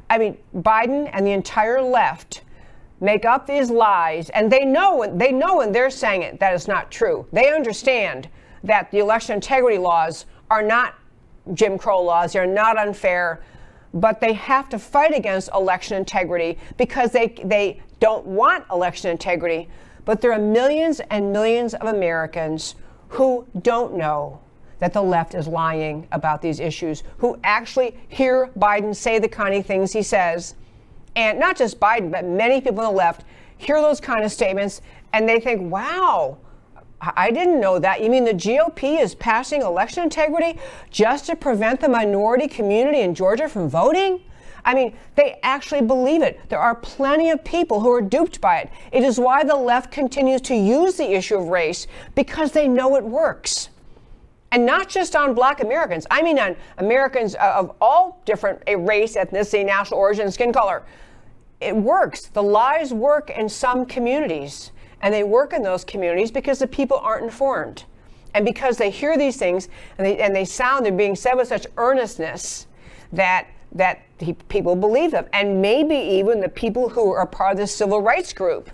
I 0.09 0.17
mean, 0.17 0.37
Biden 0.55 1.09
and 1.11 1.27
the 1.27 1.31
entire 1.31 1.81
left 1.81 2.43
make 3.01 3.25
up 3.25 3.47
these 3.47 3.69
lies, 3.69 4.29
and 4.29 4.49
they 4.49 4.63
know 4.63 5.11
they 5.13 5.33
know 5.33 5.57
when 5.57 5.73
they're 5.73 5.89
saying 5.89 6.21
it 6.21 6.39
that 6.39 6.53
it's 6.53 6.69
not 6.69 6.89
true. 6.89 7.25
They 7.33 7.53
understand 7.53 8.29
that 8.63 8.91
the 8.91 8.99
election 8.99 9.35
integrity 9.35 9.77
laws 9.77 10.25
are 10.49 10.61
not 10.61 10.95
Jim 11.53 11.77
Crow 11.77 12.01
laws; 12.01 12.33
they're 12.33 12.45
not 12.45 12.77
unfair, 12.77 13.41
but 13.93 14.21
they 14.21 14.33
have 14.33 14.69
to 14.69 14.79
fight 14.79 15.15
against 15.15 15.49
election 15.53 15.97
integrity 15.97 16.57
because 16.77 17.11
they 17.11 17.27
they 17.43 17.81
don't 17.99 18.25
want 18.25 18.65
election 18.71 19.11
integrity. 19.11 19.69
But 20.05 20.21
there 20.21 20.33
are 20.33 20.39
millions 20.39 20.99
and 21.09 21.31
millions 21.31 21.73
of 21.73 21.87
Americans 21.87 22.75
who 23.09 23.45
don't 23.61 23.95
know 23.95 24.39
that 24.79 24.93
the 24.93 25.01
left 25.01 25.35
is 25.35 25.47
lying 25.47 26.07
about 26.11 26.41
these 26.41 26.59
issues, 26.59 27.03
who 27.19 27.39
actually 27.43 27.95
hear 28.07 28.49
Biden 28.57 28.95
say 28.95 29.19
the 29.19 29.29
kind 29.29 29.53
of 29.53 29.63
things 29.63 29.93
he 29.93 30.01
says. 30.01 30.55
And 31.15 31.39
not 31.39 31.55
just 31.55 31.79
Biden, 31.79 32.11
but 32.11 32.25
many 32.25 32.61
people 32.61 32.79
on 32.79 32.85
the 32.85 32.97
left 32.97 33.23
hear 33.57 33.79
those 33.79 33.99
kind 33.99 34.25
of 34.25 34.31
statements 34.31 34.81
and 35.13 35.29
they 35.29 35.39
think, 35.39 35.71
wow, 35.71 36.37
I 37.01 37.31
didn't 37.31 37.59
know 37.59 37.79
that. 37.79 38.03
You 38.03 38.09
mean 38.09 38.25
the 38.25 38.33
GOP 38.33 39.01
is 39.01 39.15
passing 39.15 39.63
election 39.63 40.03
integrity 40.03 40.59
just 40.91 41.25
to 41.25 41.35
prevent 41.35 41.81
the 41.81 41.89
minority 41.89 42.47
community 42.47 42.99
in 42.99 43.15
Georgia 43.15 43.49
from 43.49 43.69
voting? 43.69 44.21
I 44.63 44.75
mean, 44.75 44.95
they 45.15 45.39
actually 45.41 45.81
believe 45.81 46.21
it. 46.21 46.39
There 46.49 46.59
are 46.59 46.75
plenty 46.75 47.31
of 47.31 47.43
people 47.43 47.79
who 47.79 47.91
are 47.91 48.01
duped 48.01 48.39
by 48.39 48.59
it. 48.59 48.69
It 48.91 49.03
is 49.03 49.19
why 49.19 49.43
the 49.43 49.55
left 49.55 49.91
continues 49.91 50.41
to 50.41 50.55
use 50.55 50.97
the 50.97 51.11
issue 51.11 51.37
of 51.37 51.47
race 51.47 51.87
because 52.13 52.51
they 52.51 52.67
know 52.67 52.95
it 52.95 53.03
works. 53.03 53.69
And 54.51 54.65
not 54.65 54.89
just 54.89 55.15
on 55.15 55.33
black 55.33 55.61
Americans, 55.61 56.05
I 56.11 56.21
mean 56.21 56.37
on 56.37 56.55
Americans 56.77 57.35
uh, 57.35 57.53
of 57.57 57.75
all 57.81 58.21
different 58.25 58.61
uh, 58.67 58.77
race, 58.77 59.15
ethnicity, 59.15 59.65
national 59.65 59.99
origin, 59.99 60.29
skin 60.29 60.53
color. 60.53 60.83
It 61.61 61.75
works. 61.75 62.27
The 62.27 62.43
lies 62.43 62.93
work 62.93 63.29
in 63.29 63.47
some 63.47 63.85
communities. 63.85 64.71
And 65.01 65.13
they 65.13 65.23
work 65.23 65.53
in 65.53 65.63
those 65.63 65.83
communities 65.83 66.31
because 66.31 66.59
the 66.59 66.67
people 66.67 66.97
aren't 66.97 67.23
informed. 67.23 67.85
And 68.33 68.45
because 68.45 68.77
they 68.77 68.89
hear 68.89 69.17
these 69.17 69.37
things 69.37 69.67
and 69.97 70.07
they, 70.07 70.17
and 70.19 70.35
they 70.35 70.45
sound, 70.45 70.85
they're 70.85 70.93
being 70.93 71.15
said 71.15 71.33
with 71.33 71.47
such 71.47 71.67
earnestness 71.77 72.67
that 73.11 73.47
that 73.73 74.01
people 74.49 74.75
believe 74.75 75.11
them. 75.11 75.25
And 75.31 75.61
maybe 75.61 75.95
even 75.95 76.41
the 76.41 76.49
people 76.49 76.89
who 76.89 77.11
are 77.11 77.25
part 77.25 77.53
of 77.53 77.57
the 77.57 77.67
civil 77.67 78.01
rights 78.01 78.33
group 78.33 78.69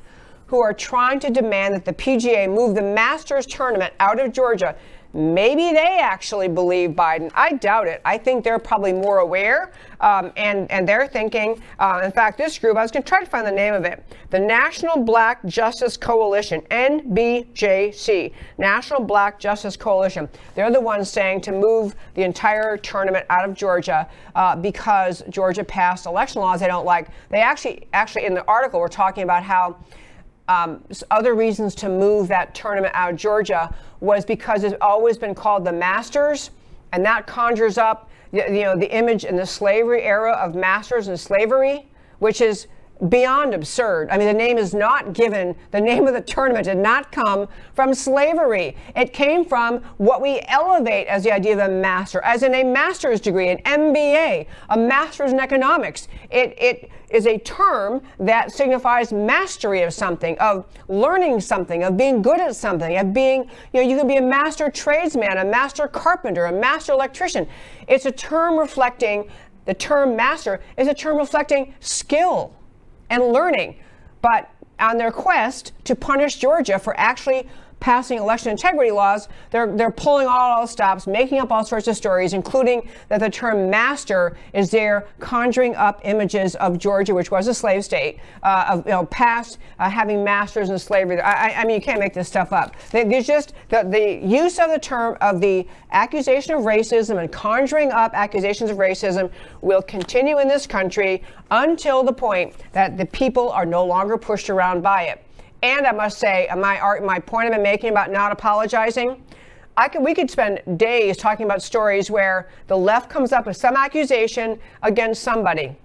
who 0.47 0.59
are 0.59 0.73
trying 0.73 1.19
to 1.19 1.29
demand 1.29 1.75
that 1.75 1.85
the 1.85 1.93
PGA 1.93 2.51
move 2.51 2.73
the 2.73 2.81
Masters 2.81 3.45
tournament 3.45 3.93
out 3.99 4.19
of 4.19 4.31
Georgia 4.31 4.75
Maybe 5.13 5.71
they 5.71 5.99
actually 5.99 6.47
believe 6.47 6.91
Biden. 6.91 7.31
I 7.33 7.53
doubt 7.53 7.87
it. 7.87 8.01
I 8.03 8.17
think 8.17 8.43
they're 8.43 8.59
probably 8.59 8.93
more 8.93 9.19
aware, 9.19 9.71
um, 10.01 10.31
and 10.35 10.69
and 10.69 10.87
they're 10.87 11.07
thinking. 11.07 11.61
Uh, 11.79 12.01
in 12.03 12.11
fact, 12.11 12.37
this 12.37 12.59
group, 12.59 12.77
I 12.77 12.81
was 12.81 12.91
going 12.91 13.03
to 13.03 13.09
try 13.09 13.19
to 13.21 13.25
find 13.25 13.47
the 13.47 13.51
name 13.51 13.73
of 13.73 13.85
it, 13.85 14.03
the 14.29 14.39
National 14.39 15.03
Black 15.03 15.43
Justice 15.45 15.97
Coalition, 15.97 16.61
NBJC, 16.71 18.33
National 18.57 19.01
Black 19.01 19.39
Justice 19.39 19.77
Coalition. 19.77 20.27
They're 20.55 20.71
the 20.71 20.81
ones 20.81 21.09
saying 21.09 21.41
to 21.41 21.51
move 21.51 21.95
the 22.13 22.23
entire 22.23 22.77
tournament 22.77 23.25
out 23.29 23.47
of 23.47 23.55
Georgia 23.55 24.09
uh, 24.35 24.55
because 24.55 25.23
Georgia 25.29 25.63
passed 25.63 26.05
election 26.05 26.41
laws 26.41 26.59
they 26.59 26.67
don't 26.67 26.85
like. 26.85 27.07
They 27.29 27.41
actually, 27.41 27.87
actually, 27.93 28.25
in 28.25 28.33
the 28.33 28.45
article, 28.45 28.79
we're 28.79 28.87
talking 28.87 29.23
about 29.23 29.43
how 29.43 29.77
um, 30.47 30.83
other 31.11 31.35
reasons 31.35 31.75
to 31.75 31.89
move 31.89 32.27
that 32.29 32.55
tournament 32.55 32.93
out 32.95 33.11
of 33.11 33.17
Georgia 33.17 33.73
was 33.99 34.25
because 34.25 34.63
it's 34.63 34.75
always 34.81 35.17
been 35.17 35.35
called 35.35 35.65
the 35.65 35.71
Masters, 35.71 36.51
and 36.93 37.05
that 37.05 37.27
conjures 37.27 37.77
up 37.77 38.09
you 38.31 38.63
know 38.63 38.75
the 38.77 38.93
image 38.93 39.23
in 39.23 39.35
the 39.35 39.45
slavery 39.45 40.03
era 40.03 40.33
of 40.33 40.55
masters 40.55 41.07
and 41.07 41.19
slavery, 41.19 41.85
which 42.19 42.41
is 42.41 42.67
beyond 43.09 43.53
absurd. 43.53 44.09
I 44.09 44.17
mean, 44.17 44.27
the 44.27 44.33
name 44.33 44.57
is 44.57 44.73
not 44.73 45.13
given, 45.13 45.55
the 45.71 45.81
name 45.81 46.07
of 46.07 46.13
the 46.13 46.21
tournament 46.21 46.65
did 46.65 46.77
not 46.77 47.11
come 47.11 47.47
from 47.73 47.93
slavery. 47.93 48.75
It 48.95 49.13
came 49.13 49.45
from 49.45 49.79
what 49.97 50.21
we 50.21 50.41
elevate 50.47 51.07
as 51.07 51.23
the 51.23 51.31
idea 51.31 51.53
of 51.53 51.59
a 51.59 51.71
master, 51.71 52.21
as 52.23 52.43
in 52.43 52.55
a 52.55 52.63
master's 52.63 53.21
degree, 53.21 53.49
an 53.49 53.59
MBA, 53.59 54.47
a 54.69 54.77
master's 54.77 55.31
in 55.31 55.39
economics. 55.39 56.07
It, 56.31 56.55
it 56.57 56.91
is 57.09 57.27
a 57.27 57.37
term 57.39 58.01
that 58.19 58.51
signifies 58.51 59.13
mastery 59.13 59.83
of 59.83 59.93
something, 59.93 60.37
of 60.39 60.65
learning 60.87 61.39
something, 61.39 61.83
of 61.83 61.97
being 61.97 62.21
good 62.21 62.39
at 62.39 62.55
something, 62.55 62.97
of 62.97 63.13
being, 63.13 63.43
you 63.73 63.81
know, 63.81 63.87
you 63.87 63.97
can 63.97 64.07
be 64.07 64.17
a 64.17 64.21
master 64.21 64.69
tradesman, 64.69 65.37
a 65.37 65.45
master 65.45 65.87
carpenter, 65.87 66.45
a 66.45 66.51
master 66.51 66.93
electrician. 66.93 67.47
It's 67.87 68.05
a 68.05 68.11
term 68.11 68.57
reflecting, 68.57 69.29
the 69.65 69.73
term 69.73 70.15
master 70.15 70.61
is 70.77 70.87
a 70.87 70.93
term 70.93 71.17
reflecting 71.17 71.73
skill 71.79 72.56
and 73.09 73.23
learning. 73.23 73.77
But 74.21 74.49
on 74.79 74.97
their 74.97 75.11
quest 75.11 75.71
to 75.85 75.95
punish 75.95 76.35
Georgia 76.35 76.79
for 76.79 76.97
actually 76.99 77.47
passing 77.79 78.17
election 78.17 78.51
integrity 78.51 78.91
laws, 78.91 79.27
they're, 79.51 79.75
they're 79.75 79.91
pulling 79.91 80.27
all 80.27 80.65
stops, 80.67 81.07
making 81.07 81.39
up 81.39 81.51
all 81.51 81.63
sorts 81.63 81.87
of 81.87 81.95
stories, 81.95 82.33
including 82.33 82.89
that 83.09 83.19
the 83.19 83.29
term 83.29 83.69
master 83.69 84.37
is 84.53 84.71
there 84.71 85.07
conjuring 85.19 85.75
up 85.75 86.01
images 86.03 86.55
of 86.55 86.77
Georgia, 86.77 87.13
which 87.13 87.31
was 87.31 87.47
a 87.47 87.53
slave 87.53 87.83
state, 87.83 88.19
uh, 88.43 88.65
of 88.69 88.85
you 88.85 88.91
know, 88.91 89.05
past 89.05 89.59
uh, 89.79 89.89
having 89.89 90.23
masters 90.23 90.69
in 90.69 90.79
slavery. 90.79 91.19
I, 91.21 91.61
I, 91.61 91.65
mean, 91.65 91.75
you 91.75 91.81
can't 91.81 91.99
make 91.99 92.13
this 92.13 92.27
stuff 92.27 92.51
up. 92.51 92.75
There's 92.91 93.27
just 93.27 93.53
the, 93.69 93.83
the 93.83 94.25
use 94.25 94.59
of 94.59 94.69
the 94.71 94.79
term 94.79 95.17
of 95.21 95.39
the 95.39 95.67
accusation 95.91 96.53
of 96.55 96.61
racism 96.61 97.19
and 97.19 97.31
conjuring 97.31 97.91
up 97.91 98.11
accusations 98.13 98.69
of 98.69 98.77
racism 98.77 99.31
will 99.61 99.81
continue 99.81 100.39
in 100.39 100.47
this 100.47 100.67
country 100.67 101.23
until 101.51 102.03
the 102.03 102.13
point 102.13 102.53
that 102.73 102.97
the 102.97 103.05
people 103.05 103.49
are 103.49 103.65
no 103.65 103.85
longer 103.85 104.17
pushed 104.17 104.49
around 104.49 104.81
by 104.81 105.03
it. 105.03 105.23
And 105.63 105.87
I 105.87 105.91
must 105.91 106.19
say, 106.19 106.47
my 106.55 106.79
art, 106.79 107.03
my 107.03 107.19
point 107.19 107.47
I've 107.47 107.53
been 107.53 107.63
making 107.63 107.89
about 107.89 108.11
not 108.11 108.31
apologizing, 108.31 109.23
I 109.75 109.87
could, 109.87 110.03
we 110.03 110.13
could 110.15 110.29
spend 110.29 110.61
days 110.77 111.17
talking 111.17 111.45
about 111.45 111.61
stories 111.61 112.09
where 112.09 112.49
the 112.67 112.77
left 112.77 113.09
comes 113.09 113.31
up 113.31 113.45
with 113.45 113.57
some 113.57 113.75
accusation 113.75 114.59
against 114.81 115.23
somebody. 115.23 115.77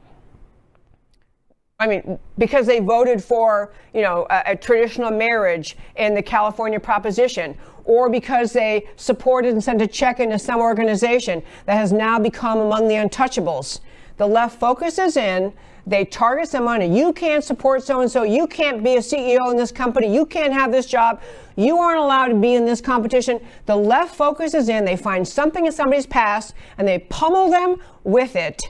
I 1.79 1.87
mean, 1.87 2.19
because 2.39 2.67
they 2.67 2.79
voted 2.79 3.23
for, 3.23 3.73
you 3.93 4.03
know, 4.03 4.27
a, 4.31 4.43
a, 4.47 4.57
traditional 4.57 5.11
marriage 5.11 5.77
in 5.97 6.15
the 6.15 6.23
California 6.23 6.79
proposition, 6.79 7.57
or 7.85 8.09
because 8.09 8.53
they 8.53 8.89
supported 8.97 9.53
and 9.53 9.63
sent 9.63 9.83
a 9.83 9.87
check 9.87 10.21
into 10.21 10.39
some 10.39 10.61
organization 10.61 11.43
that 11.67 11.75
has 11.75 11.93
now 11.93 12.19
become 12.21 12.61
among 12.61 12.87
the 12.87 12.95
untouchables. 12.95 13.81
The 14.17 14.27
left 14.27 14.61
focuses 14.61 15.17
in 15.17 15.53
they 15.87 16.05
target 16.05 16.49
someone 16.49 16.83
and 16.83 16.97
you 16.97 17.13
can't 17.13 17.43
support 17.43 17.83
so 17.83 18.01
and 18.01 18.11
so. 18.11 18.23
You 18.23 18.47
can't 18.47 18.85
be 18.85 18.97
a 18.97 19.01
CEO 19.01 19.51
in 19.51 19.57
this 19.57 19.73
company. 19.73 20.13
You 20.13 20.25
can't 20.27 20.53
have 20.53 20.71
this 20.71 20.87
job. 20.87 21.21
You 21.57 21.79
aren't 21.79 21.99
allowed 21.99 22.29
to 22.29 22.35
be 22.35 22.55
in 22.55 22.65
this 22.65 22.81
competition. 22.81 23.41
The 23.67 23.77
left 23.77 24.15
focuses 24.15 24.69
in, 24.69 24.85
they 24.85 24.97
find 24.97 25.27
something 25.27 25.67
in 25.67 25.73
somebody's 25.73 26.07
past 26.07 26.55
and 26.79 26.87
they 26.87 27.01
pummel 27.01 27.51
them 27.51 27.77
with 28.05 28.37
it. 28.37 28.63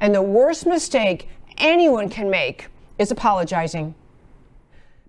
And 0.00 0.14
the 0.14 0.22
worst 0.22 0.66
mistake 0.66 1.28
anyone 1.58 2.08
can 2.08 2.30
make 2.30 2.68
is 2.98 3.10
apologizing. 3.10 3.94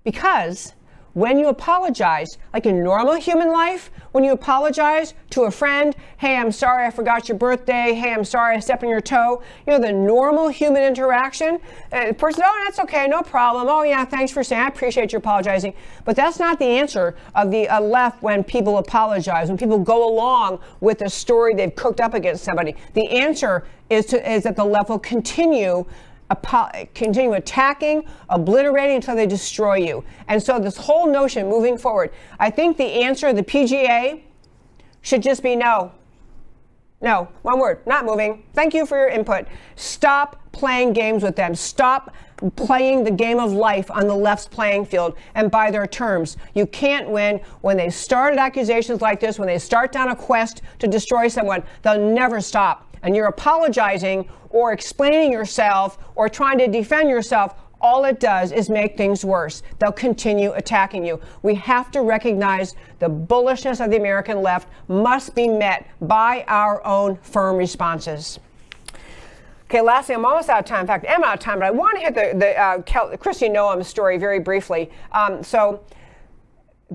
Because 0.04 0.74
when 1.20 1.38
you 1.38 1.50
apologize, 1.50 2.38
like 2.54 2.66
in 2.66 2.82
normal 2.82 3.16
human 3.16 3.52
life, 3.52 3.92
when 4.14 4.24
you 4.24 4.32
apologize 4.32 5.14
to 5.32 5.44
a 5.44 5.52
friend, 5.52 5.94
hey, 6.18 6.38
I'm 6.38 6.50
sorry 6.50 6.86
I 6.86 6.92
forgot 6.92 7.28
your 7.28 7.38
birthday, 7.38 7.94
hey, 7.94 8.14
I'm 8.14 8.24
sorry 8.24 8.56
I 8.56 8.60
stepped 8.60 8.84
on 8.86 8.90
your 8.90 9.02
toe, 9.02 9.44
you 9.68 9.74
know, 9.74 9.80
the 9.86 9.92
normal 9.92 10.48
human 10.48 10.82
interaction, 10.82 11.60
uh, 11.92 12.08
the 12.08 12.14
person, 12.14 12.44
oh, 12.46 12.64
that's 12.66 12.80
okay, 12.80 13.06
no 13.08 13.22
problem. 13.22 13.68
Oh, 13.68 13.84
yeah, 13.84 14.06
thanks 14.06 14.32
for 14.32 14.46
saying, 14.46 14.62
I 14.62 14.68
appreciate 14.68 15.12
you 15.12 15.18
apologizing. 15.18 15.74
But 16.06 16.16
that's 16.16 16.40
not 16.40 16.58
the 16.58 16.66
answer 16.66 17.18
of 17.36 17.52
the 17.52 17.68
uh, 17.68 17.82
left 17.82 18.24
when 18.24 18.42
people 18.42 18.78
apologize, 18.78 19.50
when 19.50 19.58
people 19.58 19.78
go 19.78 20.10
along 20.10 20.62
with 20.80 21.02
a 21.02 21.10
story 21.10 21.54
they've 21.54 21.76
cooked 21.76 22.00
up 22.00 22.14
against 22.14 22.46
somebody. 22.46 22.76
The 22.94 23.10
answer 23.10 23.68
is, 23.90 24.06
to, 24.08 24.32
is 24.32 24.44
that 24.44 24.56
the 24.56 24.64
left 24.64 24.88
will 24.88 25.00
continue 25.00 25.86
continue 26.94 27.34
attacking, 27.34 28.06
obliterating 28.30 28.98
until 28.98 29.16
they 29.16 29.26
destroy 29.26 29.76
you. 29.76 30.04
And 30.28 30.42
so, 30.42 30.60
this 30.60 30.78
whole 30.78 31.08
notion 31.08 31.48
moving 31.48 31.78
forward, 31.78 32.12
I 32.40 32.50
think 32.50 32.78
the 32.78 33.04
answer 33.04 33.28
of 33.28 33.36
the 33.36 33.44
PGA 33.44 34.22
should 35.02 35.24
just 35.24 35.42
be 35.42 35.56
no. 35.56 35.92
No, 37.02 37.30
one 37.44 37.60
word, 37.60 37.86
not 37.88 38.06
moving. 38.06 38.44
Thank 38.54 38.74
you 38.74 38.86
for 38.86 38.98
your 38.98 39.08
input. 39.08 39.46
Stop 39.78 40.42
playing 40.52 40.92
games 40.92 41.24
with 41.24 41.38
them. 41.38 41.56
Stop 41.56 42.14
playing 42.58 43.06
the 43.06 43.12
game 43.12 43.40
of 43.40 43.54
life 43.54 43.90
on 43.90 44.06
the 44.06 44.16
left's 44.16 44.48
playing 44.48 44.86
field 44.86 45.16
and 45.36 45.50
by 45.50 45.72
their 45.72 45.88
terms. 45.88 46.36
You 46.54 46.66
can't 46.68 47.10
win 47.10 47.40
when 47.62 47.78
they 47.78 47.90
started 47.90 48.38
accusations 48.38 49.02
like 49.02 49.22
this, 49.22 49.40
when 49.40 49.48
they 49.48 49.60
start 49.60 49.94
down 49.94 50.10
a 50.10 50.16
quest 50.16 50.62
to 50.80 50.88
destroy 50.88 51.30
someone, 51.30 51.64
they'll 51.84 52.00
never 52.00 52.42
stop. 52.42 52.98
And 53.02 53.16
you're 53.16 53.28
apologizing 53.28 54.28
or 54.50 54.74
explaining 54.74 55.32
yourself 55.32 55.98
or 56.16 56.30
trying 56.30 56.58
to 56.60 56.68
defend 56.68 57.10
yourself 57.10 57.56
all 57.82 58.06
it 58.06 58.20
does 58.20 58.52
is 58.52 58.70
make 58.70 58.98
things 58.98 59.24
worse. 59.24 59.64
They'll 59.80 59.92
continue 59.92 60.52
attacking 60.54 61.06
you. 61.06 61.20
We 61.44 61.56
have 61.56 61.92
to 61.92 62.02
recognize 62.02 62.76
the 63.00 63.10
bullishness 63.10 63.84
of 63.84 63.92
the 63.92 63.98
American 63.98 64.42
left 64.42 64.68
must 64.88 65.34
be 65.36 65.48
met 65.48 65.88
by 66.02 66.44
our 66.48 66.86
own 66.86 67.18
firm 67.22 67.56
responses. 67.56 68.40
Okay, 69.66 69.82
lastly, 69.82 70.16
I'm 70.16 70.26
almost 70.26 70.50
out 70.50 70.60
of 70.60 70.66
time. 70.66 70.82
In 70.82 70.88
fact, 70.88 71.06
I'm 71.08 71.24
out 71.24 71.36
of 71.36 71.40
time, 71.40 71.60
but 71.60 71.66
I 71.66 71.72
want 71.72 72.00
to 72.00 72.04
hit 72.04 72.16
the, 72.16 72.38
the 72.38 72.60
uh, 72.60 72.82
Kel- 72.82 73.12
Kristi 73.18 73.52
Noem 73.52 73.86
story 73.86 74.18
very 74.18 74.40
briefly. 74.40 74.90
Um, 75.12 75.44
so, 75.44 75.84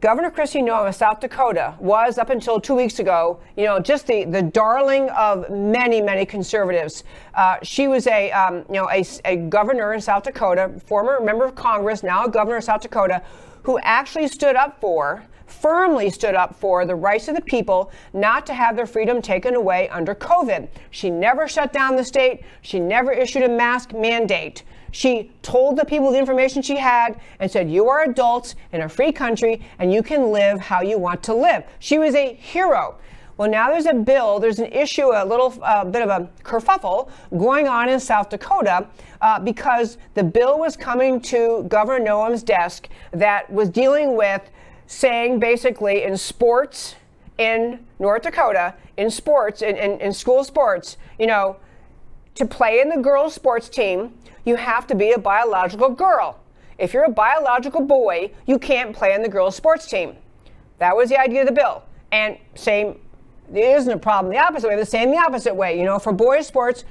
Governor 0.01 0.33
Kristi 0.33 0.61
Noem 0.61 0.89
of 0.89 0.95
South 0.97 1.21
Dakota 1.21 1.77
was, 1.79 2.19
up 2.19 2.29
until 2.29 2.61
two 2.61 2.75
weeks 2.75 2.99
ago, 2.99 3.39
you 3.57 3.65
know, 3.65 3.79
just 3.79 4.09
the, 4.09 4.25
the 4.25 4.43
darling 4.43 5.09
of 5.11 5.49
many, 5.51 6.03
many 6.03 6.27
conservatives. 6.27 7.05
Uh, 7.35 7.59
she 7.63 7.87
was 7.87 8.09
a, 8.09 8.33
um, 8.33 8.65
you 8.69 8.75
know, 8.75 8.91
a, 8.91 9.05
a 9.25 9.37
governor 9.37 9.95
in 9.95 10.01
South 10.01 10.25
Dakota, 10.25 10.73
former 10.85 11.21
member 11.21 11.45
of 11.45 11.55
Congress, 11.55 12.03
now 12.03 12.25
a 12.25 12.29
governor 12.29 12.57
of 12.57 12.65
South 12.65 12.81
Dakota, 12.81 13.23
who 13.63 13.79
actually 13.83 14.27
stood 14.27 14.57
up 14.57 14.81
for 14.81 15.25
firmly 15.47 16.11
stood 16.11 16.35
up 16.35 16.57
for 16.57 16.85
the 16.85 16.95
rights 16.95 17.29
of 17.29 17.35
the 17.35 17.41
people 17.41 17.93
not 18.13 18.47
to 18.47 18.55
have 18.55 18.77
their 18.77 18.87
freedom 18.87 19.23
taken 19.23 19.55
away 19.55 19.89
under 19.91 20.15
COVID. 20.15 20.69
She 20.91 21.11
never 21.11 21.47
shut 21.47 21.73
down 21.73 21.97
the 21.97 22.05
state. 22.05 22.43
She 22.63 22.81
never 22.81 23.13
issued 23.13 23.43
a 23.43 23.49
mask 23.49 23.93
mandate. 23.93 24.65
She 24.95 25.33
told 25.43 25.77
the 25.77 25.85
people 25.85 26.13
the 26.13 26.21
information 26.21 26.63
she 26.63 26.77
had 26.77 27.19
and 27.41 27.51
said, 27.51 27.69
You 27.69 27.89
are 27.89 28.05
adults 28.05 28.55
in 28.71 28.83
a 28.83 28.89
free 28.89 29.11
country 29.11 29.61
and 29.81 29.93
you 29.93 30.05
can 30.05 30.31
live 30.31 30.61
how 30.61 30.83
you 30.83 30.99
want 30.99 31.21
to 31.25 31.35
live. 31.35 31.65
She 31.81 31.99
was 31.99 32.15
a 32.15 32.35
hero. 32.35 32.95
Well, 33.37 33.51
now 33.51 33.73
there's 33.73 33.87
a 33.87 33.93
bill, 33.93 34.39
there's 34.39 34.61
an 34.61 34.71
issue, 34.71 35.07
a 35.07 35.27
little 35.27 35.53
uh, 35.63 35.85
bit 35.85 36.03
of 36.03 36.11
a 36.11 36.31
kerfuffle 36.45 37.11
going 37.37 37.67
on 37.67 37.89
in 37.89 37.99
South 37.99 38.29
Dakota 38.29 38.87
uh, 39.21 39.41
because 39.41 39.99
the 40.15 40.23
bill 40.23 40.61
was 40.61 40.77
coming 40.77 41.21
to 41.23 41.65
Governor 41.67 42.05
Noem's 42.05 42.45
desk 42.45 42.89
that 43.11 43.53
was 43.53 43.71
dealing 43.71 44.17
with 44.17 44.49
saying 44.87 45.41
basically 45.41 46.05
in 46.05 46.17
sports 46.17 46.95
in 47.39 47.85
North 47.99 48.23
Dakota, 48.23 48.75
in 48.97 49.11
sports, 49.11 49.61
in, 49.61 49.77
in, 49.77 50.01
in 50.01 50.13
school 50.13 50.45
sports, 50.45 50.99
you 51.19 51.27
know, 51.27 51.57
to 52.35 52.47
play 52.47 52.81
in 52.81 52.89
the 52.89 52.99
girls' 52.99 53.35
sports 53.35 53.69
team, 53.69 54.15
you 54.45 54.57
have 54.57 54.87
to 54.89 54.95
be 54.95 55.13
a 55.13 55.19
biological 55.19 55.91
girl. 55.91 56.39
If 56.79 56.93
you're 56.93 57.05
a 57.05 57.11
biological 57.11 57.81
boy, 57.81 58.33
you 58.47 58.59
can't 58.59 58.95
play 58.95 59.15
in 59.15 59.23
the 59.23 59.29
girls' 59.29 59.57
sports 59.57 59.87
team. 59.87 60.17
That 60.79 60.97
was 60.97 61.09
the 61.09 61.21
idea 61.21 61.43
of 61.43 61.47
the 61.47 61.53
bill. 61.53 61.85
And 62.11 62.37
same, 62.55 62.99
there 63.49 63.77
isn't 63.77 63.93
a 63.93 63.99
problem 63.99 64.33
the 64.33 64.39
opposite 64.39 64.69
way, 64.69 64.77
the 64.77 64.85
same 64.85 65.11
the 65.11 65.19
opposite 65.19 65.55
way. 65.55 65.79
You 65.79 65.85
know, 65.85 65.99
for 65.99 66.13
boys' 66.13 66.47
sports, 66.47 66.85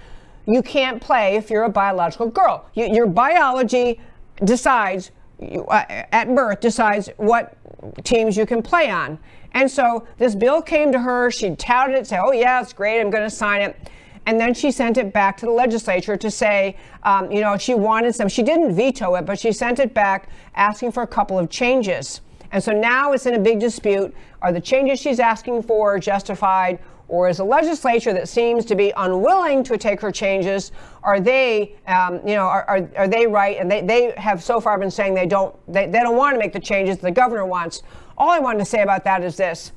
you 0.45 0.61
can't 0.61 1.01
play 1.01 1.35
if 1.35 1.49
you're 1.49 1.63
a 1.63 1.69
biological 1.69 2.29
girl. 2.29 2.65
You, 2.73 2.93
your 2.93 3.07
biology 3.07 3.99
decides, 4.43 5.11
you, 5.39 5.65
uh, 5.65 5.83
at 6.11 6.33
birth, 6.33 6.59
decides 6.59 7.09
what 7.17 7.57
teams 8.03 8.37
you 8.37 8.45
can 8.45 8.61
play 8.61 8.89
on. 8.89 9.19
And 9.53 9.69
so 9.69 10.07
this 10.17 10.35
bill 10.35 10.61
came 10.61 10.91
to 10.91 10.99
her. 10.99 11.29
She 11.29 11.55
touted 11.55 11.95
it, 11.95 12.07
said, 12.07 12.21
"Oh 12.23 12.31
yeah, 12.31 12.61
it's 12.61 12.73
great. 12.73 12.99
I'm 12.99 13.11
going 13.11 13.23
to 13.23 13.29
sign 13.29 13.61
it." 13.61 13.89
And 14.25 14.39
then 14.39 14.53
she 14.53 14.71
sent 14.71 14.97
it 14.97 15.11
back 15.11 15.37
to 15.37 15.45
the 15.45 15.51
legislature 15.51 16.15
to 16.15 16.31
say, 16.31 16.77
um, 17.03 17.31
you 17.31 17.41
know, 17.41 17.57
she 17.57 17.73
wanted 17.73 18.15
some. 18.15 18.29
She 18.29 18.43
didn't 18.43 18.75
veto 18.75 19.15
it, 19.15 19.25
but 19.25 19.37
she 19.37 19.51
sent 19.51 19.79
it 19.79 19.93
back 19.93 20.29
asking 20.55 20.93
for 20.93 21.03
a 21.03 21.07
couple 21.07 21.37
of 21.37 21.49
changes. 21.49 22.21
And 22.51 22.63
so 22.63 22.71
now 22.71 23.13
it's 23.13 23.25
in 23.25 23.33
a 23.33 23.39
big 23.39 23.59
dispute. 23.59 24.15
Are 24.41 24.51
the 24.51 24.61
changes 24.61 24.99
she's 24.99 25.19
asking 25.19 25.63
for 25.63 25.99
justified? 25.99 26.79
Or 27.09 27.27
is 27.27 27.39
a 27.39 27.43
legislature 27.43 28.13
that 28.13 28.29
seems 28.29 28.63
to 28.65 28.75
be 28.75 28.93
unwilling 28.95 29.63
to 29.65 29.77
take 29.77 29.99
her 30.01 30.11
changes, 30.11 30.71
are 31.03 31.19
they, 31.19 31.75
um, 31.85 32.25
you 32.25 32.33
know, 32.35 32.45
are, 32.45 32.63
are, 32.67 32.89
are, 32.95 33.07
they 33.07 33.27
right? 33.27 33.57
And 33.59 33.69
they, 33.69 33.81
they 33.81 34.13
have 34.17 34.41
so 34.41 34.59
far 34.59 34.79
been 34.79 34.89
saying 34.89 35.13
they 35.13 35.25
don't, 35.25 35.53
they, 35.71 35.85
they 35.85 35.99
don't 35.99 36.15
want 36.15 36.33
to 36.33 36.39
make 36.39 36.53
the 36.53 36.59
changes 36.59 36.97
the 36.97 37.11
governor 37.11 37.45
wants. 37.45 37.83
All 38.17 38.29
I 38.29 38.39
wanted 38.39 38.59
to 38.59 38.65
say 38.65 38.81
about 38.81 39.03
that 39.03 39.23
is 39.23 39.35
this. 39.35 39.73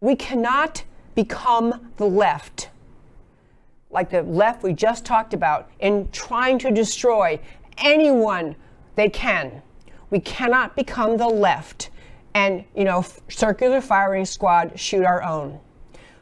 We 0.00 0.16
cannot 0.16 0.82
become 1.14 1.92
the 1.96 2.06
left 2.06 2.68
like 3.96 4.10
the 4.10 4.22
left 4.22 4.62
we 4.62 4.74
just 4.74 5.06
talked 5.06 5.32
about, 5.32 5.70
in 5.80 6.06
trying 6.12 6.58
to 6.58 6.70
destroy 6.70 7.40
anyone 7.78 8.54
they 8.94 9.08
can. 9.08 9.62
We 10.10 10.20
cannot 10.20 10.76
become 10.76 11.16
the 11.16 11.26
left 11.26 11.88
and, 12.34 12.62
you 12.76 12.84
know, 12.84 13.02
circular 13.28 13.80
firing 13.80 14.26
squad 14.26 14.78
shoot 14.78 15.02
our 15.06 15.22
own. 15.22 15.58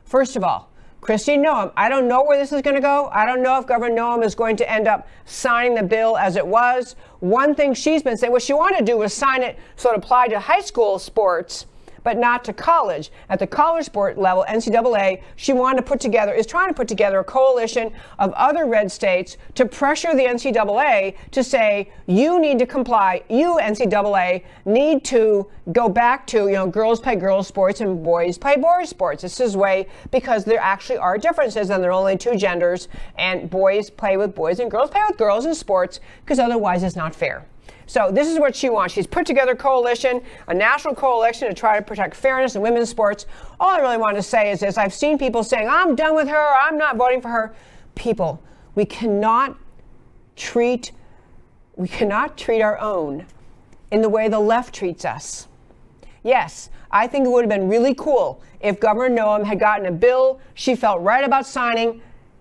First 0.04 0.36
of 0.36 0.44
all, 0.44 0.70
Christine 1.00 1.44
Noem, 1.44 1.72
I 1.76 1.88
don't 1.88 2.06
know 2.06 2.22
where 2.22 2.38
this 2.38 2.52
is 2.52 2.62
going 2.62 2.76
to 2.76 2.80
go. 2.80 3.10
I 3.12 3.26
don't 3.26 3.42
know 3.42 3.58
if 3.58 3.66
Governor 3.66 3.96
Noem 3.96 4.24
is 4.24 4.36
going 4.36 4.56
to 4.58 4.70
end 4.70 4.86
up 4.86 5.08
signing 5.24 5.74
the 5.74 5.82
bill 5.82 6.16
as 6.16 6.36
it 6.36 6.46
was. 6.46 6.94
One 7.18 7.56
thing 7.56 7.74
she's 7.74 8.04
been 8.04 8.16
saying, 8.16 8.32
what 8.32 8.42
she 8.42 8.52
wanted 8.52 8.78
to 8.78 8.84
do 8.84 8.96
was 8.98 9.12
sign 9.12 9.42
it 9.42 9.58
so 9.74 9.90
it 9.90 9.96
applied 9.96 10.30
to 10.30 10.38
high 10.38 10.60
school 10.60 11.00
sports 11.00 11.66
but 12.04 12.16
not 12.16 12.44
to 12.44 12.52
college. 12.52 13.10
At 13.28 13.40
the 13.40 13.46
college 13.46 13.86
sport 13.86 14.16
level, 14.16 14.44
NCAA, 14.48 15.22
she 15.34 15.52
wanted 15.52 15.78
to 15.78 15.82
put 15.82 15.98
together, 15.98 16.32
is 16.32 16.46
trying 16.46 16.68
to 16.68 16.74
put 16.74 16.86
together 16.86 17.18
a 17.18 17.24
coalition 17.24 17.92
of 18.20 18.32
other 18.34 18.66
red 18.66 18.92
states 18.92 19.36
to 19.56 19.66
pressure 19.66 20.14
the 20.14 20.22
NCAA 20.22 21.16
to 21.32 21.42
say, 21.42 21.90
you 22.06 22.38
need 22.38 22.60
to 22.60 22.66
comply, 22.66 23.22
you, 23.28 23.58
NCAA, 23.60 24.44
need 24.64 25.04
to 25.06 25.48
go 25.72 25.88
back 25.88 26.26
to, 26.28 26.46
you 26.46 26.54
know, 26.54 26.66
girls 26.66 27.00
play 27.00 27.16
girls 27.16 27.48
sports 27.48 27.80
and 27.80 28.04
boys 28.04 28.38
play 28.38 28.56
boys 28.56 28.90
sports. 28.90 29.22
This 29.22 29.40
is 29.40 29.56
way 29.56 29.86
because 30.10 30.44
there 30.44 30.60
actually 30.60 30.98
are 30.98 31.16
differences 31.16 31.70
and 31.70 31.82
there 31.82 31.90
are 31.90 31.98
only 31.98 32.18
two 32.18 32.36
genders 32.36 32.88
and 33.16 33.48
boys 33.48 33.88
play 33.88 34.16
with 34.16 34.34
boys 34.34 34.60
and 34.60 34.70
girls 34.70 34.90
play 34.90 35.02
with 35.08 35.16
girls 35.16 35.46
in 35.46 35.54
sports 35.54 36.00
because 36.24 36.38
otherwise 36.38 36.82
it's 36.82 36.96
not 36.96 37.14
fair. 37.14 37.46
So 37.86 38.10
this 38.10 38.28
is 38.28 38.38
what 38.38 38.56
she 38.56 38.70
wants. 38.70 38.94
She's 38.94 39.06
put 39.06 39.26
together 39.26 39.52
a 39.52 39.56
coalition, 39.56 40.22
a 40.48 40.54
national 40.54 40.94
coalition 40.94 41.48
to 41.48 41.54
try 41.54 41.78
to 41.78 41.84
protect 41.84 42.14
fairness 42.14 42.56
in 42.56 42.62
women's 42.62 42.88
sports. 42.88 43.26
All 43.60 43.70
I 43.70 43.78
really 43.78 43.98
want 43.98 44.16
to 44.16 44.22
say 44.22 44.50
is 44.50 44.60
this. 44.60 44.78
I've 44.78 44.94
seen 44.94 45.18
people 45.18 45.44
saying, 45.44 45.68
I'm 45.68 45.94
done 45.94 46.14
with 46.14 46.28
her, 46.28 46.54
I'm 46.60 46.78
not 46.78 46.96
voting 46.96 47.20
for 47.20 47.28
her. 47.28 47.54
People, 47.94 48.42
we 48.74 48.84
cannot 48.84 49.56
treat 50.36 50.92
we 51.76 51.88
cannot 51.88 52.36
treat 52.36 52.62
our 52.62 52.78
own 52.78 53.26
in 53.90 54.00
the 54.00 54.08
way 54.08 54.28
the 54.28 54.38
left 54.38 54.74
treats 54.74 55.04
us. 55.04 55.48
Yes, 56.22 56.70
I 56.90 57.08
think 57.08 57.26
it 57.26 57.30
would 57.30 57.42
have 57.42 57.48
been 57.48 57.68
really 57.68 57.94
cool 57.94 58.40
if 58.60 58.78
Governor 58.78 59.14
Noem 59.14 59.44
had 59.44 59.58
gotten 59.58 59.86
a 59.86 59.92
bill 59.92 60.40
she 60.54 60.76
felt 60.76 61.02
right 61.02 61.24
about 61.24 61.46
signing 61.46 62.00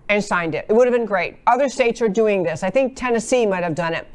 and 0.10 0.24
signed 0.24 0.54
it. 0.54 0.66
It 0.70 0.74
would 0.74 0.86
have 0.86 0.94
been 0.94 1.06
great. 1.06 1.38
Other 1.48 1.68
states 1.68 2.02
are 2.02 2.10
doing 2.10 2.44
this. 2.44 2.62
I 2.62 2.70
think 2.70 2.96
Tennessee 2.96 3.46
might 3.46 3.64
have 3.64 3.76
done 3.76 3.94
it. 3.94 4.08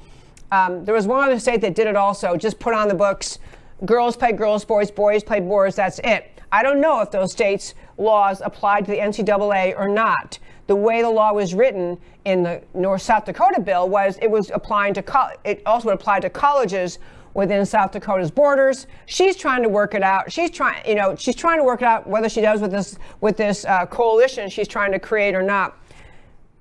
Um, 0.50 0.84
there 0.84 0.94
was 0.94 1.06
one 1.06 1.24
other 1.24 1.38
state 1.38 1.60
that 1.60 1.74
did 1.74 1.86
it 1.86 1.96
also, 1.96 2.36
just 2.36 2.58
put 2.58 2.74
on 2.74 2.88
the 2.88 2.94
books 2.94 3.38
girls 3.84 4.16
play 4.16 4.32
girls 4.32 4.62
sports, 4.62 4.90
boys 4.90 5.22
play 5.22 5.40
boys, 5.40 5.76
that's 5.76 6.00
it. 6.04 6.30
I 6.50 6.62
don't 6.62 6.80
know 6.80 7.00
if 7.00 7.10
those 7.10 7.32
states' 7.32 7.74
laws 7.98 8.40
applied 8.44 8.86
to 8.86 8.90
the 8.90 8.98
NCAA 8.98 9.78
or 9.78 9.88
not. 9.88 10.38
The 10.66 10.76
way 10.76 11.02
the 11.02 11.10
law 11.10 11.32
was 11.32 11.54
written 11.54 11.98
in 12.24 12.42
the 12.42 12.62
North 12.74 13.02
South 13.02 13.24
Dakota 13.24 13.60
bill 13.60 13.88
was 13.88 14.18
it 14.20 14.30
was 14.30 14.50
applying 14.50 14.94
to 14.94 15.02
co- 15.02 15.30
it 15.44 15.62
also 15.66 15.90
apply 15.90 16.20
to 16.20 16.30
colleges 16.30 16.98
within 17.34 17.64
South 17.64 17.92
Dakota's 17.92 18.30
borders. 18.30 18.86
She's 19.06 19.36
trying 19.36 19.62
to 19.62 19.68
work 19.68 19.94
it 19.94 20.02
out. 20.02 20.32
She's 20.32 20.50
trying, 20.50 20.86
you 20.86 20.94
know, 20.94 21.14
she's 21.16 21.36
trying 21.36 21.58
to 21.58 21.64
work 21.64 21.82
it 21.82 21.86
out 21.86 22.06
whether 22.06 22.28
she 22.28 22.40
does 22.40 22.60
with 22.60 22.70
this 22.70 22.98
with 23.20 23.36
this 23.36 23.64
uh, 23.64 23.86
coalition 23.86 24.48
she's 24.48 24.68
trying 24.68 24.92
to 24.92 24.98
create 24.98 25.34
or 25.34 25.42
not. 25.42 25.76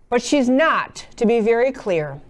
But 0.09 0.21
she's 0.21 0.47
not, 0.47 1.05
to 1.17 1.25
be 1.25 1.41
very 1.41 1.71
clear. 1.71 2.21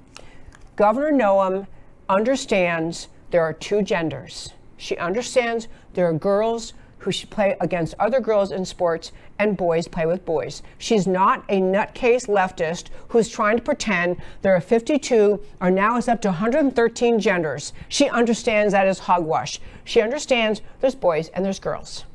Governor 0.77 1.11
Noem 1.11 1.65
understands 2.07 3.07
there 3.31 3.41
are 3.41 3.51
two 3.51 3.81
genders. 3.81 4.53
She 4.77 4.95
understands 4.97 5.67
there 5.95 6.07
are 6.07 6.13
girls 6.13 6.73
who 6.99 7.11
should 7.11 7.31
play 7.31 7.57
against 7.59 7.95
other 7.99 8.19
girls 8.19 8.51
in 8.51 8.63
sports 8.63 9.11
and 9.39 9.57
boys 9.57 9.87
play 9.87 10.05
with 10.05 10.23
boys. 10.23 10.61
She's 10.77 11.07
not 11.07 11.43
a 11.49 11.59
nutcase 11.59 12.27
leftist 12.27 12.89
who's 13.07 13.27
trying 13.27 13.57
to 13.57 13.63
pretend 13.63 14.17
there 14.43 14.55
are 14.55 14.61
52 14.61 15.39
or 15.59 15.71
now 15.71 15.97
it's 15.97 16.07
up 16.07 16.21
to 16.21 16.27
113 16.27 17.19
genders. 17.19 17.73
She 17.89 18.07
understands 18.07 18.71
that 18.71 18.87
is 18.87 18.99
hogwash. 18.99 19.59
She 19.83 19.99
understands 19.99 20.61
there's 20.79 20.93
boys 20.93 21.29
and 21.29 21.43
there's 21.43 21.59
girls. 21.59 22.05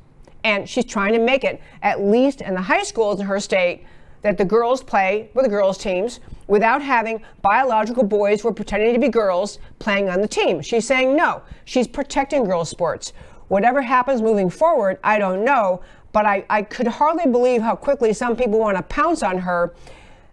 And 0.45 0.69
she's 0.69 0.85
trying 0.85 1.15
to 1.15 1.19
make 1.19 1.43
it, 1.43 1.61
at 1.83 2.01
least 2.01 2.41
in 2.41 2.55
the 2.55 2.63
high 2.63 2.85
schools 2.85 3.19
in 3.19 3.27
her 3.27 3.41
state, 3.41 3.85
that 4.23 4.39
the 4.39 4.45
girls 4.45 4.83
play 4.83 5.31
with 5.35 5.45
the 5.45 5.51
girls' 5.51 5.79
teams 5.79 6.20
without 6.47 6.83
having 6.83 7.23
biological 7.43 8.05
boys 8.05 8.41
who 8.41 8.49
are 8.49 8.55
pretending 8.55 8.95
to 8.95 9.01
be 9.01 9.09
girls 9.09 9.59
playing 9.79 10.09
on 10.09 10.20
the 10.20 10.29
team. 10.29 10.62
She's 10.62 10.87
saying 10.87 11.14
no. 11.16 11.43
She's 11.64 11.87
protecting 11.87 12.45
girls' 12.45 12.70
sports. 12.70 13.12
Whatever 13.49 13.83
happens 13.83 14.23
moving 14.23 14.49
forward, 14.49 14.99
I 15.05 15.18
don't 15.18 15.45
know, 15.45 15.83
but 16.12 16.25
I, 16.25 16.45
I 16.49 16.62
could 16.62 16.87
hardly 16.87 17.31
believe 17.31 17.62
how 17.62 17.77
quickly 17.77 18.12
some 18.12 18.37
people 18.37 18.59
want 18.59 18.77
to 18.77 18.83
pounce 18.83 19.23
on 19.23 19.39
her 19.39 19.75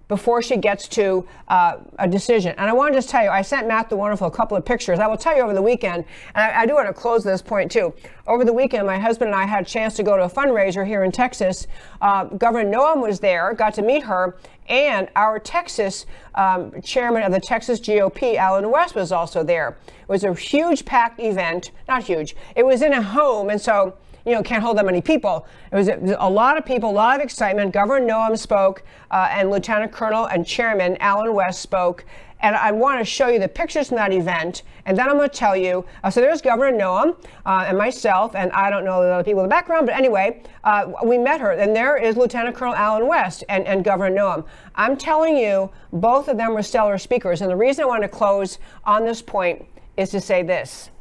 before 0.10 0.41
she 0.41 0.57
gets 0.57 0.88
to 0.89 1.26
uh, 1.47 1.78
a 1.99 2.07
decision. 2.07 2.53
And 2.57 2.70
I 2.70 2.74
want 2.74 2.91
to 2.91 2.97
just 2.97 3.10
tell 3.10 3.24
you, 3.24 3.30
I 3.30 3.41
sent 3.41 3.68
Matt 3.68 3.89
the 3.89 3.95
Wonderful 3.95 4.28
a 4.28 4.32
couple 4.32 4.57
of 4.57 4.66
pictures. 4.66 4.99
I 4.99 5.07
will 5.07 5.18
tell 5.18 5.38
you 5.38 5.43
over 5.43 5.53
the 5.53 5.62
weekend, 5.62 6.03
and 6.36 6.51
I, 6.51 6.62
I 6.62 6.66
do 6.66 6.74
want 6.74 6.88
to 6.88 6.93
close 6.93 7.24
this 7.24 7.41
point 7.41 7.72
too. 7.72 7.93
Over 8.28 8.43
the 8.43 8.51
weekend, 8.51 8.86
my 8.86 8.99
husband 8.99 9.30
and 9.30 9.39
I 9.39 9.45
had 9.45 9.66
a 9.66 9.70
chance 9.70 9.95
to 9.95 10.03
go 10.03 10.18
to 10.18 10.24
a 10.24 10.30
fundraiser 10.30 10.86
here 10.86 11.03
in 11.03 11.12
Texas. 11.12 11.68
Uh, 12.01 12.26
Governor 12.26 12.70
Noem 12.70 13.01
was 13.01 13.20
there, 13.20 13.53
got 13.53 13.76
to 13.76 13.84
meet 13.84 14.03
her, 14.03 14.36
and 14.68 15.10
our 15.16 15.39
Texas 15.39 16.07
um, 16.36 16.82
chairman 16.82 17.24
of 17.24 17.32
the 17.32 17.39
Texas 17.39 17.80
GOP, 17.80 18.36
Allen 18.36 18.70
West, 18.72 18.95
was 18.95 19.12
also 19.12 19.43
there. 19.43 19.78
It 19.88 20.10
was 20.10 20.24
a 20.24 20.34
huge 20.34 20.86
packed 20.86 21.20
event, 21.20 21.72
not 21.88 22.03
huge. 22.03 22.36
It 22.55 22.66
was 22.66 22.82
in 22.82 22.93
a 22.93 23.01
home, 23.01 23.49
and 23.49 23.62
so 23.62 23.95
you 24.30 24.36
know, 24.36 24.44
can't 24.44 24.64
hold 24.64 24.78
that 24.78 24.86
many 24.86 25.02
people. 25.02 25.48
It 25.72 25.76
was 25.76 25.88
a, 25.88 26.30
lot 26.30 26.58
of 26.58 26.66
people, 26.66 26.92
a 26.92 26.92
lot 26.92 27.20
of 27.20 27.24
excitement. 27.24 27.74
Governor 27.74 28.06
Noem 28.06 28.38
spoke, 28.38 28.84
uh, 29.10 29.28
and 29.32 29.50
Lieutenant 29.50 29.92
Colonel 29.92 30.26
and 30.26 30.46
Chairman 30.46 30.98
Allen 31.00 31.34
West 31.34 31.62
spoke. 31.62 32.06
And 32.42 32.56
I 32.56 32.72
want 32.72 33.00
to 33.00 33.06
show 33.06 33.28
you 33.28 33.38
the 33.38 33.50
pictures 33.50 33.90
from 33.90 33.98
that 33.98 34.14
event, 34.14 34.64
and 34.86 34.98
then 34.98 35.10
I'm 35.10 35.18
going 35.18 35.30
to 35.30 35.36
tell 35.36 35.58
you. 35.58 35.86
Uh, 36.04 36.10
so 36.10 36.22
there's 36.22 36.42
Governor 36.42 36.78
Noem 36.78 37.18
uh, 37.46 37.66
and 37.68 37.78
myself, 37.78 38.34
and 38.34 38.50
I 38.54 38.70
don't 38.70 38.86
know 38.86 39.04
the 39.04 39.10
other 39.10 39.24
people 39.26 39.42
in 39.42 39.50
the 39.50 39.54
background, 39.54 39.88
but 39.88 39.96
anyway, 39.96 40.42
uh, 40.64 40.90
we 41.04 41.18
met 41.18 41.42
her. 41.42 41.52
And 41.52 41.76
there 41.76 41.98
is 41.98 42.16
Lieutenant 42.16 42.56
Colonel 42.56 42.76
Allen 42.76 43.08
West 43.08 43.44
and, 43.50 43.66
and 43.66 43.84
Governor 43.84 44.16
Noem. 44.16 44.46
I'm 44.76 44.96
telling 44.96 45.36
you, 45.36 45.70
both 45.92 46.30
of 46.30 46.38
them 46.38 46.54
were 46.54 46.64
stellar 46.64 46.98
speakers. 46.98 47.42
And 47.42 47.52
the 47.52 47.58
reason 47.58 47.84
I 47.84 47.88
want 47.88 48.04
to 48.04 48.08
close 48.08 48.58
on 48.86 49.06
this 49.06 49.22
point 49.22 49.66
is 49.98 50.10
to 50.12 50.22
say 50.22 50.42
this: 50.42 50.92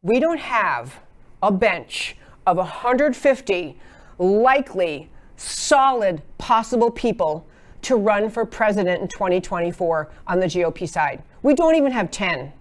we 0.00 0.20
don't 0.20 0.40
have 0.40 1.00
a 1.42 1.50
bench 1.50 2.16
of 2.46 2.56
150 2.56 3.78
likely, 4.18 5.10
solid, 5.36 6.22
possible 6.38 6.90
people 6.90 7.46
to 7.82 7.96
run 7.96 8.30
for 8.30 8.44
president 8.44 9.02
in 9.02 9.08
2024 9.08 10.10
on 10.26 10.40
the 10.40 10.46
GOP 10.46 10.88
side. 10.88 11.22
We 11.42 11.54
don't 11.54 11.76
even 11.76 11.92
have 11.92 12.10
10. 12.10 12.52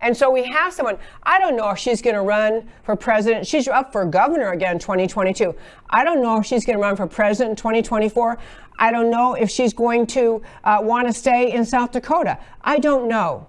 And 0.00 0.14
so 0.14 0.30
we 0.30 0.44
have 0.44 0.72
someone, 0.72 0.98
I 1.22 1.38
don't 1.38 1.56
know 1.56 1.70
if 1.70 1.78
she's 1.78 2.02
going 2.02 2.16
to 2.16 2.22
run 2.22 2.68
for 2.82 2.94
president. 2.94 3.46
She's 3.46 3.68
up 3.68 3.92
for 3.92 4.04
governor 4.04 4.50
again 4.50 4.78
2022. 4.78 5.54
I 5.88 6.04
don't 6.04 6.20
know 6.20 6.38
if 6.38 6.46
she's 6.46 6.66
going 6.66 6.76
to 6.76 6.82
run 6.82 6.96
for 6.96 7.06
president 7.06 7.52
in 7.52 7.56
2024. 7.56 8.38
I 8.78 8.90
don't 8.90 9.10
know 9.10 9.34
if 9.34 9.50
she's 9.50 9.72
going 9.72 10.06
to 10.08 10.42
uh, 10.64 10.80
want 10.82 11.06
to 11.06 11.14
stay 11.14 11.52
in 11.52 11.64
South 11.64 11.92
Dakota. 11.92 12.38
I 12.62 12.78
don't 12.80 13.08
know. 13.08 13.46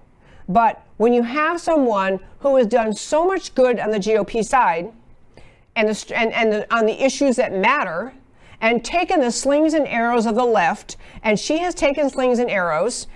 But 0.47 0.84
when 0.97 1.13
you 1.13 1.23
have 1.23 1.59
someone 1.59 2.19
who 2.39 2.55
has 2.55 2.67
done 2.67 2.93
so 2.93 3.25
much 3.25 3.53
good 3.55 3.79
on 3.79 3.91
the 3.91 3.99
GOP 3.99 4.43
side 4.43 4.91
and, 5.75 5.89
the, 5.89 6.17
and, 6.17 6.31
and 6.33 6.51
the, 6.51 6.75
on 6.75 6.85
the 6.85 7.03
issues 7.03 7.35
that 7.35 7.53
matter, 7.53 8.13
and 8.61 8.83
taken 8.83 9.19
the 9.19 9.31
slings 9.31 9.73
and 9.73 9.87
arrows 9.87 10.25
of 10.25 10.35
the 10.35 10.45
left, 10.45 10.97
and 11.23 11.39
she 11.39 11.59
has 11.59 11.75
taken 11.75 12.09
slings 12.09 12.39
and 12.39 12.49
arrows, 12.49 13.07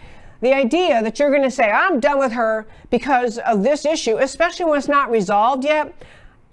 the 0.41 0.53
idea 0.53 1.01
that 1.01 1.19
you're 1.19 1.31
going 1.31 1.43
to 1.43 1.51
say, 1.51 1.69
I'm 1.69 1.99
done 1.99 2.19
with 2.19 2.31
her 2.33 2.67
because 2.89 3.37
of 3.39 3.63
this 3.63 3.85
issue, 3.85 4.17
especially 4.17 4.65
when 4.65 4.77
it's 4.77 4.87
not 4.87 5.11
resolved 5.11 5.63
yet, 5.63 5.93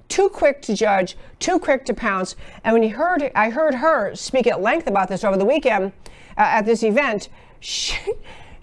too 0.08 0.28
quick 0.28 0.62
to 0.62 0.74
judge, 0.74 1.16
too 1.38 1.58
quick 1.58 1.84
to 1.84 1.94
pounce. 1.94 2.36
And 2.64 2.72
when 2.72 2.82
you 2.82 2.96
heard, 2.96 3.30
I 3.34 3.50
heard 3.50 3.74
her 3.74 4.14
speak 4.14 4.46
at 4.46 4.60
length 4.60 4.86
about 4.86 5.08
this 5.08 5.24
over 5.24 5.36
the 5.36 5.44
weekend 5.44 5.92
uh, 6.36 6.40
at 6.40 6.64
this 6.64 6.82
event, 6.82 7.28
she, 7.60 7.96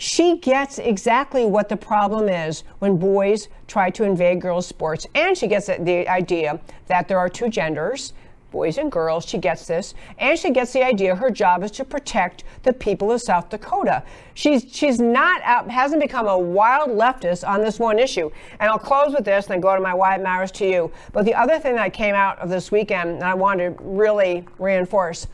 she 0.04 0.38
gets 0.40 0.80
exactly 0.80 1.46
what 1.46 1.70
the 1.70 1.78
problem 1.78 2.28
is 2.28 2.66
when 2.80 2.98
boys 2.98 3.48
try 3.68 3.90
to 3.90 4.04
invade 4.04 4.42
girls' 4.42 4.68
sports. 4.68 5.08
And 5.16 5.38
she 5.38 5.48
gets 5.48 5.68
the 5.68 6.06
idea 6.10 6.60
that 6.88 7.08
there 7.08 7.18
are 7.18 7.30
two 7.30 7.48
genders, 7.48 8.12
boys 8.52 8.78
and 8.78 8.92
girls. 8.92 9.26
She 9.26 9.38
gets 9.38 9.66
this. 9.66 9.94
And 10.18 10.38
she 10.38 10.52
gets 10.52 10.74
the 10.74 10.84
idea 10.84 11.16
her 11.16 11.32
job 11.32 11.64
is 11.64 11.72
to 11.72 11.86
protect 11.86 12.44
the 12.64 12.74
people 12.74 13.14
of 13.14 13.22
South 13.22 13.48
Dakota. 13.48 14.04
She's, 14.34 14.66
she's 14.70 15.00
not 15.00 15.42
out, 15.44 15.72
hasn't 15.72 16.02
become 16.02 16.28
a 16.28 16.38
wild 16.38 16.90
leftist 16.90 17.48
on 17.48 17.62
this 17.62 17.80
one 17.80 17.98
issue. 17.98 18.30
And 18.60 18.70
I'll 18.70 18.78
close 18.78 19.14
with 19.14 19.24
this 19.24 19.46
and 19.46 19.54
then 19.54 19.62
go 19.62 19.74
to 19.74 19.82
my 19.82 19.94
why 19.94 20.16
it 20.16 20.22
matters 20.22 20.52
to 20.52 20.70
you. 20.70 20.92
But 21.14 21.24
the 21.24 21.34
other 21.34 21.60
thing 21.60 21.76
that 21.76 21.94
came 21.94 22.14
out 22.14 22.40
of 22.40 22.50
this 22.50 22.74
weekend, 22.74 23.10
and 23.10 23.24
I 23.24 23.36
want 23.36 23.60
to 23.60 23.74
really 23.80 24.46
reinforce 24.60 25.28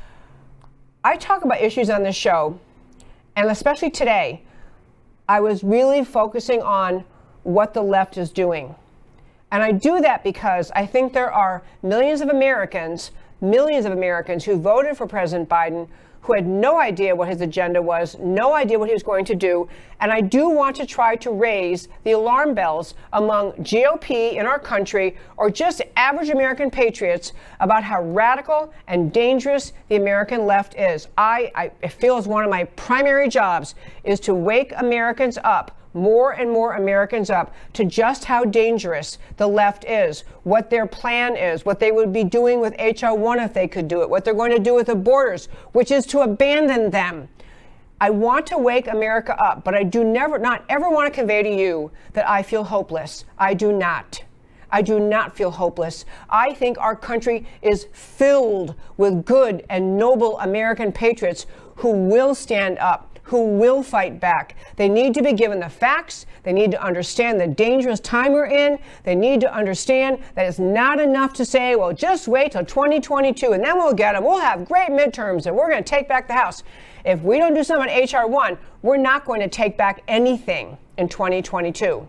I 1.04 1.16
talk 1.16 1.46
about 1.46 1.62
issues 1.62 1.90
on 1.90 2.04
this 2.04 2.16
show, 2.16 2.60
and 3.38 3.50
especially 3.50 3.90
today 3.90 4.44
I 5.30 5.42
was 5.42 5.64
really 5.64 6.04
focusing 6.04 6.64
on 6.64 7.06
what 7.44 7.76
the 7.76 7.84
left 7.84 8.18
is 8.18 8.32
doing. 8.32 8.74
And 9.52 9.62
I 9.62 9.72
do 9.72 10.02
that 10.02 10.24
because 10.24 10.72
I 10.72 10.88
think 10.88 11.14
there 11.14 11.32
are 11.32 11.62
millions 11.84 12.22
of 12.22 12.30
Americans, 12.30 13.12
millions 13.40 13.86
of 13.86 13.92
Americans 13.92 14.44
who 14.44 14.58
voted 14.58 14.98
for 14.98 15.06
President 15.06 15.48
Biden 15.48 15.88
who 16.22 16.34
had 16.34 16.46
no 16.46 16.80
idea 16.80 17.16
what 17.16 17.28
his 17.28 17.42
agenda 17.42 17.82
was, 17.82 18.18
no 18.20 18.54
idea 18.54 18.78
what 18.78 18.88
he 18.88 18.94
was 18.94 19.04
going 19.04 19.26
to 19.26 19.36
do. 19.36 19.68
And 20.00 20.12
I 20.12 20.22
do 20.22 20.50
want 20.50 20.76
to 20.78 20.86
try 20.86 21.16
to 21.18 21.32
raise 21.32 21.88
the 22.04 22.12
alarm 22.12 22.54
bells 22.54 22.94
among 23.14 23.54
GOP 23.54 24.34
in 24.34 24.46
our 24.46 24.60
country 24.60 25.18
or 25.38 25.50
just 25.50 25.82
average 25.96 26.30
American 26.30 26.70
patriots 26.70 27.34
about 27.60 27.84
how 27.84 28.04
radical 28.04 28.74
and 28.88 29.12
dangerous 29.12 29.74
the 29.88 29.96
American 29.96 30.46
left 30.46 30.76
is. 30.76 31.08
I, 31.18 31.72
I 31.84 31.88
feel 31.88 32.18
as 32.18 32.28
one 32.28 32.44
of 32.44 32.50
my 32.50 32.66
primary 32.66 33.28
jobs 33.28 33.76
is 34.04 34.20
to 34.22 34.34
wake 34.34 34.72
Americans 34.78 35.38
up 35.44 35.79
more 35.94 36.32
and 36.32 36.50
more 36.50 36.74
Americans 36.74 37.30
up 37.30 37.54
to 37.74 37.84
just 37.84 38.26
how 38.26 38.46
dangerous 38.46 39.18
the 39.38 39.48
left 39.48 39.86
is, 39.86 40.24
what 40.44 40.70
their 40.70 40.86
plan 40.86 41.36
is, 41.36 41.66
what 41.66 41.80
they 41.80 41.92
would 41.92 42.14
be 42.14 42.24
doing 42.24 42.60
with 42.60 42.74
HR 42.80 43.14
1 43.14 43.40
if 43.40 43.54
they 43.54 43.68
could 43.68 43.88
do 43.88 44.02
it, 44.02 44.10
what 44.10 44.24
they're 44.24 44.34
going 44.34 44.52
to 44.52 44.60
do 44.60 44.76
with 44.76 44.88
the 44.88 44.96
borders, 44.96 45.48
which 45.72 45.92
is 45.92 46.06
to 46.06 46.22
abandon 46.22 46.92
them. 46.92 47.28
I 48.02 48.12
want 48.12 48.48
to 48.48 48.58
wake 48.58 48.88
America 48.88 49.36
up, 49.42 49.64
but 49.66 49.76
I 49.76 49.84
do 49.84 50.04
never, 50.04 50.40
not 50.40 50.64
ever 50.70 50.90
want 50.90 51.12
to 51.12 51.20
convey 51.20 51.44
to 51.44 51.50
you 51.50 51.92
that 52.14 52.30
I 52.30 52.44
feel 52.44 52.64
hopeless. 52.64 53.26
I 53.38 53.54
do 53.54 53.74
not. 53.74 54.24
I 54.72 54.82
do 54.82 55.00
not 55.00 55.36
feel 55.36 55.52
hopeless. 55.52 56.06
I 56.30 56.54
think 56.54 56.78
our 56.78 56.96
country 56.96 57.46
is 57.62 57.88
filled 57.92 58.76
with 58.98 59.26
good 59.26 59.66
and 59.70 59.98
noble 59.98 60.40
American 60.40 60.92
patriots 60.92 61.46
who 61.78 61.92
will 61.92 62.36
stand 62.36 62.78
up 62.80 63.09
who 63.30 63.46
will 63.46 63.84
fight 63.84 64.20
back. 64.20 64.56
They 64.76 64.90
need 64.90 65.14
to 65.14 65.22
be 65.22 65.34
given 65.34 65.60
the 65.60 65.70
facts. 65.70 66.26
They 66.42 66.52
need 66.52 66.72
to 66.72 66.84
understand 66.84 67.40
the 67.40 67.46
dangerous 67.46 68.00
time 68.00 68.32
we're 68.32 68.48
in. 68.48 68.80
They 69.04 69.14
need 69.14 69.40
to 69.42 69.54
understand 69.54 70.24
that 70.34 70.48
it's 70.48 70.58
not 70.58 71.00
enough 71.00 71.34
to 71.34 71.46
say, 71.46 71.76
well, 71.76 71.94
just 71.94 72.28
wait 72.28 72.54
till 72.54 72.66
2022 72.66 73.52
and 73.52 73.64
then 73.64 73.78
we'll 73.78 73.94
get 73.94 74.14
them. 74.14 74.24
We'll 74.24 74.40
have 74.40 74.66
great 74.66 74.90
midterms 74.90 75.46
and 75.46 75.56
we're 75.56 75.70
going 75.70 75.84
to 75.84 75.88
take 75.88 76.08
back 76.08 76.28
the 76.28 76.34
House. 76.34 76.64
If 77.06 77.22
we 77.22 77.38
don't 77.38 77.54
do 77.54 77.64
something 77.64 77.88
on 77.88 78.26
HR 78.26 78.28
1, 78.28 78.58
we're 78.82 78.98
not 78.98 79.26
going 79.26 79.42
to 79.42 79.48
take 79.48 79.78
back 79.78 80.02
anything 80.08 80.76
in 80.98 81.08
2022. 81.08 82.08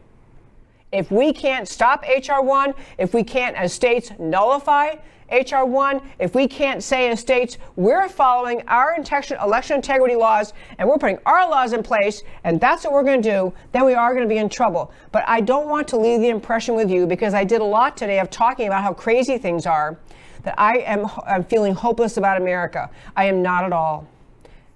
If 0.91 1.11
we 1.11 1.35
can't 1.35 1.69
stop 1.69 2.03
HR 2.03 2.43
1, 2.43 2.73
if 2.97 3.13
we 3.13 3.25
can't, 3.25 3.57
as 3.57 3.75
states, 3.75 4.11
nullify 4.19 4.95
H.R. 5.31 5.65
1, 5.65 6.01
if 6.19 6.35
we 6.35 6.49
can't 6.49 6.83
say 6.83 7.11
in 7.11 7.17
states 7.17 7.59
we're 7.77 8.09
following 8.09 8.63
our 8.69 8.97
election 8.97 9.77
integrity 9.77 10.17
laws 10.17 10.53
and 10.79 10.89
we're 10.89 10.99
putting 10.99 11.19
our 11.27 11.49
laws 11.49 11.73
in 11.73 11.83
place 11.83 12.23
and 12.45 12.61
that's 12.61 12.85
what 12.85 12.93
we're 12.93 13.05
going 13.05 13.23
to 13.23 13.31
do, 13.31 13.53
then 13.73 13.85
we 13.85 13.95
are 13.95 14.13
going 14.13 14.29
to 14.29 14.33
be 14.33 14.39
in 14.39 14.49
trouble. 14.49 14.93
But 15.13 15.25
I 15.27 15.41
don't 15.41 15.69
want 15.69 15.89
to 15.89 15.97
leave 15.97 16.21
the 16.21 16.29
impression 16.29 16.75
with 16.75 16.91
you 16.91 17.07
because 17.07 17.35
I 17.35 17.45
did 17.45 17.61
a 17.61 17.65
lot 17.65 17.97
today 17.97 18.19
of 18.19 18.31
talking 18.31 18.67
about 18.67 18.83
how 18.83 18.93
crazy 18.93 19.39
things 19.39 19.67
are 19.67 19.99
that 20.43 20.55
I 20.59 20.79
am 20.79 21.07
I'm 21.27 21.45
feeling 21.45 21.75
hopeless 21.75 22.17
about 22.17 22.41
America. 22.41 22.91
I 23.17 23.27
am 23.27 23.43
not 23.43 23.65
at 23.65 23.73
all. 23.73 24.07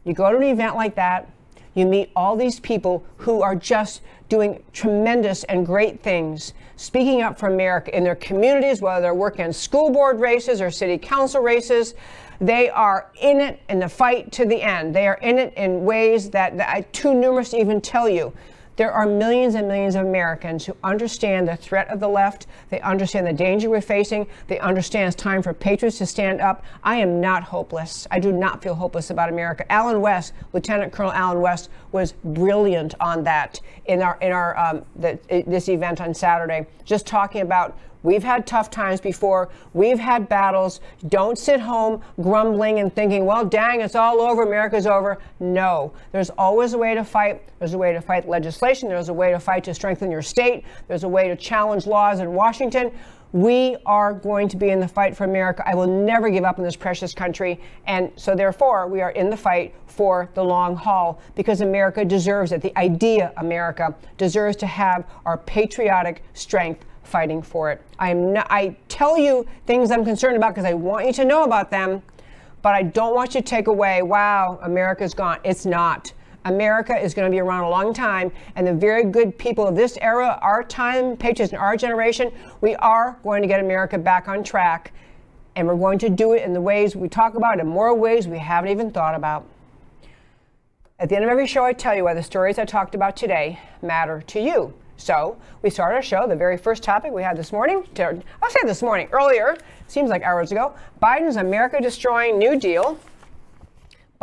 You 0.04 0.12
go 0.12 0.30
to 0.30 0.36
an 0.36 0.42
event 0.42 0.76
like 0.76 0.94
that, 0.96 1.28
you 1.74 1.86
meet 1.86 2.10
all 2.14 2.36
these 2.36 2.60
people 2.60 3.04
who 3.18 3.42
are 3.42 3.56
just 3.56 4.02
doing 4.28 4.62
tremendous 4.72 5.44
and 5.44 5.66
great 5.66 6.02
things, 6.02 6.54
speaking 6.76 7.22
up 7.22 7.38
for 7.38 7.48
America 7.48 7.96
in 7.96 8.04
their 8.04 8.16
communities, 8.16 8.80
whether 8.80 9.02
they're 9.02 9.14
working 9.14 9.44
in 9.44 9.52
school 9.52 9.90
board 9.90 10.20
races 10.20 10.60
or 10.60 10.70
city 10.70 10.98
council 10.98 11.40
races. 11.40 11.94
They 12.40 12.68
are 12.68 13.10
in 13.20 13.40
it 13.40 13.60
in 13.68 13.78
the 13.78 13.88
fight 13.88 14.32
to 14.32 14.44
the 14.44 14.60
end. 14.60 14.94
They 14.94 15.06
are 15.06 15.18
in 15.22 15.38
it 15.38 15.54
in 15.54 15.84
ways 15.84 16.30
that, 16.30 16.56
that 16.56 16.68
I 16.68 16.82
too 16.92 17.14
numerous 17.14 17.50
to 17.50 17.58
even 17.60 17.80
tell 17.80 18.08
you. 18.08 18.32
There 18.76 18.90
are 18.90 19.06
millions 19.06 19.54
and 19.54 19.68
millions 19.68 19.94
of 19.94 20.04
Americans 20.04 20.66
who 20.66 20.76
understand 20.82 21.46
the 21.46 21.56
threat 21.56 21.88
of 21.88 22.00
the 22.00 22.08
left. 22.08 22.46
They 22.70 22.80
understand 22.80 23.26
the 23.26 23.32
danger 23.32 23.70
we're 23.70 23.80
facing. 23.80 24.26
They 24.48 24.58
understand 24.58 25.08
it's 25.08 25.22
time 25.22 25.42
for 25.42 25.54
patriots 25.54 25.98
to 25.98 26.06
stand 26.06 26.40
up. 26.40 26.64
I 26.82 26.96
am 26.96 27.20
not 27.20 27.44
hopeless. 27.44 28.06
I 28.10 28.18
do 28.18 28.32
not 28.32 28.62
feel 28.62 28.74
hopeless 28.74 29.10
about 29.10 29.28
America. 29.28 29.70
Allen 29.70 30.00
West, 30.00 30.32
Lieutenant 30.52 30.92
Colonel 30.92 31.12
Allen 31.12 31.40
West, 31.40 31.70
was 31.92 32.12
brilliant 32.24 32.94
on 33.00 33.22
that 33.24 33.60
in 33.86 34.02
our 34.02 34.18
in 34.20 34.32
our 34.32 34.58
um, 34.58 34.84
the, 34.96 35.18
this 35.46 35.68
event 35.68 36.00
on 36.00 36.12
Saturday, 36.12 36.66
just 36.84 37.06
talking 37.06 37.42
about 37.42 37.78
We've 38.04 38.22
had 38.22 38.46
tough 38.46 38.70
times 38.70 39.00
before. 39.00 39.48
We've 39.72 39.98
had 39.98 40.28
battles. 40.28 40.80
Don't 41.08 41.38
sit 41.38 41.58
home 41.58 42.02
grumbling 42.20 42.78
and 42.78 42.94
thinking, 42.94 43.24
well, 43.24 43.46
dang, 43.46 43.80
it's 43.80 43.96
all 43.96 44.20
over. 44.20 44.42
America's 44.42 44.86
over. 44.86 45.18
No. 45.40 45.90
There's 46.12 46.30
always 46.30 46.74
a 46.74 46.78
way 46.78 46.94
to 46.94 47.02
fight. 47.02 47.42
There's 47.58 47.72
a 47.72 47.78
way 47.78 47.94
to 47.94 48.02
fight 48.02 48.28
legislation. 48.28 48.90
There's 48.90 49.08
a 49.08 49.14
way 49.14 49.30
to 49.30 49.40
fight 49.40 49.64
to 49.64 49.74
strengthen 49.74 50.10
your 50.10 50.20
state. 50.22 50.64
There's 50.86 51.04
a 51.04 51.08
way 51.08 51.28
to 51.28 51.34
challenge 51.34 51.86
laws 51.86 52.20
in 52.20 52.32
Washington. 52.34 52.92
We 53.32 53.76
are 53.86 54.12
going 54.12 54.48
to 54.50 54.56
be 54.56 54.68
in 54.68 54.78
the 54.78 54.86
fight 54.86 55.16
for 55.16 55.24
America. 55.24 55.64
I 55.66 55.74
will 55.74 55.88
never 55.88 56.28
give 56.28 56.44
up 56.44 56.58
on 56.58 56.64
this 56.64 56.76
precious 56.76 57.14
country. 57.14 57.58
And 57.86 58.12
so, 58.14 58.36
therefore, 58.36 58.86
we 58.86 59.00
are 59.00 59.10
in 59.10 59.28
the 59.28 59.36
fight 59.36 59.74
for 59.86 60.28
the 60.34 60.44
long 60.44 60.76
haul 60.76 61.20
because 61.34 61.62
America 61.62 62.04
deserves 62.04 62.52
it. 62.52 62.60
The 62.60 62.76
idea 62.78 63.32
America 63.38 63.94
deserves 64.18 64.56
to 64.58 64.66
have 64.66 65.08
our 65.24 65.38
patriotic 65.38 66.22
strength 66.34 66.84
fighting 67.04 67.42
for 67.42 67.70
it. 67.70 67.80
I 67.98 68.10
am 68.10 68.32
not, 68.32 68.46
I 68.50 68.76
tell 68.88 69.16
you 69.16 69.46
things 69.66 69.90
I'm 69.90 70.04
concerned 70.04 70.36
about 70.36 70.54
because 70.54 70.64
I 70.64 70.74
want 70.74 71.06
you 71.06 71.12
to 71.14 71.24
know 71.24 71.44
about 71.44 71.70
them, 71.70 72.02
but 72.62 72.74
I 72.74 72.82
don't 72.82 73.14
want 73.14 73.34
you 73.34 73.40
to 73.40 73.46
take 73.46 73.66
away, 73.66 74.02
wow, 74.02 74.58
America's 74.62 75.14
gone. 75.14 75.38
It's 75.44 75.66
not. 75.66 76.12
America 76.46 76.94
is 76.94 77.14
going 77.14 77.30
to 77.30 77.34
be 77.34 77.40
around 77.40 77.64
a 77.64 77.70
long 77.70 77.94
time, 77.94 78.30
and 78.56 78.66
the 78.66 78.74
very 78.74 79.04
good 79.04 79.38
people 79.38 79.66
of 79.66 79.74
this 79.74 79.96
era, 80.02 80.38
our 80.42 80.62
time, 80.62 81.16
patriots 81.16 81.52
in 81.52 81.58
our 81.58 81.76
generation, 81.76 82.30
we 82.60 82.74
are 82.76 83.18
going 83.22 83.40
to 83.40 83.48
get 83.48 83.60
America 83.60 83.96
back 83.96 84.28
on 84.28 84.44
track, 84.44 84.92
and 85.56 85.66
we're 85.66 85.76
going 85.76 85.98
to 86.00 86.10
do 86.10 86.32
it 86.32 86.42
in 86.42 86.52
the 86.52 86.60
ways 86.60 86.94
we 86.94 87.08
talk 87.08 87.34
about, 87.34 87.60
in 87.60 87.66
more 87.66 87.94
ways 87.94 88.28
we 88.28 88.38
haven't 88.38 88.70
even 88.70 88.90
thought 88.90 89.14
about. 89.14 89.46
At 90.98 91.08
the 91.08 91.16
end 91.16 91.24
of 91.24 91.30
every 91.30 91.46
show, 91.46 91.64
I 91.64 91.72
tell 91.72 91.94
you 91.94 92.04
why 92.04 92.14
the 92.14 92.22
stories 92.22 92.58
I 92.58 92.64
talked 92.64 92.94
about 92.94 93.16
today 93.16 93.58
matter 93.80 94.20
to 94.26 94.40
you. 94.40 94.74
So 94.96 95.36
we 95.62 95.70
started 95.70 95.96
our 95.96 96.02
show. 96.02 96.26
The 96.26 96.36
very 96.36 96.56
first 96.56 96.82
topic 96.82 97.12
we 97.12 97.22
had 97.22 97.36
this 97.36 97.52
morning, 97.52 97.84
I'll 97.98 98.50
say 98.50 98.60
this 98.64 98.82
morning, 98.82 99.08
earlier, 99.12 99.56
seems 99.88 100.10
like 100.10 100.22
hours 100.22 100.52
ago, 100.52 100.74
Biden's 101.02 101.36
America 101.36 101.80
destroying 101.80 102.38
New 102.38 102.58
Deal 102.58 102.98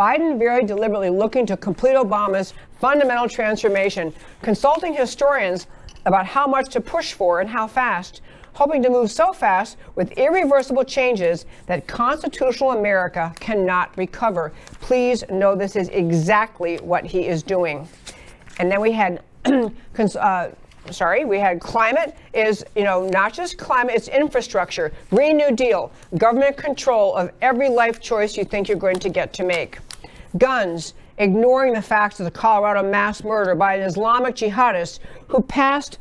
Biden 0.02 0.40
very 0.40 0.66
deliberately 0.66 1.10
looking 1.10 1.46
to 1.46 1.56
complete 1.56 1.96
Obama's 1.96 2.54
fundamental 2.80 3.28
transformation, 3.30 4.12
consulting 4.42 4.94
historians 4.94 5.68
about 6.06 6.26
how 6.26 6.48
much 6.48 6.70
to 6.70 6.82
push 6.82 7.14
for 7.14 7.42
and 7.42 7.50
how 7.50 7.68
fast, 7.68 8.22
hoping 8.54 8.82
to 8.82 8.90
move 8.90 9.12
so 9.12 9.32
fast 9.32 9.78
with 9.96 10.12
irreversible 10.14 10.84
changes 10.84 11.46
that 11.68 11.88
constitutional 11.88 12.72
America 12.72 13.32
cannot 13.40 13.96
recover. 13.98 14.52
Please 14.80 15.24
know 15.30 15.56
this 15.56 15.76
is 15.76 15.90
exactly 15.90 16.78
what 16.78 17.06
he 17.06 17.28
is 17.28 17.44
doing. 17.44 17.88
And 18.58 18.72
then 18.72 18.82
we 18.82 18.94
had 18.94 19.22
uh, 20.20 20.50
sorry, 20.90 21.26
we 21.26 21.40
had 21.40 21.60
climate 21.60 22.16
is, 22.34 22.66
you 22.76 22.84
know, 22.84 23.08
not 23.10 23.34
just 23.34 23.58
climate, 23.58 23.96
it's 23.96 24.08
infrastructure, 24.08 24.92
Green 25.10 25.38
New 25.38 25.56
Deal, 25.56 25.92
government 26.18 26.58
control 26.58 27.16
of 27.16 27.32
every 27.42 27.70
life 27.70 28.00
choice 28.00 28.38
you 28.38 28.44
think 28.44 28.68
you're 28.68 28.78
going 28.78 29.00
to 29.00 29.10
get 29.10 29.34
to 29.34 29.44
make. 29.44 29.80
Guns, 30.38 30.94
ignoring 31.18 31.74
the 31.74 31.82
facts 31.82 32.20
of 32.20 32.26
the 32.26 32.32
Colorado 32.32 32.88
mass 32.88 33.24
murder 33.24 33.54
by 33.56 33.76
an 33.76 33.82
Islamic 33.82 34.36
jihadist 34.36 35.00
who 35.28 35.42
passed 35.42 36.00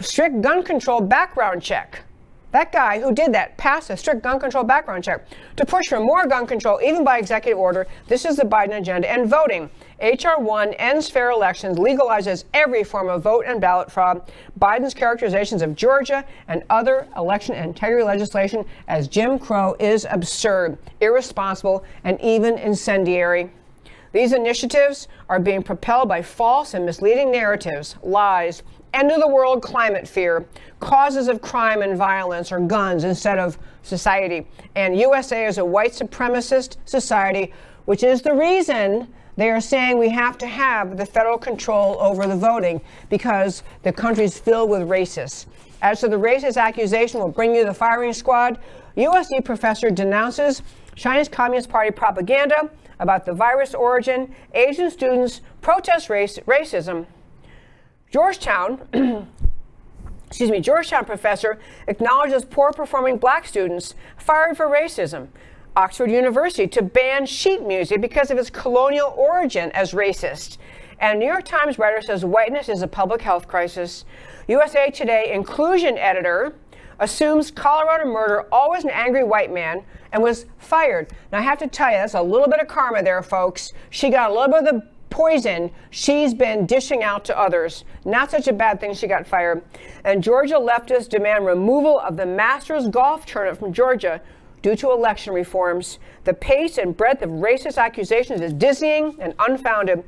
strict 0.00 0.40
gun 0.40 0.62
control 0.62 1.00
background 1.00 1.62
check. 1.62 2.02
That 2.52 2.70
guy 2.70 3.00
who 3.00 3.14
did 3.14 3.32
that 3.32 3.56
passed 3.56 3.88
a 3.88 3.96
strict 3.96 4.22
gun 4.22 4.38
control 4.38 4.62
background 4.62 5.04
check 5.04 5.26
to 5.56 5.64
push 5.64 5.88
for 5.88 5.98
more 5.98 6.26
gun 6.26 6.46
control, 6.46 6.80
even 6.84 7.02
by 7.02 7.18
executive 7.18 7.58
order. 7.58 7.86
This 8.08 8.26
is 8.26 8.36
the 8.36 8.42
Biden 8.42 8.76
agenda. 8.76 9.10
And 9.10 9.28
voting. 9.28 9.70
H.R. 10.02 10.40
1 10.40 10.74
ends 10.74 11.08
fair 11.08 11.30
elections, 11.30 11.78
legalizes 11.78 12.42
every 12.52 12.82
form 12.82 13.08
of 13.08 13.22
vote 13.22 13.44
and 13.46 13.60
ballot 13.60 13.88
fraud. 13.88 14.32
Biden's 14.58 14.94
characterizations 14.94 15.62
of 15.62 15.76
Georgia 15.76 16.24
and 16.48 16.64
other 16.70 17.06
election 17.16 17.54
integrity 17.54 18.02
legislation 18.02 18.64
as 18.88 19.06
Jim 19.06 19.38
Crow 19.38 19.76
is 19.78 20.04
absurd, 20.10 20.76
irresponsible, 21.00 21.84
and 22.02 22.20
even 22.20 22.58
incendiary. 22.58 23.52
These 24.10 24.32
initiatives 24.32 25.06
are 25.28 25.38
being 25.38 25.62
propelled 25.62 26.08
by 26.08 26.20
false 26.20 26.74
and 26.74 26.84
misleading 26.84 27.30
narratives, 27.30 27.94
lies, 28.02 28.64
end 28.92 29.12
of 29.12 29.20
the 29.20 29.28
world 29.28 29.62
climate 29.62 30.08
fear, 30.08 30.44
causes 30.80 31.28
of 31.28 31.40
crime 31.40 31.80
and 31.80 31.96
violence, 31.96 32.50
or 32.50 32.58
guns 32.58 33.04
instead 33.04 33.38
of 33.38 33.56
society. 33.82 34.48
And 34.74 34.98
USA 34.98 35.46
is 35.46 35.58
a 35.58 35.64
white 35.64 35.92
supremacist 35.92 36.76
society, 36.86 37.52
which 37.84 38.02
is 38.02 38.20
the 38.20 38.34
reason 38.34 39.06
they 39.36 39.50
are 39.50 39.60
saying 39.60 39.98
we 39.98 40.10
have 40.10 40.36
to 40.38 40.46
have 40.46 40.96
the 40.96 41.06
federal 41.06 41.38
control 41.38 41.96
over 42.00 42.26
the 42.26 42.36
voting 42.36 42.80
because 43.08 43.62
the 43.82 43.92
country 43.92 44.24
is 44.24 44.38
filled 44.38 44.70
with 44.70 44.82
racists. 44.82 45.46
As 45.80 46.00
to 46.00 46.08
the 46.08 46.16
racist 46.16 46.56
accusation 46.56 47.18
will 47.20 47.28
bring 47.28 47.54
you 47.54 47.64
the 47.64 47.74
firing 47.74 48.12
squad, 48.12 48.58
USC 48.96 49.44
professor 49.44 49.90
denounces 49.90 50.62
Chinese 50.94 51.28
Communist 51.28 51.68
Party 51.68 51.90
propaganda 51.90 52.70
about 53.00 53.24
the 53.24 53.32
virus 53.32 53.74
origin, 53.74 54.34
Asian 54.54 54.90
students 54.90 55.40
protest 55.60 56.08
race, 56.10 56.38
racism. 56.46 57.06
Georgetown, 58.10 58.86
excuse 60.26 60.50
me, 60.50 60.60
Georgetown 60.60 61.04
professor 61.04 61.58
acknowledges 61.88 62.44
poor 62.44 62.70
performing 62.70 63.16
black 63.16 63.46
students 63.46 63.94
fired 64.18 64.56
for 64.56 64.66
racism. 64.66 65.28
Oxford 65.76 66.10
University 66.10 66.66
to 66.68 66.82
ban 66.82 67.24
sheet 67.24 67.62
music 67.62 68.00
because 68.00 68.30
of 68.30 68.38
its 68.38 68.50
colonial 68.50 69.14
origin 69.16 69.70
as 69.72 69.92
racist. 69.92 70.58
And 70.98 71.18
New 71.18 71.26
York 71.26 71.44
Times 71.44 71.78
writer 71.78 72.02
says 72.02 72.24
whiteness 72.24 72.68
is 72.68 72.82
a 72.82 72.86
public 72.86 73.22
health 73.22 73.48
crisis. 73.48 74.04
USA 74.48 74.90
Today 74.90 75.32
inclusion 75.32 75.96
editor 75.98 76.54
assumes 76.98 77.50
Colorado 77.50 78.04
murder 78.04 78.46
always 78.52 78.84
an 78.84 78.90
angry 78.90 79.24
white 79.24 79.52
man 79.52 79.82
and 80.12 80.22
was 80.22 80.46
fired. 80.58 81.10
Now, 81.32 81.38
I 81.38 81.42
have 81.42 81.58
to 81.58 81.66
tell 81.66 81.90
you, 81.90 81.96
that's 81.96 82.14
a 82.14 82.22
little 82.22 82.48
bit 82.48 82.60
of 82.60 82.68
karma 82.68 83.02
there, 83.02 83.22
folks. 83.22 83.72
She 83.90 84.10
got 84.10 84.30
a 84.30 84.34
little 84.34 84.48
bit 84.48 84.58
of 84.58 84.74
the 84.74 84.88
poison 85.10 85.70
she's 85.90 86.32
been 86.32 86.66
dishing 86.66 87.02
out 87.02 87.24
to 87.24 87.38
others. 87.38 87.84
Not 88.04 88.30
such 88.30 88.46
a 88.46 88.52
bad 88.52 88.80
thing 88.80 88.94
she 88.94 89.06
got 89.06 89.26
fired. 89.26 89.62
And 90.04 90.22
Georgia 90.22 90.54
leftists 90.54 91.08
demand 91.08 91.46
removal 91.46 91.98
of 92.00 92.16
the 92.16 92.26
Masters 92.26 92.88
golf 92.88 93.26
tournament 93.26 93.58
from 93.58 93.72
Georgia 93.72 94.20
due 94.62 94.76
to 94.76 94.90
election 94.90 95.34
reforms. 95.34 95.98
The 96.24 96.32
pace 96.32 96.78
and 96.78 96.96
breadth 96.96 97.22
of 97.22 97.30
racist 97.30 97.76
accusations 97.76 98.40
is 98.40 98.52
dizzying 98.52 99.16
and 99.20 99.34
unfounded. 99.38 100.04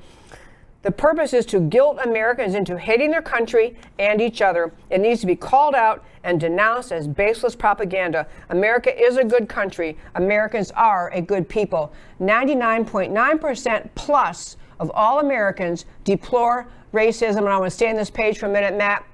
The 0.82 0.92
purpose 0.92 1.32
is 1.32 1.46
to 1.46 1.60
guilt 1.60 1.98
Americans 2.04 2.54
into 2.54 2.78
hating 2.78 3.10
their 3.10 3.22
country 3.22 3.74
and 3.98 4.20
each 4.20 4.42
other. 4.42 4.70
It 4.90 5.00
needs 5.00 5.22
to 5.22 5.26
be 5.26 5.34
called 5.34 5.74
out 5.74 6.04
and 6.24 6.38
denounced 6.38 6.92
as 6.92 7.08
baseless 7.08 7.56
propaganda. 7.56 8.26
America 8.50 8.94
is 8.94 9.16
a 9.16 9.24
good 9.24 9.48
country. 9.48 9.96
Americans 10.14 10.70
are 10.72 11.10
a 11.14 11.22
good 11.22 11.48
people. 11.48 11.90
99.9% 12.20 13.88
plus 13.94 14.58
of 14.78 14.90
all 14.94 15.20
Americans 15.20 15.86
deplore 16.04 16.66
racism. 16.92 17.38
And 17.38 17.48
I 17.48 17.56
want 17.56 17.70
to 17.70 17.76
stay 17.76 17.88
on 17.88 17.96
this 17.96 18.10
page 18.10 18.38
for 18.38 18.46
a 18.46 18.50
minute, 18.50 18.76
Matt. 18.76 19.06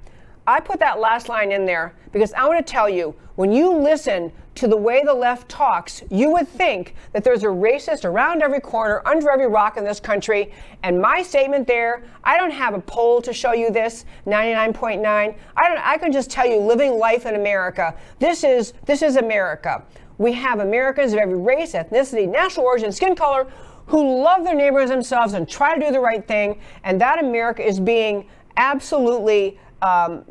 I 0.49 0.59
put 0.59 0.81
that 0.81 0.99
last 0.99 1.29
line 1.29 1.53
in 1.53 1.67
there 1.67 1.95
because 2.11 2.33
I 2.33 2.49
want 2.49 2.65
to 2.65 2.69
tell 2.69 2.89
you 2.89 3.15
when 3.37 3.53
you 3.53 3.73
listen 3.73 4.33
to 4.61 4.69
the 4.69 4.77
way 4.77 5.03
the 5.03 5.15
left 5.15 5.49
talks, 5.49 6.03
you 6.11 6.31
would 6.33 6.47
think 6.47 6.95
that 7.15 7.25
there's 7.25 7.45
a 7.45 7.47
racist 7.47 8.05
around 8.05 8.43
every 8.43 8.61
corner, 8.61 9.01
under 9.07 9.31
every 9.31 9.47
rock 9.47 9.79
in 9.79 9.85
this 9.85 9.99
country. 9.99 10.53
And 10.83 11.01
my 11.01 11.23
statement 11.23 11.67
there, 11.67 12.03
I 12.25 12.37
don't 12.37 12.51
have 12.51 12.75
a 12.75 12.81
poll 12.81 13.23
to 13.23 13.33
show 13.33 13.55
you 13.55 13.71
this, 13.71 14.05
99.9. 14.27 15.03
I 15.07 15.69
don't 15.69 15.79
I 15.79 15.97
can 15.97 16.13
just 16.13 16.31
tell 16.31 16.45
you 16.45 16.59
living 16.59 16.99
life 16.99 17.25
in 17.25 17.37
America. 17.37 17.97
This 18.19 18.45
is 18.45 18.75
this 18.85 19.01
is 19.01 19.17
America. 19.17 19.83
We 20.19 20.35
have 20.35 20.59
Americans 20.59 21.15
of 21.15 21.21
every 21.21 21.39
race, 21.39 21.73
ethnicity, 21.73 22.29
national 22.29 22.67
origin, 22.67 22.93
skin 22.93 23.17
color 23.17 23.51
who 23.87 24.23
love 24.23 24.45
their 24.45 24.55
neighbors 24.55 24.91
themselves 24.91 25.33
and 25.33 25.49
try 25.49 25.75
to 25.75 25.87
do 25.87 25.91
the 25.91 26.01
right 26.01 26.29
thing. 26.29 26.61
And 26.85 27.01
that 27.01 27.19
America 27.19 27.67
is 27.67 27.81
being 27.81 28.29
absolutely 28.59 29.59
um, 29.81 30.23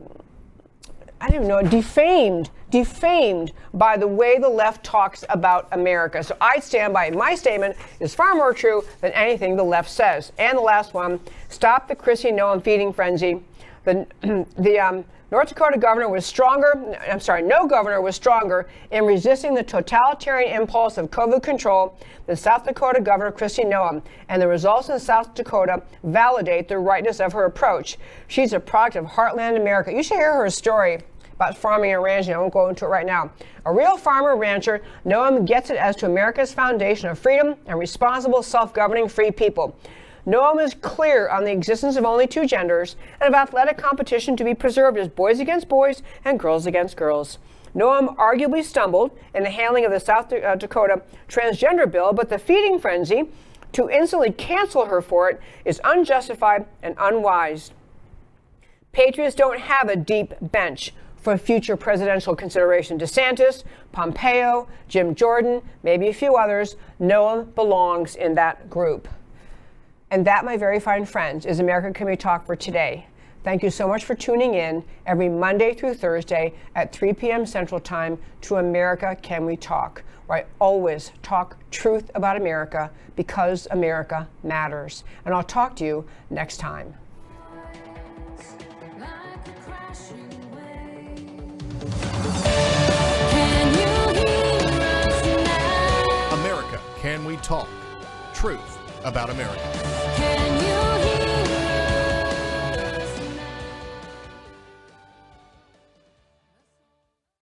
I 1.21 1.27
don't 1.27 1.35
even 1.35 1.47
know, 1.47 1.61
defamed, 1.61 2.49
defamed 2.69 3.51
by 3.73 3.97
the 3.97 4.07
way 4.07 4.37
the 4.37 4.49
left 4.49 4.83
talks 4.85 5.25
about 5.29 5.67
America. 5.71 6.23
So 6.23 6.37
I 6.39 6.59
stand 6.59 6.93
by 6.93 7.09
my 7.09 7.35
statement 7.35 7.75
is 7.99 8.15
far 8.15 8.35
more 8.35 8.53
true 8.53 8.83
than 9.01 9.11
anything 9.11 9.55
the 9.55 9.63
left 9.63 9.89
says. 9.89 10.31
And 10.37 10.57
the 10.57 10.61
last 10.61 10.93
one, 10.93 11.19
stop 11.49 11.87
the 11.87 11.95
Kristi 11.95 12.31
Noem 12.31 12.63
feeding 12.63 12.93
frenzy. 12.93 13.41
The, 13.83 14.07
the 14.57 14.79
um, 14.79 15.05
North 15.31 15.49
Dakota 15.49 15.77
governor 15.77 16.09
was 16.09 16.25
stronger, 16.25 16.97
I'm 17.07 17.19
sorry, 17.19 17.43
no 17.43 17.67
governor 17.67 18.01
was 18.01 18.15
stronger 18.15 18.67
in 18.89 19.05
resisting 19.05 19.53
the 19.53 19.61
totalitarian 19.61 20.59
impulse 20.59 20.97
of 20.97 21.11
COVID 21.11 21.43
control 21.43 21.95
than 22.25 22.35
South 22.35 22.65
Dakota 22.65 22.99
Governor 22.99 23.31
Kristi 23.31 23.63
Noem, 23.63 24.01
and 24.27 24.41
the 24.41 24.47
results 24.47 24.89
in 24.89 24.99
South 24.99 25.35
Dakota 25.35 25.83
validate 26.03 26.67
the 26.67 26.79
rightness 26.79 27.19
of 27.19 27.31
her 27.33 27.45
approach. 27.45 27.99
She's 28.27 28.53
a 28.53 28.59
product 28.59 28.95
of 28.95 29.05
heartland 29.05 29.55
America. 29.55 29.93
You 29.93 30.01
should 30.01 30.17
hear 30.17 30.33
her 30.33 30.49
story 30.49 30.99
about 31.35 31.55
farming 31.55 31.93
and 31.93 32.01
ranching. 32.01 32.33
I 32.33 32.37
won't 32.39 32.51
go 32.51 32.67
into 32.67 32.85
it 32.85 32.89
right 32.89 33.05
now. 33.05 33.31
A 33.65 33.71
real 33.71 33.97
farmer 33.97 34.35
rancher, 34.35 34.81
Noem 35.05 35.45
gets 35.45 35.69
it 35.69 35.77
as 35.77 35.95
to 35.97 36.07
America's 36.07 36.51
foundation 36.51 37.07
of 37.07 37.19
freedom 37.19 37.55
and 37.67 37.77
responsible, 37.77 38.41
self 38.41 38.73
governing 38.73 39.07
free 39.07 39.29
people. 39.29 39.77
Noem 40.25 40.63
is 40.63 40.73
clear 40.73 41.29
on 41.29 41.43
the 41.43 41.51
existence 41.51 41.95
of 41.95 42.05
only 42.05 42.27
two 42.27 42.45
genders 42.45 42.95
and 43.19 43.33
of 43.33 43.33
athletic 43.33 43.77
competition 43.77 44.35
to 44.37 44.43
be 44.43 44.53
preserved 44.53 44.97
as 44.97 45.07
boys 45.07 45.39
against 45.39 45.69
boys 45.69 46.01
and 46.25 46.39
girls 46.39 46.65
against 46.65 46.97
girls. 46.97 47.37
Noem 47.75 48.15
arguably 48.15 48.63
stumbled 48.63 49.11
in 49.33 49.43
the 49.43 49.49
handling 49.49 49.85
of 49.85 49.91
the 49.91 49.99
South 49.99 50.31
uh, 50.33 50.55
Dakota 50.55 51.01
transgender 51.27 51.89
bill, 51.89 52.13
but 52.13 52.29
the 52.29 52.39
feeding 52.39 52.79
frenzy 52.79 53.29
to 53.73 53.89
instantly 53.89 54.31
cancel 54.31 54.85
her 54.85 55.01
for 55.01 55.29
it 55.29 55.39
is 55.65 55.79
unjustified 55.83 56.65
and 56.81 56.95
unwise. 56.97 57.71
Patriots 58.91 59.35
don't 59.35 59.59
have 59.59 59.87
a 59.87 59.95
deep 59.95 60.33
bench 60.41 60.93
for 61.17 61.37
future 61.37 61.77
presidential 61.77 62.35
consideration. 62.35 62.97
DeSantis, 62.97 63.63
Pompeo, 63.91 64.67
Jim 64.87 65.13
Jordan, 65.13 65.61
maybe 65.83 66.07
a 66.07 66.13
few 66.13 66.35
others. 66.35 66.75
Noem 66.99 67.53
belongs 67.55 68.15
in 68.15 68.35
that 68.35 68.69
group. 68.69 69.07
And 70.11 70.25
that, 70.25 70.43
my 70.43 70.57
very 70.57 70.79
fine 70.79 71.05
friends, 71.05 71.45
is 71.45 71.59
America 71.59 71.91
Can 71.93 72.07
We 72.07 72.15
Talk 72.15 72.45
for 72.45 72.55
today. 72.55 73.05
Thank 73.43 73.61
you 73.61 73.69
so 73.69 73.87
much 73.87 74.05
for 74.05 74.15
tuning 74.15 74.55
in 74.55 74.83
every 75.05 75.29
Monday 75.29 75.75
through 75.75 75.93
Thursday 75.93 76.53
at 76.73 76.91
3 76.91 77.13
p.m. 77.13 77.45
Central 77.45 77.79
Time 77.79 78.17
to 78.41 78.55
America 78.55 79.15
Can 79.21 79.45
We 79.45 79.55
Talk, 79.55 80.01
where 80.25 80.39
I 80.39 80.45
always 80.57 81.11
talk 81.21 81.57
truth 81.69 82.09
about 82.15 82.37
America 82.37 82.89
because 83.15 83.67
America 83.69 84.27
matters. 84.41 85.03
And 85.25 85.33
I'll 85.35 85.43
talk 85.43 85.75
to 85.75 85.85
you 85.85 86.05
next 86.31 86.57
time. 86.57 86.95
America 96.31 96.81
Can 96.97 97.25
We 97.25 97.35
Talk? 97.37 97.69
Truth 98.33 98.68
about 99.03 99.29
America. 99.29 100.08